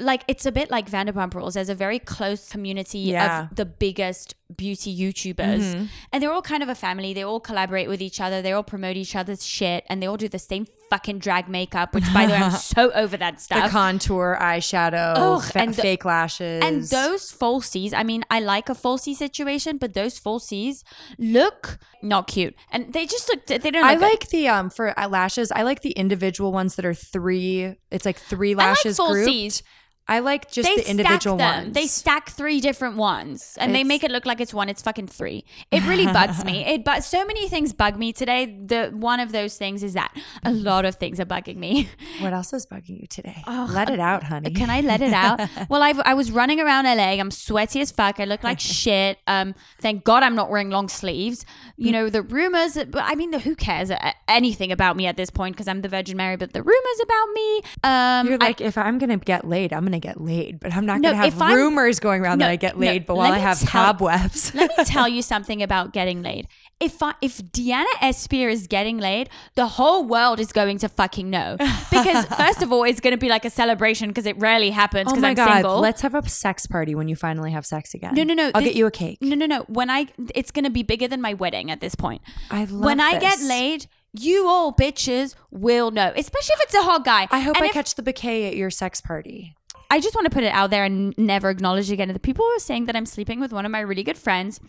like 0.00 0.22
it's 0.28 0.46
a 0.46 0.52
bit 0.52 0.70
like 0.70 0.90
vanderpump 0.90 1.34
rules 1.34 1.54
there's 1.54 1.68
a 1.68 1.74
very 1.74 1.98
close 1.98 2.48
community 2.50 2.98
Yeah. 3.00 3.42
Mm-hmm. 3.42 3.50
of 3.52 3.56
the 3.56 3.66
biggest 3.66 4.34
beauty 4.56 4.92
youtubers 4.96 5.88
and 6.12 6.20
they're 6.22 6.32
all 6.32 6.42
kind 6.42 6.62
of 6.62 6.68
a 6.68 6.74
family 6.74 7.14
they 7.14 7.22
all 7.22 7.38
collaborate 7.38 7.88
with 7.88 8.02
each 8.02 8.20
other 8.20 8.42
they 8.42 8.52
all 8.52 8.64
promote 8.64 8.96
each 8.96 9.14
other's 9.14 9.46
shit 9.46 9.84
and 9.88 10.02
they 10.02 10.06
all 10.08 10.16
do 10.16 10.28
the 10.28 10.40
same 10.40 10.66
fucking 10.90 11.20
drag 11.20 11.48
makeup 11.48 11.94
which 11.94 12.02
by 12.12 12.26
the 12.26 12.32
way 12.32 12.38
i'm 12.38 12.50
so 12.76 12.90
over 12.92 13.16
that 13.16 13.40
stuff. 13.40 13.62
The 13.64 13.70
contour, 13.70 14.36
eyeshadow, 14.40 15.14
Ugh, 15.16 15.42
fa- 15.42 15.60
and 15.60 15.74
the- 15.74 15.82
fake 15.82 16.04
lashes, 16.04 16.64
and 16.64 16.82
those 16.82 17.30
falsies, 17.32 17.92
I 17.94 18.02
mean, 18.02 18.24
I 18.28 18.40
like 18.40 18.68
a 18.68 18.74
falsie 18.74 19.14
situation, 19.14 19.78
but 19.78 19.94
those 19.94 20.18
falsies 20.18 20.82
look 21.16 21.78
not 22.02 22.26
cute. 22.26 22.56
And 22.72 22.92
they 22.92 23.06
just 23.06 23.28
look, 23.28 23.46
they 23.46 23.58
don't 23.58 23.74
look 23.74 23.84
I 23.84 23.94
good. 23.94 24.00
like 24.02 24.28
the 24.30 24.48
um 24.48 24.68
for 24.70 24.98
uh, 24.98 25.06
lashes. 25.08 25.52
I 25.52 25.62
like 25.62 25.82
the 25.82 25.92
individual 25.92 26.50
ones 26.52 26.74
that 26.74 26.84
are 26.84 26.94
three. 26.94 27.76
It's 27.92 28.04
like 28.04 28.18
three 28.18 28.52
I 28.52 28.56
like 28.56 28.66
lashes 28.84 28.96
grouped. 28.98 29.62
I 30.10 30.18
like 30.18 30.50
just 30.50 30.68
they 30.68 30.74
the 30.74 30.90
individual 30.90 31.36
them. 31.36 31.66
ones. 31.66 31.74
They 31.74 31.86
stack 31.86 32.30
three 32.30 32.60
different 32.60 32.96
ones, 32.96 33.56
and 33.60 33.72
they 33.72 33.84
make 33.84 34.02
it 34.02 34.10
look 34.10 34.26
like 34.26 34.40
it's 34.40 34.52
one. 34.52 34.68
It's 34.68 34.82
fucking 34.82 35.06
three. 35.06 35.44
It 35.70 35.86
really 35.86 36.06
bugs 36.06 36.44
me. 36.44 36.64
It 36.70 36.84
but 36.84 37.04
so 37.04 37.24
many 37.24 37.48
things 37.48 37.72
bug 37.72 37.96
me 37.96 38.12
today. 38.12 38.46
The 38.46 38.90
one 38.92 39.20
of 39.20 39.30
those 39.30 39.56
things 39.56 39.84
is 39.84 39.94
that 39.94 40.12
a 40.44 40.52
lot 40.52 40.84
of 40.84 40.96
things 40.96 41.20
are 41.20 41.24
bugging 41.24 41.56
me. 41.56 41.88
what 42.20 42.32
else 42.32 42.52
is 42.52 42.66
bugging 42.66 43.00
you 43.00 43.06
today? 43.06 43.42
Oh, 43.46 43.68
Let 43.72 43.88
it 43.88 44.00
out, 44.00 44.24
honey. 44.24 44.50
Can 44.50 44.68
I 44.68 44.80
let 44.80 45.00
it 45.00 45.12
out? 45.12 45.40
well, 45.68 45.82
I 45.82 45.94
I 46.04 46.14
was 46.14 46.32
running 46.32 46.60
around 46.60 46.86
LA. 46.86 47.20
I'm 47.20 47.30
sweaty 47.30 47.80
as 47.80 47.92
fuck. 47.92 48.18
I 48.18 48.24
look 48.24 48.42
like 48.42 48.58
shit. 48.58 49.18
Um, 49.28 49.54
thank 49.80 50.02
God 50.02 50.24
I'm 50.24 50.34
not 50.34 50.50
wearing 50.50 50.70
long 50.70 50.88
sleeves. 50.88 51.46
You 51.76 51.92
know 51.92 52.10
the 52.10 52.22
rumors. 52.22 52.74
But 52.74 53.04
I 53.04 53.14
mean, 53.14 53.30
the, 53.30 53.38
who 53.38 53.54
cares 53.54 53.92
uh, 53.92 54.12
anything 54.26 54.72
about 54.72 54.96
me 54.96 55.06
at 55.06 55.16
this 55.16 55.30
point? 55.30 55.54
Because 55.54 55.68
I'm 55.68 55.82
the 55.82 55.88
Virgin 55.88 56.16
Mary. 56.16 56.36
But 56.36 56.52
the 56.52 56.62
rumors 56.62 57.00
about 57.02 57.28
me. 57.32 57.62
Um, 57.84 58.26
You're 58.28 58.38
like, 58.38 58.60
if 58.60 58.76
I'm 58.76 58.98
gonna 58.98 59.18
get 59.18 59.46
laid, 59.46 59.72
I'm 59.72 59.84
gonna 59.84 59.99
get 60.00 60.20
laid, 60.20 60.58
but 60.60 60.74
I'm 60.74 60.84
not 60.86 61.00
No, 61.00 61.10
gonna 61.10 61.22
have 61.24 61.34
if 61.34 61.40
I'm- 61.42 61.54
rumors 61.56 62.00
going 62.00 62.22
around 62.22 62.38
No, 62.38 62.46
that 62.46 62.50
I 62.50 62.56
get 62.56 62.76
no, 62.78 62.86
laid. 62.86 63.06
but 63.06 63.16
while 63.16 63.32
I 63.32 63.38
have 63.38 63.58
tell- 63.60 63.68
cobwebs, 63.68 64.54
Let 64.60 64.76
me 64.76 64.84
tell 64.84 65.06
you 65.16 65.22
something 65.22 65.62
about 65.62 65.92
getting 65.92 66.22
laid. 66.22 66.48
If 66.80 67.02
I, 67.02 67.12
if 67.20 67.38
Deanna 67.42 67.84
Espier 68.00 68.50
is 68.50 68.66
getting 68.66 68.96
laid, 68.96 69.28
the 69.54 69.66
whole 69.66 70.02
world 70.04 70.40
is 70.40 70.50
going 70.50 70.78
to 70.78 70.88
fucking 70.88 71.28
know. 71.28 71.56
Because 71.90 72.24
first 72.38 72.62
of 72.62 72.72
all, 72.72 72.84
it's 72.84 73.00
going 73.00 73.12
to 73.12 73.18
be 73.18 73.28
like 73.28 73.44
a 73.44 73.50
celebration 73.50 74.08
because 74.08 74.24
it 74.24 74.38
rarely 74.38 74.70
happens 74.70 75.08
oh 75.08 75.10
because 75.14 75.20
my 75.22 75.28
I'm 75.28 75.34
god, 75.34 75.52
single. 75.56 75.80
let's 75.80 76.00
have 76.00 76.14
a 76.14 76.26
sex 76.26 76.66
party 76.66 76.94
when 76.94 77.06
you 77.06 77.16
finally 77.16 77.50
have 77.52 77.66
sex 77.66 77.92
again. 77.92 78.14
no, 78.14 78.22
no, 78.22 78.32
no. 78.32 78.50
I'll 78.54 78.62
this- 78.62 78.70
get 78.70 78.76
you 78.76 78.86
a 78.86 78.90
cake. 78.90 79.18
No, 79.20 79.36
no, 79.36 79.44
no. 79.44 79.60
When 79.68 79.90
I, 79.90 80.06
it's 80.34 80.50
going 80.50 80.64
to 80.64 80.70
be 80.70 80.82
bigger 80.82 81.06
than 81.06 81.20
my 81.20 81.34
wedding 81.34 81.70
at 81.70 81.80
this 81.82 81.94
point. 81.94 82.22
I 82.50 82.60
love 82.64 82.70
it. 82.70 82.84
When 82.86 82.98
I 83.00 83.18
get 83.18 83.40
laid, 83.42 83.86
you 84.14 84.48
all 84.48 84.72
bitches 84.72 85.34
will 85.50 85.90
know, 85.90 86.12
especially 86.16 86.54
if 86.54 86.62
it's 86.62 86.74
a 86.74 86.82
hot 86.82 87.04
guy. 87.04 87.28
I 87.30 87.40
hope 87.40 87.56
And 87.56 87.64
I 87.64 87.68
if- 87.68 87.72
catch 87.74 87.94
the 87.94 88.02
bouquet 88.02 88.46
at 88.48 88.56
your 88.56 88.70
sex 88.70 89.02
party. 89.02 89.54
I 89.90 90.00
just 90.00 90.14
want 90.14 90.26
to 90.26 90.30
put 90.30 90.44
it 90.44 90.52
out 90.54 90.70
there 90.70 90.84
and 90.84 91.12
never 91.18 91.50
acknowledge 91.50 91.90
again. 91.90 92.08
The 92.12 92.18
people 92.20 92.44
who 92.44 92.50
are 92.52 92.60
saying 92.60 92.86
that 92.86 92.96
I'm 92.96 93.06
sleeping 93.06 93.40
with 93.40 93.52
one 93.52 93.66
of 93.66 93.72
my 93.72 93.80
really 93.80 94.04
good 94.04 94.16
friends, 94.16 94.60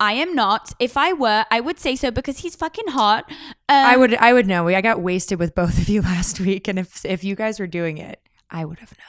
I 0.00 0.14
am 0.14 0.34
not. 0.34 0.72
If 0.78 0.96
I 0.96 1.12
were, 1.12 1.44
I 1.50 1.60
would 1.60 1.78
say 1.78 1.94
so 1.94 2.10
because 2.10 2.38
he's 2.38 2.56
fucking 2.56 2.88
hot. 2.88 3.24
Um, 3.28 3.36
I 3.68 3.96
would, 3.96 4.14
I 4.14 4.32
would 4.32 4.46
know. 4.46 4.68
I 4.68 4.80
got 4.80 5.00
wasted 5.00 5.38
with 5.38 5.54
both 5.54 5.78
of 5.78 5.88
you 5.88 6.00
last 6.12 6.40
week, 6.40 6.68
and 6.68 6.78
if 6.78 7.04
if 7.04 7.22
you 7.22 7.36
guys 7.36 7.60
were 7.60 7.66
doing 7.66 7.98
it, 7.98 8.20
I 8.50 8.64
would 8.64 8.78
have 8.78 8.92
known. 8.92 9.06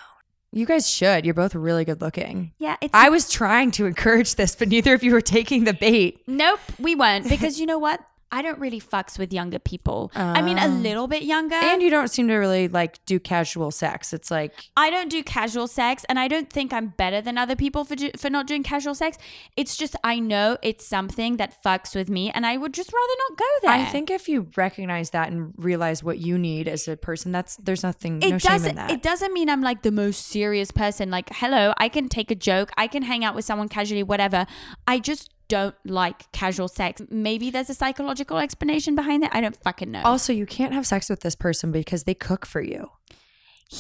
You 0.56 0.68
guys 0.68 0.88
should. 0.88 1.26
You're 1.26 1.34
both 1.34 1.56
really 1.56 1.84
good 1.84 2.00
looking. 2.00 2.54
Yeah, 2.60 2.76
it's 2.80 2.94
I 2.94 3.10
was 3.10 3.28
trying 3.28 3.72
to 3.72 3.86
encourage 3.88 4.36
this, 4.36 4.56
but 4.56 4.68
neither 4.68 4.94
of 4.94 5.02
you 5.02 5.12
were 5.12 5.22
taking 5.22 5.64
the 5.64 5.74
bait. 5.74 6.22
Nope, 6.28 6.60
we 6.78 6.94
weren't 6.94 7.28
because 7.28 7.60
you 7.60 7.66
know 7.66 7.80
what? 7.80 8.00
I 8.34 8.42
don't 8.42 8.60
really 8.60 8.82
fucks 8.82 9.20
with 9.20 9.32
younger 9.32 9.60
people. 9.60 10.12
I 10.16 10.42
mean, 10.42 10.58
a 10.58 10.64
ah. 10.64 10.66
little 10.66 11.08
bit 11.08 11.22
younger. 11.22 11.54
And 11.54 11.84
you 11.84 11.92
don't 11.92 12.08
seem 12.08 12.28
to 12.30 12.36
really 12.38 12.68
like 12.68 12.98
do 13.06 13.20
casual 13.20 13.70
sex. 13.70 14.12
It's 14.12 14.32
like 14.32 14.52
I 14.76 14.90
don't 14.90 15.10
do 15.10 15.22
casual 15.22 15.68
sex, 15.68 16.04
and 16.10 16.18
I 16.18 16.28
don't 16.28 16.50
think 16.50 16.74
I'm 16.74 16.88
better 16.98 17.22
than 17.22 17.38
other 17.38 17.56
people 17.56 17.86
for 17.86 17.96
do, 17.96 18.10
for 18.18 18.32
not 18.32 18.48
doing 18.48 18.64
casual 18.64 18.96
sex. 18.96 19.20
It's 19.56 19.78
just 19.78 19.96
I 20.04 20.18
know 20.18 20.58
it's 20.64 20.84
something 20.84 21.38
that 21.38 21.62
fucks 21.64 21.94
with 21.94 22.10
me, 22.10 22.32
and 22.32 22.44
I 22.44 22.58
would 22.58 22.74
just 22.74 22.92
rather 22.92 23.14
not 23.30 23.38
go 23.38 23.46
there. 23.62 23.72
I 23.72 23.86
think 23.86 24.10
if 24.10 24.28
you 24.28 24.48
recognize 24.58 25.12
that 25.12 25.32
and 25.32 25.54
realize 25.56 26.04
what 26.04 26.18
you 26.18 26.40
need 26.40 26.68
as 26.68 26.88
a 26.88 26.98
person, 26.98 27.32
that's 27.32 27.58
there's 27.58 27.84
nothing 27.84 28.24
it 28.24 28.32
no 28.32 28.40
shame 28.40 28.66
in 28.66 28.76
doesn't. 28.76 28.90
It 28.90 29.04
doesn't 29.04 29.32
mean 29.32 29.48
I'm 29.48 29.62
like 29.62 29.84
the 29.84 29.92
most 29.92 30.26
serious 30.26 30.72
person. 30.72 31.12
Like, 31.12 31.30
hello, 31.34 31.74
I 31.78 31.88
can 31.88 32.10
take 32.10 32.32
a 32.32 32.36
joke, 32.36 32.72
I 32.78 32.88
can 32.88 33.04
hang 33.04 33.24
out 33.24 33.36
with 33.36 33.46
someone 33.46 33.70
casually, 33.70 34.02
whatever. 34.02 34.48
I 34.88 34.98
just 34.98 35.30
don't 35.56 35.76
like 36.02 36.18
casual 36.32 36.68
sex. 36.68 37.02
Maybe 37.10 37.46
there's 37.54 37.70
a 37.70 37.74
psychological 37.82 38.38
explanation 38.46 38.96
behind 38.96 39.24
it. 39.26 39.30
I 39.34 39.40
don't 39.42 39.58
fucking 39.68 39.92
know. 39.92 40.02
also, 40.12 40.32
you 40.42 40.46
can't 40.58 40.74
have 40.78 40.86
sex 40.94 41.10
with 41.10 41.22
this 41.22 41.36
person 41.36 41.72
because 41.72 42.02
they 42.08 42.14
cook 42.30 42.44
for 42.54 42.62
you. 42.62 42.82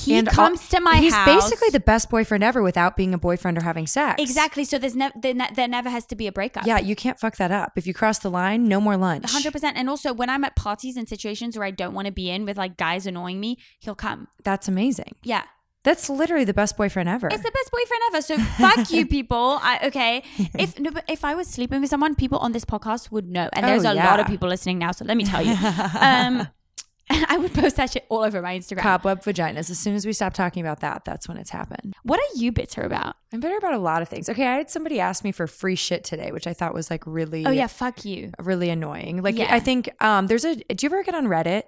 he 0.06 0.16
And 0.20 0.28
comes 0.28 0.60
all- 0.62 0.68
to 0.74 0.80
my 0.90 0.98
he's 0.98 1.14
house. 1.14 1.26
basically 1.36 1.70
the 1.70 1.80
best 1.94 2.10
boyfriend 2.10 2.44
ever 2.44 2.62
without 2.70 2.98
being 2.98 3.14
a 3.14 3.18
boyfriend 3.28 3.56
or 3.60 3.62
having 3.62 3.86
sex. 3.86 4.16
Exactly. 4.28 4.64
So 4.64 4.76
there's 4.82 4.96
never 4.96 5.14
there, 5.26 5.36
ne- 5.42 5.54
there 5.58 5.68
never 5.68 5.90
has 5.90 6.06
to 6.08 6.16
be 6.16 6.26
a 6.26 6.32
breakup. 6.32 6.66
Yeah, 6.66 6.80
you 6.80 6.96
can't 6.96 7.20
fuck 7.20 7.36
that 7.38 7.52
up. 7.52 7.74
If 7.76 7.86
you 7.86 7.94
cross 7.94 8.18
the 8.20 8.32
line, 8.42 8.68
no 8.68 8.80
more 8.82 8.98
lunch. 8.98 9.30
Hundred 9.32 9.54
percent. 9.54 9.78
And 9.78 9.88
also, 9.94 10.10
when 10.12 10.30
I'm 10.34 10.44
at 10.50 10.56
parties 10.56 10.96
and 10.98 11.08
situations 11.16 11.52
where 11.58 11.68
I 11.68 11.72
don't 11.82 11.94
want 11.94 12.08
to 12.08 12.12
be 12.22 12.28
in 12.36 12.42
with 12.48 12.58
like 12.58 12.74
guys 12.86 13.06
annoying 13.06 13.40
me, 13.40 13.52
he'll 13.84 13.94
come. 14.08 14.20
That's 14.50 14.68
amazing. 14.68 15.14
Yeah, 15.24 15.44
That's 15.84 16.10
literally 16.10 16.46
the 16.46 16.54
best 16.54 16.78
boyfriend 16.78 17.10
ever. 17.10 17.28
it's 17.28 17.44
the 17.44 17.52
best 17.52 17.72
boyfriend 17.72 18.02
ever. 18.08 18.22
So 18.22 18.38
fuck 18.62 18.92
you, 18.92 19.06
people. 19.18 19.60
I, 19.62 19.80
okay, 19.88 20.24
if 20.58 20.80
no, 20.80 20.92
but 20.92 21.04
if 21.10 21.26
I 21.26 21.36
was 21.36 21.48
sleeping 21.48 21.82
with 21.82 21.90
someone, 21.90 22.16
people 22.16 22.40
on 22.40 22.52
this 22.54 22.64
podcast 22.66 23.12
would 23.12 23.30
know, 23.30 23.50
and 23.54 23.66
there's 23.68 23.84
Oh, 23.86 23.92
a 23.92 23.96
lot 23.96 24.20
of 24.20 24.28
people 24.28 24.48
listening 24.50 24.80
now. 24.80 24.92
So 24.92 25.04
let 25.06 25.18
me 25.18 25.26
tell 25.26 25.42
you, 25.42 25.52
um, 26.00 26.48
I 27.10 27.38
would 27.38 27.54
post 27.54 27.76
that 27.76 27.92
shit 27.92 28.06
all 28.08 28.22
over 28.24 28.42
my 28.42 28.58
Instagram. 28.58 28.80
Cobweb 28.80 29.22
vaginas. 29.24 29.70
As 29.70 29.78
soon 29.78 29.94
as 29.94 30.06
we 30.06 30.14
stop 30.14 30.34
talking 30.34 30.62
about 30.66 30.80
that, 30.80 31.04
that's 31.04 31.28
when 31.28 31.38
it's 31.38 31.50
happened. 31.50 31.94
What 32.04 32.18
are 32.20 32.38
you 32.38 32.54
bitter 32.54 32.82
about? 32.82 33.18
I'm 33.34 33.42
bitter 33.42 33.58
about 33.58 33.74
a 33.74 33.78
lot 33.78 34.02
of 34.02 34.08
things. 34.08 34.30
Okay, 34.30 34.48
I 34.48 34.56
had 34.56 34.70
somebody 34.70 35.02
ask 35.02 35.22
me 35.24 35.34
for 35.34 35.46
free 35.48 35.76
shit 35.76 36.06
today, 36.06 36.32
which 36.32 36.48
I 36.48 36.54
thought 36.54 36.74
was 36.74 36.90
like 36.90 37.04
really 37.06 37.46
Oh 37.46 37.52
yeah, 37.52 37.68
fuck 37.68 38.06
you. 38.06 38.32
really 38.40 38.70
annoying. 38.70 39.22
Like 39.22 39.38
Yeah. 39.38 39.54
I 39.54 39.60
think 39.60 39.90
um 40.02 40.28
there's 40.28 40.46
a 40.46 40.56
do 40.56 40.64
you 40.82 40.88
ever 40.88 41.04
get 41.04 41.14
on 41.14 41.26
Reddit? 41.28 41.64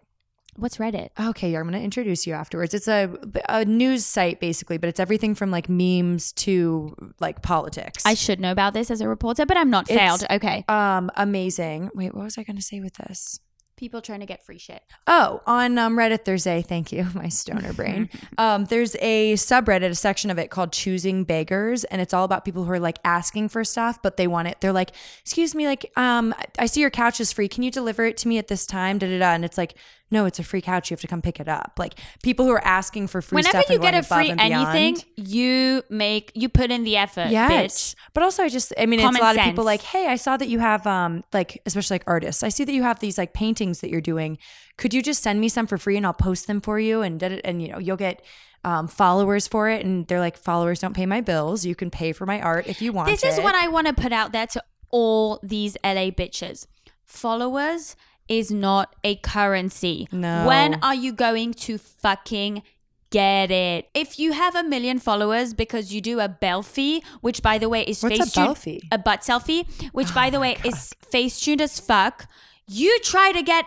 What's 0.58 0.78
Reddit? 0.78 1.10
Okay, 1.20 1.54
I'm 1.56 1.64
going 1.64 1.74
to 1.74 1.82
introduce 1.84 2.26
you 2.26 2.34
afterwards. 2.34 2.74
It's 2.74 2.88
a 2.88 3.14
a 3.50 3.66
news 3.66 4.06
site 4.06 4.40
basically, 4.40 4.78
but 4.78 4.88
it's 4.88 5.00
everything 5.00 5.36
from 5.36 5.52
like 5.52 5.68
memes 5.68 6.32
to 6.34 6.96
like 7.20 7.42
politics. 7.42 8.06
I 8.06 8.14
should 8.14 8.40
know 8.40 8.52
about 8.52 8.74
this 8.74 8.90
as 8.90 9.02
a 9.02 9.08
reporter, 9.08 9.46
but 9.46 9.58
I'm 9.58 9.70
not 9.70 9.90
It's- 9.90 10.00
failed. 10.00 10.26
Okay, 10.30 10.64
um 10.70 11.12
amazing. 11.16 11.90
Wait, 11.94 12.16
what 12.16 12.24
was 12.24 12.38
I 12.38 12.44
going 12.44 12.58
to 12.58 12.64
say 12.64 12.80
with 12.80 12.94
this? 12.96 13.40
people 13.78 14.02
trying 14.02 14.22
to 14.22 14.26
get 14.26 14.46
free 14.46 14.58
shit. 14.58 14.82
Oh, 15.08 15.42
on 15.46 15.78
um, 15.78 15.98
Reddit, 15.98 16.24
there's 16.24 16.48
a 16.48 16.62
thank 16.62 16.92
you, 16.92 17.08
my 17.14 17.30
stoner 17.30 17.74
brain. 17.74 18.10
um, 18.38 18.66
there's 18.66 18.96
a 19.02 19.34
subreddit, 19.34 19.90
a 19.90 19.96
section 19.96 20.32
of 20.32 20.38
it 20.40 20.50
called 20.50 20.72
"Choosing 20.72 21.24
Beggars," 21.24 21.84
and 21.86 22.02
it's 22.02 22.14
all 22.14 22.24
about 22.24 22.46
people 22.46 22.64
who 22.64 22.72
are 22.72 22.80
like 22.80 23.00
asking 23.04 23.50
for 23.50 23.64
stuff, 23.64 24.02
but 24.02 24.18
they 24.18 24.28
want 24.28 24.48
it. 24.48 24.62
They're 24.62 24.74
like, 24.74 24.92
"Excuse 25.22 25.54
me, 25.54 25.68
like, 25.68 25.92
um, 25.98 26.34
I 26.58 26.66
see 26.68 26.82
your 26.82 26.90
couch 26.90 27.20
is 27.20 27.32
free. 27.32 27.48
Can 27.48 27.64
you 27.64 27.72
deliver 27.72 28.06
it 28.06 28.18
to 28.18 28.28
me 28.28 28.38
at 28.38 28.48
this 28.48 28.66
time?" 28.66 28.98
Da 28.98 29.08
da 29.08 29.20
da. 29.20 29.34
And 29.34 29.44
it's 29.46 29.58
like, 29.58 29.76
no, 30.12 30.26
it's 30.26 30.38
a 30.40 30.44
free 30.44 30.62
couch. 30.62 30.90
You 30.92 30.96
have 30.96 31.02
to 31.02 31.08
come 31.08 31.22
pick 31.22 31.40
it 31.40 31.48
up. 31.48 31.74
Like 31.78 31.96
people 32.24 32.46
who 32.46 32.52
are 32.52 32.64
asking 32.64 33.08
for 33.08 33.22
free 33.22 33.38
Whenever 33.38 33.62
stuff. 33.64 33.70
you 33.74 33.80
get 33.80 33.96
a 33.96 34.04
free 34.04 34.30
anything, 34.38 34.94
beyond. 34.96 35.06
you 35.18 35.84
make 35.90 36.32
you 36.36 36.48
put 36.48 36.70
in 36.72 36.84
the 36.84 36.96
effort, 36.98 37.30
Yes. 37.30 37.94
bitch. 37.94 37.96
But 38.14 38.24
also 38.24 38.44
I 38.44 38.50
just 38.50 38.72
I 38.78 38.86
mean 38.86 39.00
Common 39.00 39.16
it's 39.16 39.22
a 39.22 39.26
lot 39.26 39.38
of 39.38 39.44
people 39.44 39.64
like, 39.66 39.82
hey, 39.82 40.08
I 40.08 40.16
saw 40.16 40.38
that 40.38 40.48
you 40.48 40.60
have 40.60 40.86
um 40.86 41.24
like 41.34 41.62
especially 41.66 41.96
like 41.96 42.04
artists. 42.08 42.44
I 42.44 42.50
see 42.50 42.64
that 42.66 42.74
you 42.74 42.84
have 42.84 43.00
these 43.00 43.18
like 43.18 43.34
paintings 43.34 43.82
that 43.82 43.90
you're 43.90 44.00
doing. 44.02 44.38
Could 44.78 44.94
you 44.94 45.02
just 45.02 45.24
send 45.24 45.42
me 45.42 45.50
some 45.50 45.66
for 45.68 45.78
free 45.78 45.98
and 45.98 46.06
I'll 46.06 46.14
post 46.14 46.48
them 46.48 46.62
for 46.62 46.80
you 46.80 47.02
and 47.02 47.22
and 47.24 47.62
you 47.62 47.70
know, 47.70 47.80
you'll 47.80 47.98
get 47.98 48.22
um, 48.64 48.88
followers 48.88 49.48
for 49.48 49.70
it 49.70 49.86
and 49.86 50.08
they're 50.08 50.20
like 50.20 50.38
followers 50.38 50.80
don't 50.80 50.96
pay 50.96 51.06
my 51.06 51.22
bills. 51.22 51.66
You 51.66 51.76
can 51.76 51.90
pay 51.92 52.14
for 52.14 52.26
my 52.26 52.40
art 52.42 52.68
if 52.68 52.82
you 52.82 52.94
want 52.94 53.10
This 53.10 53.24
is 53.24 53.38
it." 53.40 53.44
what 53.44 53.56
I 53.56 53.68
want 53.68 53.88
to 53.88 53.94
put 53.94 54.12
out 54.12 54.32
there 54.34 54.48
to 54.48 54.64
all 54.92 55.40
these 55.44 55.78
LA 55.84 56.10
bitches. 56.12 56.68
Followers 57.06 57.96
is 58.28 58.52
not 58.52 58.96
a 59.04 59.16
currency. 59.18 60.08
No. 60.12 60.46
When 60.48 60.76
are 60.84 60.96
you 60.96 61.12
going 61.14 61.54
to 61.54 61.78
fucking 61.78 62.64
get 63.12 63.52
it? 63.52 63.88
If 63.94 64.18
you 64.20 64.34
have 64.34 64.56
a 64.56 64.64
million 64.64 65.00
followers 65.00 65.54
because 65.54 65.94
you 65.94 66.02
do 66.02 66.20
a 66.20 66.28
belfie, 66.30 67.02
which 67.22 67.42
by 67.42 67.58
the 67.58 67.70
way 67.70 67.84
is 67.84 68.02
What's 68.04 68.16
a 68.20 68.24
face 68.24 68.34
belfie? 68.36 68.82
a 68.92 68.98
butt 68.98 69.22
selfie, 69.22 69.66
which 69.94 70.14
by 70.14 70.30
the 70.30 70.40
way 70.40 70.58
is 70.64 70.94
face 71.12 71.40
tuned 71.40 71.62
as 71.62 71.80
fuck. 71.80 72.28
You 72.68 72.98
try 73.04 73.32
to 73.32 73.44
get 73.44 73.66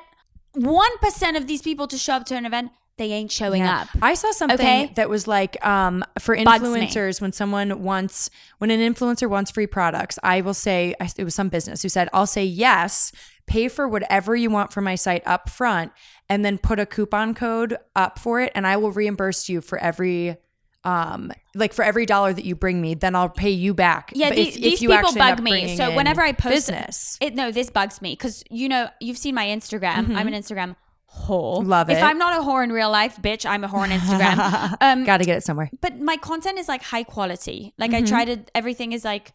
one 0.54 0.96
percent 0.98 1.36
of 1.36 1.46
these 1.46 1.62
people 1.62 1.86
to 1.88 1.96
show 1.98 2.14
up 2.14 2.24
to 2.26 2.34
an 2.36 2.44
event, 2.44 2.72
they 2.96 3.12
ain't 3.12 3.30
showing 3.30 3.62
Yeah. 3.62 3.82
up. 3.82 3.88
I 4.02 4.14
saw 4.14 4.32
something 4.32 4.58
Okay? 4.58 4.92
that 4.96 5.08
was 5.08 5.28
like 5.28 5.64
um, 5.64 6.04
for 6.18 6.36
influencers 6.36 7.20
when 7.20 7.32
someone 7.32 7.84
wants 7.84 8.28
when 8.58 8.72
an 8.72 8.80
influencer 8.80 9.30
wants 9.30 9.52
free 9.52 9.68
products, 9.68 10.18
I 10.24 10.40
will 10.40 10.54
say 10.54 10.96
it 11.16 11.22
was 11.22 11.34
some 11.36 11.48
business 11.48 11.82
who 11.82 11.88
said 11.88 12.08
I'll 12.12 12.26
say 12.26 12.44
yes, 12.44 13.12
pay 13.48 13.68
for 13.68 13.88
whatever 13.88 14.36
you 14.36 14.50
want 14.50 14.72
from 14.72 14.84
my 14.84 14.94
site 14.94 15.22
up 15.26 15.48
front, 15.50 15.90
and 16.28 16.44
then 16.44 16.58
put 16.58 16.78
a 16.78 16.86
coupon 16.86 17.34
code 17.34 17.76
up 17.96 18.18
for 18.18 18.40
it, 18.40 18.52
and 18.54 18.66
I 18.66 18.76
will 18.76 18.92
reimburse 18.92 19.48
you 19.48 19.60
for 19.60 19.78
every 19.78 20.36
um 20.84 21.32
like 21.56 21.72
for 21.72 21.84
every 21.84 22.06
dollar 22.06 22.32
that 22.32 22.44
you 22.44 22.54
bring 22.54 22.80
me 22.80 22.94
then 22.94 23.16
i'll 23.16 23.28
pay 23.28 23.50
you 23.50 23.74
back 23.74 24.12
Yeah, 24.14 24.30
these, 24.30 24.50
if- 24.50 24.56
if 24.56 24.62
these 24.62 24.82
you 24.82 24.90
people 24.90 25.12
bug 25.12 25.42
me. 25.42 25.76
So 25.76 25.92
whenever 25.96 26.20
I 26.22 26.30
post 26.30 26.54
business 26.54 27.18
it 27.20 27.34
no, 27.34 27.50
this 27.50 27.68
bugs 27.68 28.00
me 28.00 28.12
because 28.12 28.44
you 28.48 28.68
know 28.68 28.88
you've 29.00 29.18
seen 29.18 29.34
my 29.34 29.46
Instagram. 29.46 30.14
I'm 30.16 30.28
an 30.28 30.34
Instagram 30.34 30.76
whore. 31.12 31.58
Mm-hmm. 31.58 31.68
Love 31.68 31.90
If. 31.90 32.00
I'm 32.00 32.16
not 32.16 32.40
a 32.40 32.44
whore 32.46 32.62
in 32.62 32.70
real 32.70 32.90
life, 32.92 33.16
bitch, 33.20 33.44
I'm 33.44 33.64
a 33.64 33.68
whore 33.68 33.78
on 33.82 33.90
Instagram. 33.90 34.76
um, 34.80 35.04
gotta 35.04 35.24
get 35.24 35.38
it 35.38 35.42
somewhere 35.42 35.68
but 35.80 35.98
my 35.98 36.16
content 36.16 36.60
is 36.60 36.68
like 36.68 36.82
high 36.84 37.02
quality. 37.02 37.74
Like 37.76 37.90
Mm-hmm. 37.90 38.04
I 38.04 38.08
try 38.08 38.24
to. 38.26 38.38
Everything 38.54 38.92
is 38.92 39.04
like 39.04 39.32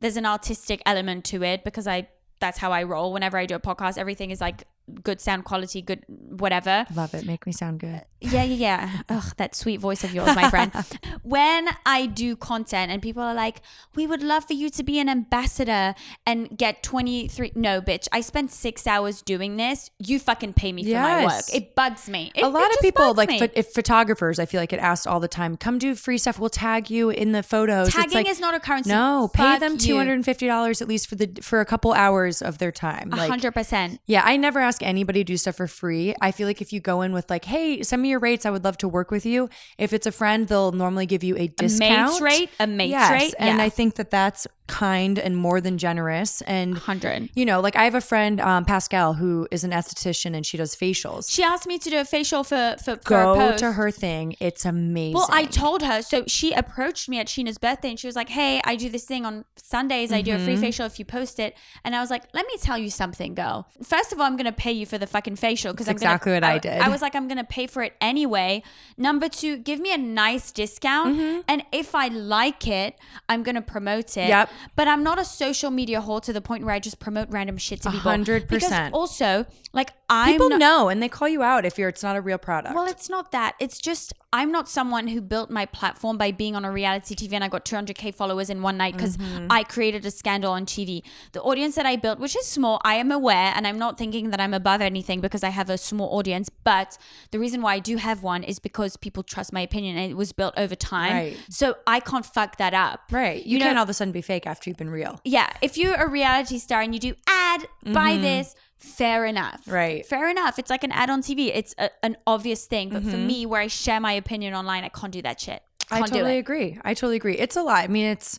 there's 0.00 0.16
an 0.16 0.24
artistic 0.24 0.80
element 0.86 1.26
to 1.26 1.42
it 1.44 1.64
because 1.64 1.86
I. 1.86 2.08
That's 2.42 2.58
how 2.58 2.72
I 2.72 2.82
roll. 2.82 3.12
Whenever 3.12 3.38
I 3.38 3.46
do 3.46 3.54
a 3.54 3.60
podcast, 3.60 3.96
everything 3.96 4.32
is 4.32 4.40
like 4.40 4.64
good 5.02 5.20
sound 5.20 5.44
quality, 5.44 5.82
good 5.82 6.04
whatever. 6.08 6.86
Love 6.94 7.14
it. 7.14 7.26
Make 7.26 7.46
me 7.46 7.52
sound 7.52 7.80
good. 7.80 8.02
Yeah, 8.20 8.44
yeah, 8.44 8.54
yeah. 8.54 8.98
Ugh, 9.08 9.34
that 9.36 9.54
sweet 9.54 9.80
voice 9.80 10.04
of 10.04 10.14
yours, 10.14 10.34
my 10.36 10.48
friend. 10.48 10.70
when 11.22 11.68
I 11.84 12.06
do 12.06 12.36
content 12.36 12.92
and 12.92 13.02
people 13.02 13.22
are 13.22 13.34
like, 13.34 13.62
we 13.96 14.06
would 14.06 14.22
love 14.22 14.44
for 14.44 14.52
you 14.52 14.70
to 14.70 14.82
be 14.82 14.98
an 15.00 15.08
ambassador 15.08 15.94
and 16.26 16.56
get 16.56 16.82
23. 16.82 17.52
No, 17.54 17.80
bitch. 17.80 18.06
I 18.12 18.20
spent 18.20 18.52
six 18.52 18.86
hours 18.86 19.22
doing 19.22 19.56
this. 19.56 19.90
You 19.98 20.18
fucking 20.18 20.52
pay 20.52 20.72
me 20.72 20.84
for 20.84 20.94
my 20.94 21.24
work. 21.24 21.44
It 21.52 21.74
bugs 21.74 22.08
me. 22.08 22.30
It- 22.34 22.42
a 22.44 22.48
lot 22.48 22.70
of 22.72 22.80
people 22.80 23.14
like 23.14 23.30
if 23.56 23.72
photographers 23.72 24.38
i 24.38 24.46
feel 24.46 24.60
like 24.60 24.72
it 24.72 24.78
asked 24.78 25.06
all 25.06 25.20
the 25.20 25.28
time 25.28 25.56
come 25.56 25.78
do 25.78 25.94
free 25.94 26.18
stuff 26.18 26.38
we'll 26.38 26.50
tag 26.50 26.90
you 26.90 27.10
in 27.10 27.32
the 27.32 27.42
photos 27.42 27.90
Tagging 27.92 28.12
like, 28.14 28.28
is 28.28 28.40
not 28.40 28.54
a 28.54 28.60
currency. 28.60 28.90
no 28.90 29.28
pay 29.32 29.42
Fuck 29.42 29.60
them 29.60 29.78
$250 29.78 30.82
at 30.82 30.88
least 30.88 31.08
for 31.08 31.14
the 31.14 31.38
for 31.42 31.60
a 31.60 31.64
couple 31.64 31.92
hours 31.92 32.42
of 32.42 32.58
their 32.58 32.72
time 32.72 33.10
like 33.10 33.28
hundred 33.30 33.52
percent. 33.52 34.00
yeah 34.06 34.22
i 34.24 34.36
never 34.36 34.60
ask 34.72 34.82
anybody 34.82 35.20
to 35.20 35.24
do 35.32 35.36
stuff 35.36 35.56
for 35.56 35.66
free 35.66 36.14
i 36.20 36.30
feel 36.36 36.46
like 36.50 36.60
if 36.66 36.70
you 36.72 36.80
go 36.80 36.96
in 37.04 37.12
with 37.12 37.28
like 37.34 37.44
hey 37.52 37.82
send 37.82 38.00
me 38.02 38.08
your 38.14 38.18
rates 38.28 38.44
i 38.46 38.50
would 38.54 38.64
love 38.64 38.78
to 38.78 38.88
work 38.98 39.10
with 39.10 39.24
you 39.32 39.48
if 39.78 39.92
it's 39.92 40.06
a 40.06 40.12
friend 40.20 40.48
they'll 40.48 40.72
normally 40.72 41.06
give 41.06 41.22
you 41.28 41.34
a 41.36 41.46
discount 41.48 42.20
rate? 42.20 42.50
A 42.58 42.66
mate's 42.66 42.90
yes, 42.90 43.10
rate? 43.12 43.34
and 43.38 43.58
Yeah. 43.58 43.64
i 43.64 43.68
think 43.68 43.94
that 43.96 44.10
that's 44.10 44.46
kind 44.68 45.18
and 45.18 45.36
more 45.36 45.60
than 45.60 45.76
generous 45.76 46.40
and 46.42 46.72
100. 46.74 47.28
you 47.34 47.44
know 47.44 47.60
like 47.60 47.76
i 47.76 47.84
have 47.84 47.94
a 47.94 48.00
friend 48.00 48.40
um, 48.40 48.64
pascal 48.64 49.12
who 49.14 49.46
is 49.50 49.64
an 49.64 49.70
esthetician 49.72 50.34
and 50.36 50.46
she 50.46 50.56
does 50.56 50.74
facials 50.74 51.30
She 51.30 51.42
asked 51.42 51.66
me 51.66 51.76
to 51.78 51.90
do 51.90 51.98
a 51.98 52.04
facial 52.04 52.42
for 52.44 52.76
for, 52.84 52.96
for 52.96 53.20
a 53.20 53.24
go 53.24 53.56
to 53.64 53.72
her 53.72 53.90
thing 53.90 54.34
it's 54.40 54.64
amazing 54.64 55.14
Well, 55.14 55.28
I 55.30 55.44
told 55.44 55.82
her. 55.82 56.00
So 56.02 56.24
she 56.26 56.52
approached 56.62 57.08
me 57.08 57.18
at 57.18 57.26
Scheana's 57.26 57.58
birthday 57.58 57.90
and 57.90 57.98
she 58.00 58.06
was 58.06 58.16
like, 58.16 58.30
Hey, 58.30 58.60
I 58.64 58.76
do 58.76 58.88
this 58.88 59.04
thing 59.04 59.26
on 59.26 59.44
Sundays. 59.56 60.10
I 60.12 60.20
do 60.22 60.34
a 60.34 60.38
free 60.38 60.54
Mm-hmm. 60.54 60.62
facial 60.68 60.86
if 60.86 60.98
you 60.98 61.04
post 61.04 61.38
it. 61.46 61.54
And 61.84 61.94
I 61.96 62.00
was 62.00 62.10
like, 62.14 62.24
Let 62.38 62.46
me 62.46 62.54
tell 62.66 62.78
you 62.78 62.90
something, 62.90 63.34
girl. 63.34 63.56
First 63.82 64.12
of 64.12 64.18
all, 64.20 64.26
I'm 64.26 64.36
going 64.40 64.52
to 64.54 64.60
pay 64.62 64.70
you 64.70 64.86
for 64.86 64.96
the 64.96 65.08
fucking 65.08 65.34
facial 65.34 65.72
because 65.72 65.88
I'm 65.88 65.96
exactly 65.96 66.30
gonna, 66.30 66.46
what 66.46 66.54
I 66.54 66.58
did. 66.58 66.80
I 66.80 66.88
was 66.88 67.02
like, 67.02 67.16
I'm 67.16 67.26
to 67.38 67.44
pay 67.44 67.66
for 67.66 67.82
it 67.82 67.94
anyway. 68.00 68.62
Number 68.96 69.28
two, 69.28 69.56
give 69.56 69.80
me 69.80 69.92
a 69.92 69.98
nice 69.98 70.52
discount. 70.52 71.16
Mm-hmm. 71.16 71.40
And 71.48 71.64
if 71.72 71.96
I 71.96 72.06
like 72.06 72.68
it, 72.68 72.96
I'm 73.28 73.42
to 73.56 73.62
promote 73.62 74.16
it. 74.16 74.28
Yep. 74.28 74.50
But 74.76 74.86
I'm 74.86 75.02
not 75.02 75.18
a 75.18 75.24
social 75.24 75.72
media 75.72 76.00
whore 76.00 76.22
to 76.22 76.32
the 76.32 76.40
point 76.40 76.64
where 76.64 76.72
I 76.72 76.78
just 76.78 77.00
promote 77.00 77.28
random 77.28 77.58
shit 77.58 77.82
to 77.82 77.90
people. 77.90 78.08
hundred 78.08 78.48
percent. 78.48 78.94
Also, 78.94 79.46
like, 79.72 79.90
I'm 80.14 80.32
People 80.32 80.50
not, 80.50 80.58
know 80.58 80.88
and 80.90 81.02
they 81.02 81.08
call 81.08 81.28
you 81.28 81.42
out 81.42 81.64
if 81.64 81.78
you're 81.78 81.88
it's 81.88 82.02
not 82.02 82.16
a 82.16 82.20
real 82.20 82.38
product. 82.38 82.74
well, 82.74 82.86
it's 82.86 83.08
not 83.08 83.32
that. 83.32 83.54
It's 83.58 83.78
just 83.78 84.12
I'm 84.34 84.50
not 84.52 84.68
someone 84.68 85.08
who 85.08 85.20
built 85.20 85.50
my 85.50 85.66
platform 85.66 86.16
by 86.18 86.32
being 86.32 86.54
on 86.56 86.64
a 86.64 86.72
reality 86.72 87.14
TV 87.14 87.32
and 87.34 87.44
I 87.44 87.48
got 87.48 87.64
200k 87.64 88.14
followers 88.14 88.48
in 88.50 88.62
one 88.62 88.76
night 88.76 88.94
because 88.94 89.16
Mm-hmm. 89.16 89.46
I 89.50 89.62
created 89.62 90.04
a 90.06 90.10
scandal 90.10 90.52
on 90.52 90.64
TV. 90.66 91.02
The 91.32 91.42
audience 91.42 91.74
that 91.76 91.84
I 91.86 91.96
built, 91.96 92.18
which 92.18 92.34
is 92.36 92.46
small, 92.46 92.80
I 92.84 92.94
am 92.94 93.12
aware, 93.12 93.52
and 93.54 93.66
I'm 93.66 93.78
not 93.78 93.98
thinking 93.98 94.30
that 94.30 94.40
I'm 94.40 94.54
above 94.54 94.80
anything 94.80 95.20
because 95.20 95.42
I 95.44 95.50
have 95.50 95.68
a 95.70 95.76
small 95.78 96.08
audience. 96.18 96.48
But 96.64 96.96
the 97.30 97.38
reason 97.38 97.60
why 97.62 97.74
I 97.74 97.78
do 97.78 97.96
have 97.98 98.22
one 98.22 98.42
is 98.42 98.58
because 98.58 98.96
people 98.96 99.22
trust 99.22 99.52
my 99.52 99.60
opinion 99.60 99.96
and 99.98 100.10
it 100.10 100.14
was 100.16 100.32
built 100.32 100.54
over 100.56 100.74
time. 100.74 101.12
Right. 101.12 101.36
So 101.50 101.76
I 101.86 102.00
can't 102.00 102.24
fuck 102.26 102.56
that 102.56 102.74
up. 102.74 103.00
right. 103.10 103.44
You, 103.44 103.52
You 103.52 103.58
know- 103.58 103.64
can't 103.66 103.78
all 103.78 103.84
of 103.84 103.90
a 103.90 103.94
sudden 103.94 104.12
be 104.12 104.22
fake 104.22 104.46
after 104.46 104.68
you've 104.70 104.78
been 104.78 104.90
real. 104.90 105.20
Yeah, 105.24 105.50
if 105.60 105.76
you're 105.76 105.94
a 105.94 106.08
reality 106.08 106.58
star 106.58 106.80
and 106.80 106.94
you 106.94 107.00
do 107.00 107.14
ad, 107.26 107.66
buy 107.84 108.16
this, 108.16 108.54
fair 108.82 109.24
enough. 109.26 109.62
Right. 109.66 110.04
Fair 110.06 110.28
enough. 110.28 110.58
It's 110.58 110.70
like 110.70 110.84
an 110.84 110.92
ad 110.92 111.10
on 111.10 111.22
TV. 111.22 111.50
It's 111.54 111.74
a, 111.78 111.90
an 112.04 112.16
obvious 112.26 112.66
thing. 112.66 112.88
But 112.90 113.02
Mm-hmm. 113.02 113.10
for 113.10 113.16
me, 113.16 113.46
where 113.46 113.60
I 113.60 113.66
share 113.68 114.00
my 114.00 114.12
opinion 114.12 114.54
online, 114.54 114.84
I 114.84 114.88
can't 114.88 115.12
do 115.12 115.22
that 115.22 115.40
shit. 115.40 115.62
I 115.90 115.98
Can't 115.98 116.10
do 116.12 116.18
totally 116.18 116.38
agree. 116.38 116.78
I 116.84 116.94
totally 116.94 117.16
agree. 117.16 117.36
It's 117.38 117.56
a 117.56 117.62
lot. 117.62 117.84
I 117.84 117.88
mean, 117.88 118.06
it's 118.06 118.38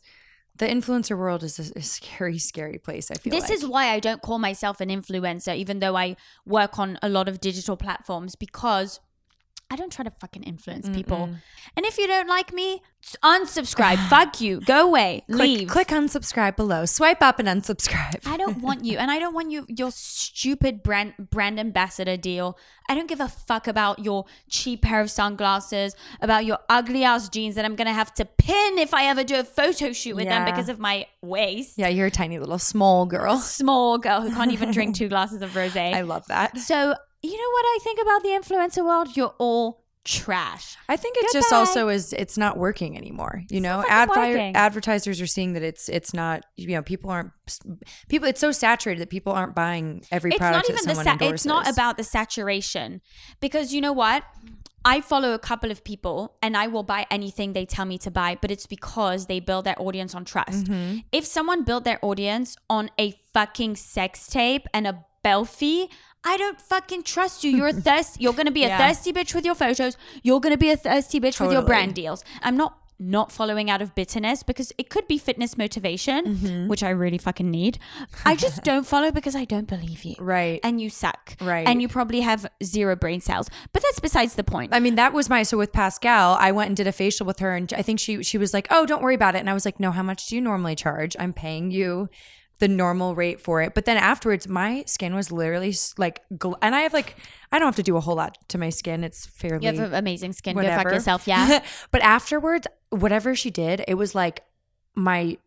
the 0.57 0.65
influencer 0.67 1.17
world 1.17 1.43
is 1.43 1.59
a, 1.59 1.77
a 1.79 1.81
scary, 1.81 2.37
scary 2.39 2.77
place. 2.77 3.09
I 3.11 3.15
feel 3.15 3.31
This 3.31 3.43
like. 3.49 3.53
is 3.53 3.65
why 3.65 3.89
I 3.89 3.99
don't 3.99 4.21
call 4.21 4.39
myself 4.39 4.81
an 4.81 4.89
influencer, 4.89 5.55
even 5.55 5.79
though 5.79 5.95
I 5.97 6.15
work 6.45 6.77
on 6.79 6.97
a 7.01 7.09
lot 7.09 7.27
of 7.27 7.39
digital 7.41 7.75
platforms, 7.77 8.35
because 8.35 8.99
I 9.73 9.75
don't 9.75 9.91
try 9.91 10.03
to 10.05 10.11
fucking 10.11 10.43
influence 10.43 10.87
people. 10.87 11.31
And 11.75 11.83
if 11.83 11.97
you 11.97 12.05
don't 12.05 12.27
like 12.27 12.53
me, 12.53 12.83
unsubscribe. 13.23 13.97
Fuck 14.07 14.39
you. 14.39 14.61
Go 14.61 14.85
away. 14.87 15.23
click, 15.31 15.39
Leave. 15.39 15.67
click 15.67 15.87
unsubscribe 15.87 16.55
below. 16.55 16.85
Swipe 16.85 17.23
up 17.23 17.39
and 17.39 17.47
unsubscribe. 17.47 18.21
I 18.27 18.37
don't 18.37 18.61
want 18.61 18.85
you, 18.85 18.99
and 18.99 19.09
I 19.09 19.17
don't 19.17 19.33
want 19.33 19.49
you 19.49 19.65
your 19.67 19.89
stupid 19.89 20.83
brand 20.83 21.15
brand 21.17 21.59
ambassador 21.59 22.17
deal. 22.17 22.55
I 22.87 22.93
don't 22.93 23.09
give 23.09 23.19
a 23.19 23.27
fuck 23.27 23.67
about 23.67 23.97
your 23.97 24.25
cheap 24.47 24.83
pair 24.83 25.01
of 25.01 25.09
sunglasses, 25.09 25.95
about 26.21 26.45
your 26.45 26.59
ugly 26.69 27.03
ass 27.03 27.27
jeans 27.27 27.55
that 27.55 27.65
I'm 27.65 27.75
gonna 27.75 27.93
have 27.93 28.13
to 28.13 28.25
pin 28.25 28.77
if 28.77 28.93
I 28.93 29.05
ever 29.05 29.23
do 29.23 29.39
a 29.39 29.43
photo 29.43 29.91
shoot 29.91 30.15
with 30.15 30.25
them 30.25 30.45
because 30.45 30.69
of 30.69 30.77
my 30.77 31.07
waist. 31.23 31.79
yeah, 31.79 31.87
you're 31.87 32.07
a 32.07 32.11
tiny 32.11 32.37
little 32.37 32.59
small 32.59 33.07
girl. 33.07 33.37
Small 33.39 33.97
girl 33.97 34.21
who 34.21 34.29
can't 34.29 34.51
even 34.51 34.69
drink 34.69 34.95
two 35.01 35.09
glasses 35.09 35.41
of 35.41 35.49
rosé. 35.53 35.95
I 35.95 36.01
love 36.01 36.27
that. 36.27 36.59
so 36.59 36.93
you 37.23 37.37
know 37.37 37.51
what 37.51 37.65
I 37.65 37.79
think 37.81 37.99
about 38.01 38.21
the 38.21 38.29
influencer 38.29 38.85
world? 38.85 39.15
You're 39.15 39.33
all 39.39 39.83
trash. 40.05 40.75
I 40.89 40.97
think 40.97 41.15
it's 41.19 41.31
just 41.31 41.53
also 41.53 41.87
is 41.87 42.11
it's 42.13 42.37
not 42.37 42.57
working 42.57 42.97
anymore. 42.97 43.43
You 43.49 43.61
know, 43.61 43.83
Advi- 43.87 44.53
advertisers 44.53 45.21
are 45.21 45.27
seeing 45.27 45.53
that 45.53 45.63
it's 45.63 45.87
it's 45.89 46.13
not. 46.13 46.45
You 46.57 46.67
know, 46.75 46.81
people 46.81 47.09
aren't 47.09 47.31
people. 48.09 48.27
It's 48.27 48.41
so 48.41 48.51
saturated 48.51 49.01
that 49.01 49.09
people 49.09 49.31
aren't 49.33 49.55
buying 49.55 50.03
every 50.11 50.31
it's 50.31 50.37
product 50.37 50.69
not 50.69 50.75
even 50.75 50.87
the 50.87 51.03
sa- 51.03 51.11
endorses. 51.11 51.33
it's 51.33 51.45
not 51.45 51.69
about 51.69 51.97
the 51.97 52.03
saturation 52.03 53.01
because 53.39 53.73
you 53.73 53.79
know 53.79 53.93
what 53.93 54.23
I 54.85 54.99
follow 54.99 55.33
a 55.33 55.39
couple 55.39 55.71
of 55.71 55.83
people 55.83 56.35
and 56.41 56.57
I 56.57 56.67
will 56.67 56.83
buy 56.83 57.05
anything 57.09 57.53
they 57.53 57.65
tell 57.65 57.85
me 57.85 57.97
to 57.99 58.11
buy, 58.11 58.37
but 58.41 58.51
it's 58.51 58.67
because 58.67 59.27
they 59.27 59.39
build 59.39 59.65
their 59.65 59.81
audience 59.81 60.13
on 60.13 60.25
trust. 60.25 60.65
Mm-hmm. 60.65 60.99
If 61.11 61.25
someone 61.25 61.63
built 61.63 61.85
their 61.85 61.99
audience 62.01 62.57
on 62.69 62.91
a 62.99 63.13
fucking 63.33 63.77
sex 63.77 64.27
tape 64.27 64.67
and 64.73 64.85
a 64.85 65.05
belfie, 65.23 65.89
I 66.23 66.37
don't 66.37 66.59
fucking 66.59 67.03
trust 67.03 67.43
you. 67.43 67.51
You're 67.51 67.67
a 67.67 67.73
thirst. 67.89 68.21
You're 68.21 68.33
gonna 68.33 68.51
be 68.51 68.63
a 68.63 68.67
Yeah. 68.69 68.77
thirsty 68.77 69.11
bitch 69.13 69.33
with 69.35 69.45
your 69.45 69.55
photos. 69.55 69.97
You're 70.23 70.39
gonna 70.39 70.57
be 70.57 70.69
a 70.71 70.77
thirsty 70.77 71.19
bitch 71.19 71.39
with 71.39 71.51
your 71.51 71.61
brand 71.63 71.95
deals. 71.95 72.23
I'm 72.41 72.57
not 72.57 72.77
not 72.99 73.31
following 73.31 73.69
out 73.71 73.81
of 73.81 73.93
bitterness 73.95 74.43
because 74.43 74.71
it 74.77 74.87
could 74.89 75.05
be 75.07 75.17
fitness 75.17 75.57
motivation, 75.57 76.25
Mm-hmm. 76.37 76.67
which 76.67 76.83
I 76.83 76.89
really 76.91 77.17
fucking 77.17 77.49
need. 77.49 77.77
I 78.23 78.35
just 78.35 78.63
don't 78.69 78.85
follow 78.85 79.11
because 79.11 79.35
I 79.35 79.43
don't 79.45 79.67
believe 79.67 80.05
you 80.05 80.15
Right. 80.19 80.59
and 80.63 80.79
you 80.79 80.89
suck. 80.89 81.35
Right. 81.41 81.67
And 81.67 81.81
you 81.81 81.89
probably 81.89 82.21
have 82.21 82.45
zero 82.63 82.95
brain 82.95 83.19
cells. 83.19 83.49
But 83.73 83.81
that's 83.81 83.99
besides 83.99 84.35
the 84.35 84.43
point. 84.43 84.73
I 84.73 84.79
mean, 84.79 84.95
that 84.95 85.11
was 85.11 85.27
my 85.27 85.43
so 85.43 85.57
with 85.57 85.73
Pascal. 85.73 86.37
I 86.39 86.51
went 86.53 86.67
and 86.69 86.77
did 86.77 86.87
a 86.87 86.93
facial 86.93 87.25
with 87.25 87.39
her, 87.39 87.53
and 87.55 87.73
I 87.73 87.81
think 87.81 87.99
she 87.99 88.23
she 88.23 88.37
was 88.37 88.53
like, 88.53 88.67
"Oh, 88.69 88.85
don't 88.85 89.01
worry 89.01 89.15
about 89.15 89.35
it." 89.35 89.39
And 89.39 89.49
I 89.49 89.53
was 89.53 89.65
like, 89.65 89.79
"No, 89.81 89.91
how 89.91 90.03
much 90.03 90.27
do 90.27 90.35
you 90.35 90.41
normally 90.41 90.75
charge? 90.75 91.15
I'm 91.19 91.33
paying 91.33 91.71
you 91.71 92.09
the 92.63 92.67
normal 92.67 93.13
rate 93.15 93.39
for 93.41 93.61
it." 93.61 93.73
But 93.73 93.85
then 93.85 93.97
afterwards, 93.97 94.47
my 94.47 94.83
skin 94.87 95.13
was 95.13 95.31
literally 95.31 95.73
like, 95.97 96.21
gl- 96.35 96.57
and 96.61 96.73
I 96.75 96.81
have 96.81 96.93
like, 96.93 97.15
I 97.51 97.59
don't 97.59 97.67
have 97.67 97.75
to 97.75 97.83
do 97.83 97.97
a 97.97 98.01
whole 98.01 98.15
lot 98.15 98.37
to 98.49 98.57
my 98.57 98.69
skin. 98.69 99.03
It's 99.03 99.25
fairly 99.25 99.67
you 99.67 99.79
have 99.79 99.93
amazing 99.93 100.33
skin. 100.33 100.55
Go 100.55 100.61
whatever. 100.61 100.83
fuck 100.83 100.93
yourself. 100.93 101.27
Yeah. 101.27 101.63
but 101.91 102.01
afterwards, 102.01 102.67
whatever 102.89 103.35
she 103.35 103.49
did, 103.51 103.83
it 103.87 103.95
was 103.95 104.15
like 104.15 104.43
my 104.95 105.37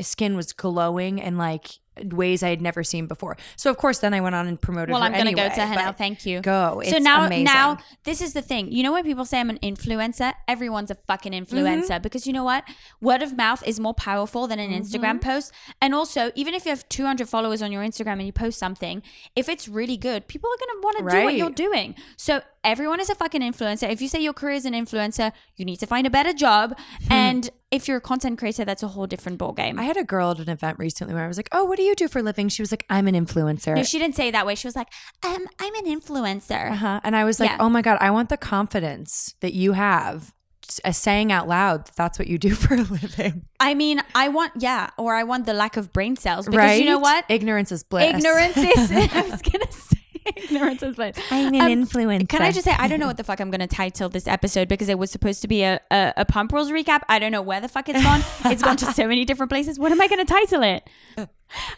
skin 0.00 0.36
was 0.36 0.52
glowing 0.52 1.20
and 1.20 1.38
like 1.38 1.78
ways 2.02 2.42
I 2.42 2.48
had 2.50 2.60
never 2.60 2.82
seen 2.82 3.06
before. 3.06 3.36
So 3.56 3.70
of 3.70 3.76
course, 3.76 3.98
then 3.98 4.12
I 4.14 4.20
went 4.20 4.34
on 4.34 4.46
and 4.46 4.60
promoted. 4.60 4.92
well, 4.92 5.02
I'm 5.02 5.12
going 5.12 5.26
to 5.26 5.32
go 5.32 5.48
to 5.48 5.66
her 5.66 5.74
now. 5.74 5.92
Thank 5.92 6.26
you. 6.26 6.40
Go. 6.40 6.82
So 6.84 6.98
now, 6.98 7.24
amazing. 7.24 7.44
now 7.44 7.78
this 8.04 8.20
is 8.20 8.32
the 8.32 8.42
thing. 8.42 8.72
You 8.72 8.82
know 8.82 8.92
when 8.92 9.04
people 9.04 9.24
say 9.24 9.40
I'm 9.40 9.50
an 9.50 9.58
influencer, 9.62 10.32
everyone's 10.48 10.90
a 10.90 10.96
fucking 10.96 11.32
influencer 11.32 11.84
Mm-hmm. 11.84 12.02
because 12.02 12.26
you 12.26 12.32
know 12.32 12.44
what? 12.44 12.64
Word 13.00 13.22
of 13.22 13.36
mouth 13.36 13.66
is 13.66 13.78
more 13.80 13.94
powerful 13.94 14.46
than 14.46 14.58
an 14.58 14.70
Mm-hmm. 14.70 14.82
Instagram 14.82 15.20
post. 15.20 15.52
And 15.80 15.94
also, 15.94 16.30
even 16.34 16.54
if 16.54 16.64
you 16.64 16.70
have 16.70 16.88
200 16.88 17.28
followers 17.28 17.62
on 17.62 17.70
your 17.72 17.82
Instagram 17.82 18.14
and 18.14 18.26
you 18.26 18.32
post 18.32 18.58
something, 18.58 19.02
if 19.36 19.48
it's 19.48 19.68
really 19.68 19.96
good, 19.96 20.26
people 20.26 20.50
are 20.50 20.58
going 20.58 20.80
to 20.80 20.84
want 20.84 21.10
to 21.10 21.16
do 21.18 21.24
what 21.24 21.34
you're 21.34 21.50
doing. 21.50 21.94
So 22.16 22.42
everyone 22.64 23.00
is 23.00 23.10
a 23.10 23.14
fucking 23.14 23.42
influencer. 23.42 23.90
If 23.90 24.00
you 24.00 24.08
say 24.08 24.20
your 24.20 24.32
career 24.32 24.54
is 24.54 24.64
an 24.64 24.72
influencer, 24.72 25.32
you 25.56 25.64
need 25.64 25.76
to 25.76 25.86
find 25.86 26.06
a 26.06 26.10
better 26.10 26.32
job. 26.32 26.76
and 27.10 27.50
if 27.70 27.86
you're 27.86 27.98
a 27.98 28.00
content 28.00 28.38
creator, 28.38 28.64
that's 28.64 28.82
a 28.82 28.88
whole 28.88 29.06
different 29.06 29.38
ballgame. 29.38 29.78
I 29.78 29.84
had 29.84 29.96
a 29.96 30.04
girl 30.04 30.30
at 30.30 30.38
an 30.38 30.48
event 30.48 30.78
recently 30.78 31.14
where 31.14 31.24
I 31.24 31.28
was 31.28 31.36
like, 31.36 31.48
"Oh, 31.52 31.64
what 31.64 31.76
do 31.76 31.82
you 31.82 31.94
do 31.94 32.08
for 32.08 32.20
a 32.20 32.22
living?" 32.22 32.48
She 32.48 32.62
was 32.62 32.72
like, 32.72 32.84
"I'm 32.90 33.06
an 33.06 33.14
influencer." 33.14 33.74
no, 33.76 33.82
she 33.82 33.98
didn't 33.98 34.16
say 34.16 34.28
it 34.28 34.32
that 34.32 34.46
way. 34.46 34.54
She 34.54 34.66
was 34.66 34.76
like, 34.76 34.88
um, 35.24 35.46
I'm 35.58 35.74
an 35.74 35.86
influencer. 35.86 36.72
uh-huh. 36.72 37.00
And 37.04 37.14
I 37.14 37.24
was 37.24 37.38
like, 37.40 37.50
Yeah. 37.50 37.58
"Oh 37.60 37.68
my 37.68 37.82
god, 37.82 37.98
I 38.00 38.10
want 38.10 38.28
the 38.28 38.36
confidence 38.36 39.34
that 39.40 39.54
you 39.54 39.72
have." 39.72 40.32
uh, 40.84 40.92
saying 40.92 41.30
out 41.30 41.48
loud 41.48 41.86
that 41.86 41.96
that's 41.96 42.18
what 42.18 42.28
you 42.28 42.38
do 42.38 42.54
for 42.54 42.74
a 42.74 42.82
living. 42.82 43.46
I 43.60 43.74
mean, 43.74 44.00
I 44.14 44.28
want, 44.28 44.52
yeah, 44.58 44.90
or 44.98 45.14
I 45.14 45.24
want 45.24 45.46
the 45.46 45.54
lack 45.54 45.76
of 45.76 45.92
brain 45.92 46.16
cells 46.16 46.46
because 46.46 46.58
right? 46.58 46.80
you 46.80 46.86
know 46.86 46.98
what? 46.98 47.24
Ignorance 47.28 47.72
is 47.72 47.84
bliss. 47.84 48.14
Ignorance 48.14 48.56
is, 48.56 48.90
I 48.92 49.26
was 49.30 49.42
going 49.42 49.60
to 49.60 49.72
say, 49.72 49.93
ignorance 50.26 50.82
is 50.82 50.94
bliss. 50.96 51.16
I'm 51.30 51.54
an 51.54 51.60
Um, 51.60 51.84
influencer. 51.86 52.28
Can 52.28 52.42
I 52.42 52.50
just 52.50 52.64
say, 52.64 52.74
I 52.78 52.88
don't 52.88 53.00
know 53.00 53.06
what 53.06 53.16
the 53.16 53.24
fuck 53.24 53.40
I'm 53.40 53.50
going 53.50 53.60
to 53.60 53.66
title 53.66 54.08
this 54.08 54.26
episode 54.26 54.68
because 54.68 54.88
it 54.88 54.98
was 54.98 55.10
supposed 55.10 55.42
to 55.42 55.48
be 55.48 55.62
a, 55.62 55.80
a, 55.90 56.12
a 56.18 56.24
pump 56.24 56.52
rules 56.52 56.70
recap. 56.70 57.00
I 57.08 57.18
don't 57.18 57.32
know 57.32 57.42
where 57.42 57.60
the 57.60 57.68
fuck 57.68 57.88
it's 57.88 58.02
gone. 58.02 58.22
it's 58.52 58.62
gone 58.62 58.76
to 58.78 58.86
so 58.92 59.06
many 59.06 59.24
different 59.24 59.50
places. 59.50 59.78
What 59.78 59.92
am 59.92 60.00
I 60.00 60.08
going 60.08 60.24
to 60.24 60.32
title 60.32 60.62
it? 60.62 60.88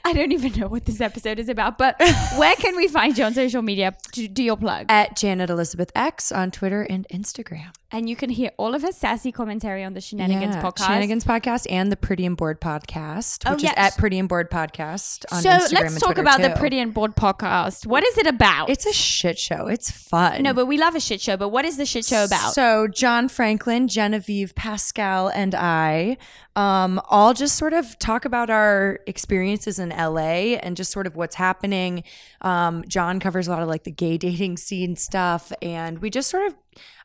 I 0.04 0.12
don't 0.12 0.32
even 0.32 0.52
know 0.58 0.68
what 0.68 0.84
this 0.86 1.00
episode 1.00 1.38
is 1.38 1.48
about, 1.48 1.76
but 1.76 1.96
where 2.38 2.54
can 2.56 2.76
we 2.76 2.88
find 2.88 3.16
you 3.18 3.24
on 3.24 3.34
social 3.34 3.60
media? 3.62 3.94
Do, 4.12 4.42
your 4.42 4.56
plug. 4.56 4.86
At 4.88 5.16
Janet 5.16 5.50
Elizabeth 5.50 5.90
X 5.94 6.32
on 6.32 6.50
Twitter 6.50 6.82
and 6.82 7.06
Instagram. 7.12 7.72
And 7.92 8.08
you 8.08 8.16
can 8.16 8.30
hear 8.30 8.50
all 8.56 8.74
of 8.74 8.82
her 8.82 8.90
sassy 8.92 9.30
commentary 9.32 9.84
on 9.84 9.94
the 9.94 10.00
Scheananigans 10.00 10.54
Yeah, 10.54 10.62
podcast. 10.62 10.86
Scheananigans 10.86 11.24
podcast 11.24 11.66
and 11.70 11.92
the 11.92 11.96
Pretty 11.96 12.24
and 12.26 12.36
Bored 12.36 12.60
podcast, 12.60 13.44
Oh, 13.46 13.52
which 13.54 13.62
yes. 13.64 13.72
is 13.72 13.78
at 13.78 13.98
Pretty 13.98 14.18
and 14.18 14.28
Bored 14.28 14.50
podcast 14.50 15.24
on 15.30 15.42
so 15.42 15.50
Instagram 15.50 15.72
let's 15.72 15.92
and 15.94 16.00
talk 16.02 16.18
about 16.18 16.40
the. 16.40 16.50
Pretty 16.50 16.78
and 16.78 16.92
Bored 16.94 17.14
podcast. 17.14 17.86
What 17.86 18.04
is 18.04 18.16
it 18.18 18.26
about? 18.26 18.70
It's 18.70 18.86
a 18.86 18.92
shit 18.92 19.38
show. 19.38 19.66
It's 19.66 19.90
fun. 19.90 20.42
no, 20.42 20.52
but 20.54 20.66
we 20.66 20.78
love 20.78 20.94
a 20.94 21.00
shit 21.00 21.20
show. 21.20 21.36
But 21.36 21.50
what 21.50 21.64
is 21.64 21.76
the 21.76 21.86
shit 21.86 22.04
show 22.04 22.24
about? 22.24 22.54
So 22.54 22.88
John 22.88 23.28
Franklin, 23.28 23.88
Genevieve, 23.88 24.54
Pascal, 24.54 25.28
and 25.28 25.54
I 25.54 26.16
um, 26.56 27.00
all 27.10 27.34
just 27.34 27.56
sort 27.56 27.74
of 27.74 27.98
talk 27.98 28.24
about 28.24 28.48
our 28.48 29.00
experiences 29.06 29.78
in 29.78 29.90
LA 29.90 30.56
and 30.56 30.74
just 30.74 30.90
sort 30.90 31.06
of 31.06 31.14
what's 31.14 31.34
happening. 31.34 32.02
Um, 32.40 32.82
John 32.88 33.20
covers 33.20 33.46
a 33.46 33.50
lot 33.50 33.62
of 33.62 33.68
like 33.68 33.84
the 33.84 33.90
gay 33.90 34.16
dating 34.26 34.56
scene 34.56 34.96
stuff, 34.96 35.52
and 35.60 35.98
we 35.98 36.08
just 36.08 36.30
sort 36.30 36.46
of, 36.46 36.54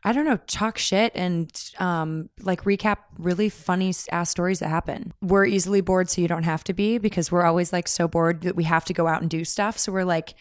I 0.05 0.13
don't 0.13 0.25
know, 0.25 0.37
talk 0.47 0.77
shit 0.77 1.11
and 1.15 1.51
um, 1.79 2.29
like 2.39 2.63
recap 2.63 2.97
really 3.19 3.49
funny 3.49 3.93
ass 4.11 4.29
stories 4.29 4.59
that 4.59 4.69
happen. 4.69 5.13
We're 5.21 5.45
easily 5.45 5.81
bored, 5.81 6.09
so 6.09 6.21
you 6.21 6.29
don't 6.29 6.43
have 6.43 6.63
to 6.63 6.73
be 6.73 6.97
because 6.97 7.29
we're 7.29 7.43
always 7.43 7.73
like 7.73 7.89
so 7.89 8.07
bored 8.07 8.41
that 8.41 8.55
we 8.55 8.63
have 8.63 8.85
to 8.85 8.93
go 8.93 9.07
out 9.07 9.21
and 9.21 9.29
do 9.29 9.43
stuff. 9.45 9.77
So 9.77 9.91
we're 9.91 10.05
like. 10.05 10.33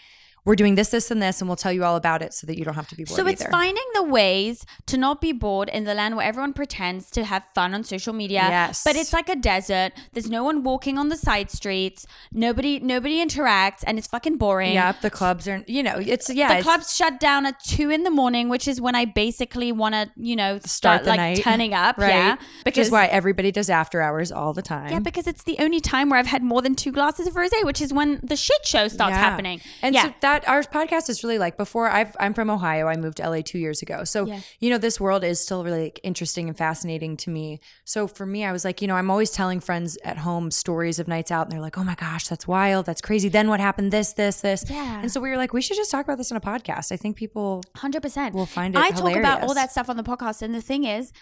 We're 0.45 0.57
doing 0.57 0.74
this, 0.74 0.88
this, 0.88 1.11
and 1.11 1.20
this, 1.20 1.41
and 1.41 1.49
we'll 1.49 1.57
tell 1.57 1.72
you 1.72 1.84
all 1.84 1.97
about 1.97 2.22
it 2.22 2.32
so 2.32 2.47
that 2.47 2.57
you 2.59 2.64
don't 2.64 2.74
have 2.74 2.88
to 2.88 2.97
be 2.97 3.05
bored. 3.05 3.16
So 3.16 3.26
it's 3.26 3.43
either. 3.43 3.51
finding 3.51 3.84
the 3.95 4.03
ways 4.03 4.64
to 4.86 4.97
not 4.97 5.20
be 5.20 5.32
bored 5.32 5.68
in 5.68 5.84
the 5.84 5.95
land 5.95 6.16
where 6.16 6.26
everyone 6.26 6.53
pretends 6.55 7.11
to 7.12 7.24
have 7.24 7.45
fun 7.55 7.74
on 7.74 7.84
social 7.84 8.12
media. 8.12 8.41
Yes. 8.49 8.82
But 8.84 8.97
it's 8.97 9.12
like 9.12 9.28
a 9.28 9.36
desert. 9.36 9.93
There's 10.12 10.30
no 10.30 10.43
one 10.45 10.62
walking 10.62 10.97
on 10.99 11.09
the 11.11 11.16
side 11.16 11.51
streets. 11.51 12.07
Nobody 12.32 12.80
nobody 12.80 13.24
interacts 13.24 13.82
and 13.86 13.99
it's 13.99 14.07
fucking 14.07 14.36
boring. 14.38 14.72
Yep, 14.74 15.03
the 15.03 15.11
clubs 15.11 15.47
are. 15.47 15.62
You 15.66 15.82
know, 15.82 15.97
it's 15.99 16.30
yeah. 16.30 16.49
The 16.49 16.55
it's- 16.55 16.64
clubs 16.64 16.97
shut 16.97 17.20
down 17.20 17.45
at 17.47 17.61
two 17.62 17.91
in 17.91 18.05
the 18.05 18.11
morning, 18.11 18.49
which 18.49 18.66
is 18.66 18.80
when 18.80 18.95
I 18.95 19.05
basically 19.05 19.72
want 19.72 19.95
to, 19.95 20.11
you 20.16 20.36
know, 20.36 20.59
start, 20.61 21.03
start 21.03 21.07
like 21.07 21.16
night, 21.18 21.43
turning 21.43 21.74
up. 21.74 21.99
right? 21.99 22.09
Yeah, 22.09 22.36
Which 22.64 22.78
is 22.78 22.91
why 22.91 23.07
everybody 23.07 23.51
does 23.53 23.68
after 23.68 24.01
hours 24.01 24.32
all 24.32 24.53
the 24.53 24.62
time. 24.62 24.91
yeah, 24.91 24.99
because 25.01 25.26
it's 25.26 25.43
the 25.43 25.57
only 25.59 25.80
time 25.80 26.09
where 26.09 26.18
I've 26.18 26.26
had 26.26 26.43
more 26.43 26.62
than 26.62 26.74
two 26.74 26.93
glasses 26.93 27.26
of 27.26 27.34
rosé, 27.34 27.62
which 27.64 27.80
is 27.80 27.93
when 27.93 28.20
the 28.22 28.36
shit 28.36 28.64
show 28.64 28.88
starts 28.88 29.12
Yeah. 29.12 29.18
happening. 29.18 29.61
And 29.82 29.95
yeah, 29.95 30.05
so 30.05 30.14
that 30.20 30.30
our 30.39 30.62
podcast 30.62 31.09
is 31.09 31.22
really 31.24 31.39
like 31.39 31.57
before 31.57 31.89
I've 31.89 32.16
I'm 32.20 32.35
from 32.35 32.51
Ohio. 32.51 32.87
I 32.89 32.97
moved 32.97 33.18
to 33.18 33.28
LA 33.28 33.41
two 33.45 33.59
years 33.59 33.83
ago. 33.83 34.05
So 34.05 34.26
Yeah. 34.26 34.41
you 34.61 34.70
know, 34.70 34.78
this 34.78 35.01
world 35.01 35.24
is 35.24 35.41
still 35.41 35.64
really 35.64 35.85
like, 35.85 36.01
interesting 36.03 36.49
and 36.49 36.57
fascinating 36.57 37.16
to 37.18 37.31
me. 37.31 37.61
So 37.85 38.07
for 38.07 38.26
me, 38.26 38.45
I 38.45 38.53
was 38.53 38.64
like, 38.64 38.81
you 38.83 38.89
know, 38.89 38.97
I'm 38.97 39.11
always 39.11 39.31
telling 39.31 39.61
friends 39.61 39.99
at 40.05 40.18
home 40.18 40.51
stories 40.51 40.99
of 40.99 41.09
nights 41.09 41.31
out 41.31 41.47
and 41.47 41.53
they're 41.53 41.61
like, 41.61 41.78
Oh 41.78 41.85
my 41.85 41.95
gosh, 41.95 42.28
that's 42.28 42.47
wild, 42.47 42.87
that's 42.87 43.01
crazy. 43.01 43.28
Then 43.28 43.49
what 43.49 43.61
happened? 43.61 43.93
This, 43.93 44.12
this, 44.12 44.41
this. 44.41 44.64
Yeah. 44.70 45.01
And 45.01 45.11
so 45.12 45.20
we 45.20 45.31
were 45.31 45.37
like, 45.37 45.53
we 45.53 45.62
should 45.62 45.76
just 45.76 45.91
talk 45.91 46.05
about 46.05 46.18
this 46.18 46.31
in 46.31 46.37
a 46.37 46.41
podcast. 46.41 46.93
I 46.93 46.97
think 46.97 47.16
people 47.16 47.62
Hundred 47.76 48.03
percent. 48.03 48.35
will 48.35 48.47
find 48.47 48.74
it 48.74 48.78
I 48.81 48.91
talk 48.91 49.16
about 49.16 49.43
all 49.43 49.55
that 49.55 49.70
stuff 49.70 49.89
on 49.89 49.97
the 49.97 50.03
podcast, 50.03 50.43
and 50.43 50.55
the 50.55 50.61
thing 50.62 50.85
is, 50.85 51.12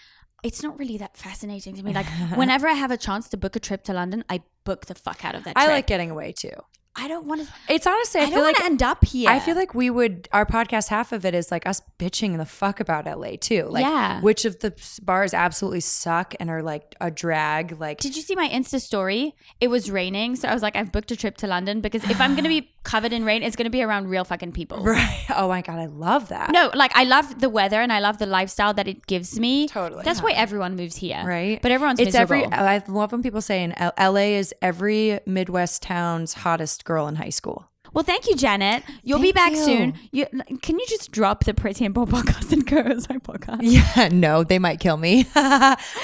it's 0.43 0.63
not 0.63 0.79
really 0.79 0.97
that 0.97 1.17
fascinating 1.17 1.75
to 1.75 1.83
me. 1.83 1.93
Like 1.93 2.05
whenever 2.35 2.67
I 2.67 2.73
have 2.73 2.91
a 2.91 2.97
chance 2.97 3.27
to 3.29 3.37
book 3.37 3.55
a 3.55 3.59
trip 3.59 3.83
to 3.85 3.93
London, 3.93 4.23
I 4.29 4.41
book 4.63 4.85
the 4.85 4.95
fuck 4.95 5.25
out 5.25 5.35
of 5.35 5.43
that. 5.43 5.53
I 5.57 5.67
like 5.67 5.87
getting 5.87 6.11
away 6.11 6.31
too. 6.31 6.51
I 6.99 7.07
don't 7.07 7.25
want 7.25 7.41
to. 7.41 7.47
It's 7.69 7.87
honestly, 7.87 8.21
I, 8.21 8.25
I, 8.25 8.27
feel 8.27 8.35
don't 8.37 8.43
like 8.53 8.61
end 8.61 8.83
up 8.83 9.05
here. 9.05 9.29
I 9.29 9.39
feel 9.39 9.55
like 9.55 9.73
we 9.73 9.89
would 9.89 10.27
our 10.31 10.45
podcast 10.45 10.89
half 10.89 11.11
of 11.11 11.25
it 11.25 11.33
is 11.33 11.51
like 11.51 11.65
us 11.65 11.81
bitching 11.97 12.37
the 12.37 12.45
fuck 12.45 12.79
about 12.79 13.05
LA 13.05 13.31
too. 13.39 13.63
Like 13.69 13.83
Yeah. 13.85 14.21
which 14.21 14.45
of 14.45 14.59
the 14.59 14.73
bars 15.01 15.33
absolutely 15.33 15.79
suck 15.81 16.35
and 16.39 16.49
are 16.49 16.61
like 16.61 16.95
a 16.99 17.09
drag. 17.11 17.79
Like 17.79 17.99
Did 17.99 18.15
you 18.15 18.21
see 18.21 18.35
my 18.35 18.49
Insta 18.49 18.81
story? 18.81 19.35
It 19.61 19.69
was 19.69 19.89
raining, 19.89 20.35
so 20.35 20.47
I 20.47 20.53
was 20.53 20.61
like, 20.61 20.75
I've 20.75 20.91
booked 20.91 21.11
a 21.11 21.15
trip 21.15 21.37
to 21.37 21.47
London 21.47 21.81
because 21.81 22.03
if 22.05 22.19
I'm 22.19 22.35
gonna 22.35 22.49
be 22.49 22.71
covered 22.83 23.13
in 23.13 23.23
rain, 23.25 23.43
it's 23.43 23.55
gonna 23.55 23.69
be 23.69 23.83
around 23.83 24.07
real 24.09 24.23
fucking 24.23 24.51
people. 24.51 24.79
right. 24.83 25.25
Oh 25.35 25.47
my 25.47 25.61
god, 25.61 25.79
I 25.79 25.85
love 25.85 26.29
that. 26.29 26.51
No, 26.51 26.71
like 26.73 26.91
I 26.95 27.03
love 27.03 27.39
the 27.39 27.49
weather 27.49 27.81
and 27.81 27.93
I 27.93 27.99
love 27.99 28.17
the 28.17 28.25
lifestyle 28.25 28.73
that 28.73 28.87
it 28.87 29.05
gives 29.07 29.39
me. 29.39 29.67
Totally. 29.67 30.03
That's 30.03 30.21
why 30.21 30.31
everyone 30.31 30.75
moves 30.75 30.95
here, 30.95 31.23
Right. 31.25 31.61
But 31.61 31.71
everyone's 31.71 31.99
it's 31.99 32.15
every 32.15 32.39
miserable. 32.41 32.63
I 32.67 32.83
love 32.87 33.11
when 33.11 33.23
people 33.23 33.41
say 33.41 33.63
in 33.63 33.73
L- 33.73 33.93
LA 33.99 34.37
is 34.39 34.53
every 34.61 35.19
Midwest 35.25 35.81
town's 35.83 36.33
hottest 36.33 36.83
girl 36.89 37.07
in 37.07 37.15
high 37.15 37.29
school. 37.29 37.69
Well, 37.93 38.03
thank 38.03 38.27
you, 38.27 38.35
Janet. 38.35 38.83
You'll 39.03 39.19
be 39.19 39.31
back 39.31 39.51
you. 39.51 39.63
soon. 39.63 39.93
You, 40.11 40.25
can 40.61 40.79
you 40.79 40.85
just 40.87 41.11
drop 41.11 41.43
the 41.43 41.53
Pretty 41.53 41.85
and 41.85 41.93
Bored 41.93 42.09
podcast 42.09 42.51
and 42.51 42.65
go 42.65 42.77
as 42.77 43.07
my 43.07 43.17
podcast? 43.17 43.59
Yeah, 43.61 44.09
no, 44.11 44.43
they 44.43 44.57
might 44.59 44.79
kill 44.79 44.97
me. 44.97 45.17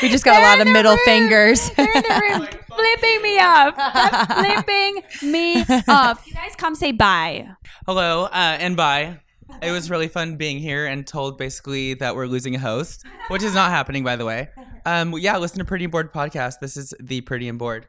we 0.01 0.09
just 0.09 0.23
got 0.23 0.39
a 0.39 0.43
lot 0.43 0.61
of 0.61 0.71
middle 0.71 0.93
room. 0.93 1.05
fingers. 1.05 1.69
They're 1.77 1.91
in 1.91 2.03
the 2.03 2.21
room 2.21 2.47
flipping 2.67 3.21
me 3.21 3.39
off. 3.39 3.75
They're 3.77 4.61
flipping 4.61 5.31
me 5.31 5.63
off. 5.87 6.25
You 6.27 6.33
guys 6.33 6.55
come 6.55 6.75
say 6.75 6.91
bye. 6.91 7.49
Hello 7.87 8.25
uh, 8.25 8.57
and 8.59 8.77
bye. 8.77 9.19
It 9.61 9.71
was 9.71 9.89
really 9.89 10.07
fun 10.07 10.37
being 10.37 10.59
here 10.59 10.85
and 10.85 11.05
told 11.05 11.37
basically 11.37 11.95
that 11.95 12.15
we're 12.15 12.27
losing 12.27 12.55
a 12.55 12.59
host, 12.59 13.05
which 13.29 13.43
is 13.43 13.53
not 13.53 13.71
happening, 13.71 14.03
by 14.03 14.15
the 14.15 14.25
way. 14.25 14.49
Um, 14.85 15.13
yeah, 15.17 15.37
listen 15.37 15.59
to 15.59 15.65
Pretty 15.65 15.85
and 15.85 15.91
Bored 15.91 16.13
podcast. 16.13 16.59
This 16.59 16.77
is 16.77 16.93
the 16.99 17.21
Pretty 17.21 17.47
and 17.47 17.57
Bored. 17.57 17.87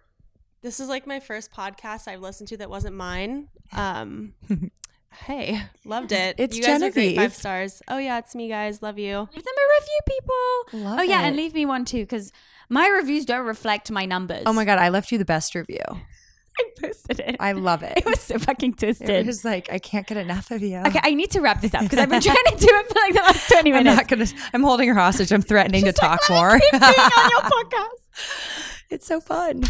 This 0.66 0.80
is 0.80 0.88
like 0.88 1.06
my 1.06 1.20
first 1.20 1.52
podcast 1.52 2.08
I've 2.08 2.20
listened 2.20 2.48
to 2.48 2.56
that 2.56 2.68
wasn't 2.68 2.96
mine. 2.96 3.46
Um, 3.72 4.32
hey, 5.12 5.62
loved 5.84 6.10
it. 6.10 6.34
It's 6.38 6.56
you 6.56 6.62
guys 6.64 6.82
are 6.82 6.90
great. 6.90 7.14
Five 7.14 7.34
stars. 7.34 7.82
Oh 7.86 7.98
yeah, 7.98 8.18
it's 8.18 8.34
me, 8.34 8.48
guys. 8.48 8.82
Love 8.82 8.98
you. 8.98 9.16
Leave 9.32 9.44
them 9.44 9.54
a 9.54 9.66
review, 9.80 10.00
people. 10.08 10.84
Love 10.90 10.98
oh 10.98 11.02
yeah, 11.02 11.22
it. 11.22 11.28
and 11.28 11.36
leave 11.36 11.54
me 11.54 11.66
one 11.66 11.84
too, 11.84 12.00
because 12.00 12.32
my 12.68 12.88
reviews 12.88 13.24
don't 13.24 13.46
reflect 13.46 13.92
my 13.92 14.06
numbers. 14.06 14.42
oh 14.44 14.52
my 14.52 14.64
god, 14.64 14.80
I 14.80 14.88
left 14.88 15.12
you 15.12 15.18
the 15.18 15.24
best 15.24 15.54
review. 15.54 15.84
I 16.58 16.64
posted 16.80 17.20
it. 17.20 17.36
I 17.38 17.52
love 17.52 17.84
it. 17.84 17.92
it 17.98 18.04
was 18.04 18.18
so 18.18 18.36
fucking 18.36 18.74
twisted. 18.74 19.08
It 19.08 19.24
was 19.24 19.44
like 19.44 19.70
I 19.70 19.78
can't 19.78 20.04
get 20.04 20.16
enough 20.16 20.50
of 20.50 20.62
you. 20.62 20.78
Okay, 20.78 20.98
I 21.00 21.14
need 21.14 21.30
to 21.30 21.40
wrap 21.40 21.60
this 21.60 21.74
up 21.74 21.82
because 21.82 22.00
I've 22.00 22.10
been 22.10 22.20
trying 22.20 22.34
to 22.44 22.56
do 22.56 22.66
it 22.68 22.88
for 22.88 22.98
like 22.98 23.12
the 23.14 23.20
last 23.20 23.48
20 23.50 23.70
I'm 23.70 23.84
minutes. 23.84 23.96
not 23.98 24.08
gonna. 24.08 24.26
I'm 24.52 24.64
holding 24.64 24.88
her 24.88 24.96
hostage. 24.96 25.30
I'm 25.30 25.42
threatening 25.42 25.84
to 25.84 25.92
talk 25.92 26.22
more. 26.28 26.58
Keep 26.58 26.72
being 26.72 26.82
on 26.82 27.30
your 27.30 27.40
podcast. 27.42 28.82
it's 28.90 29.06
so 29.06 29.20
fun. 29.20 29.62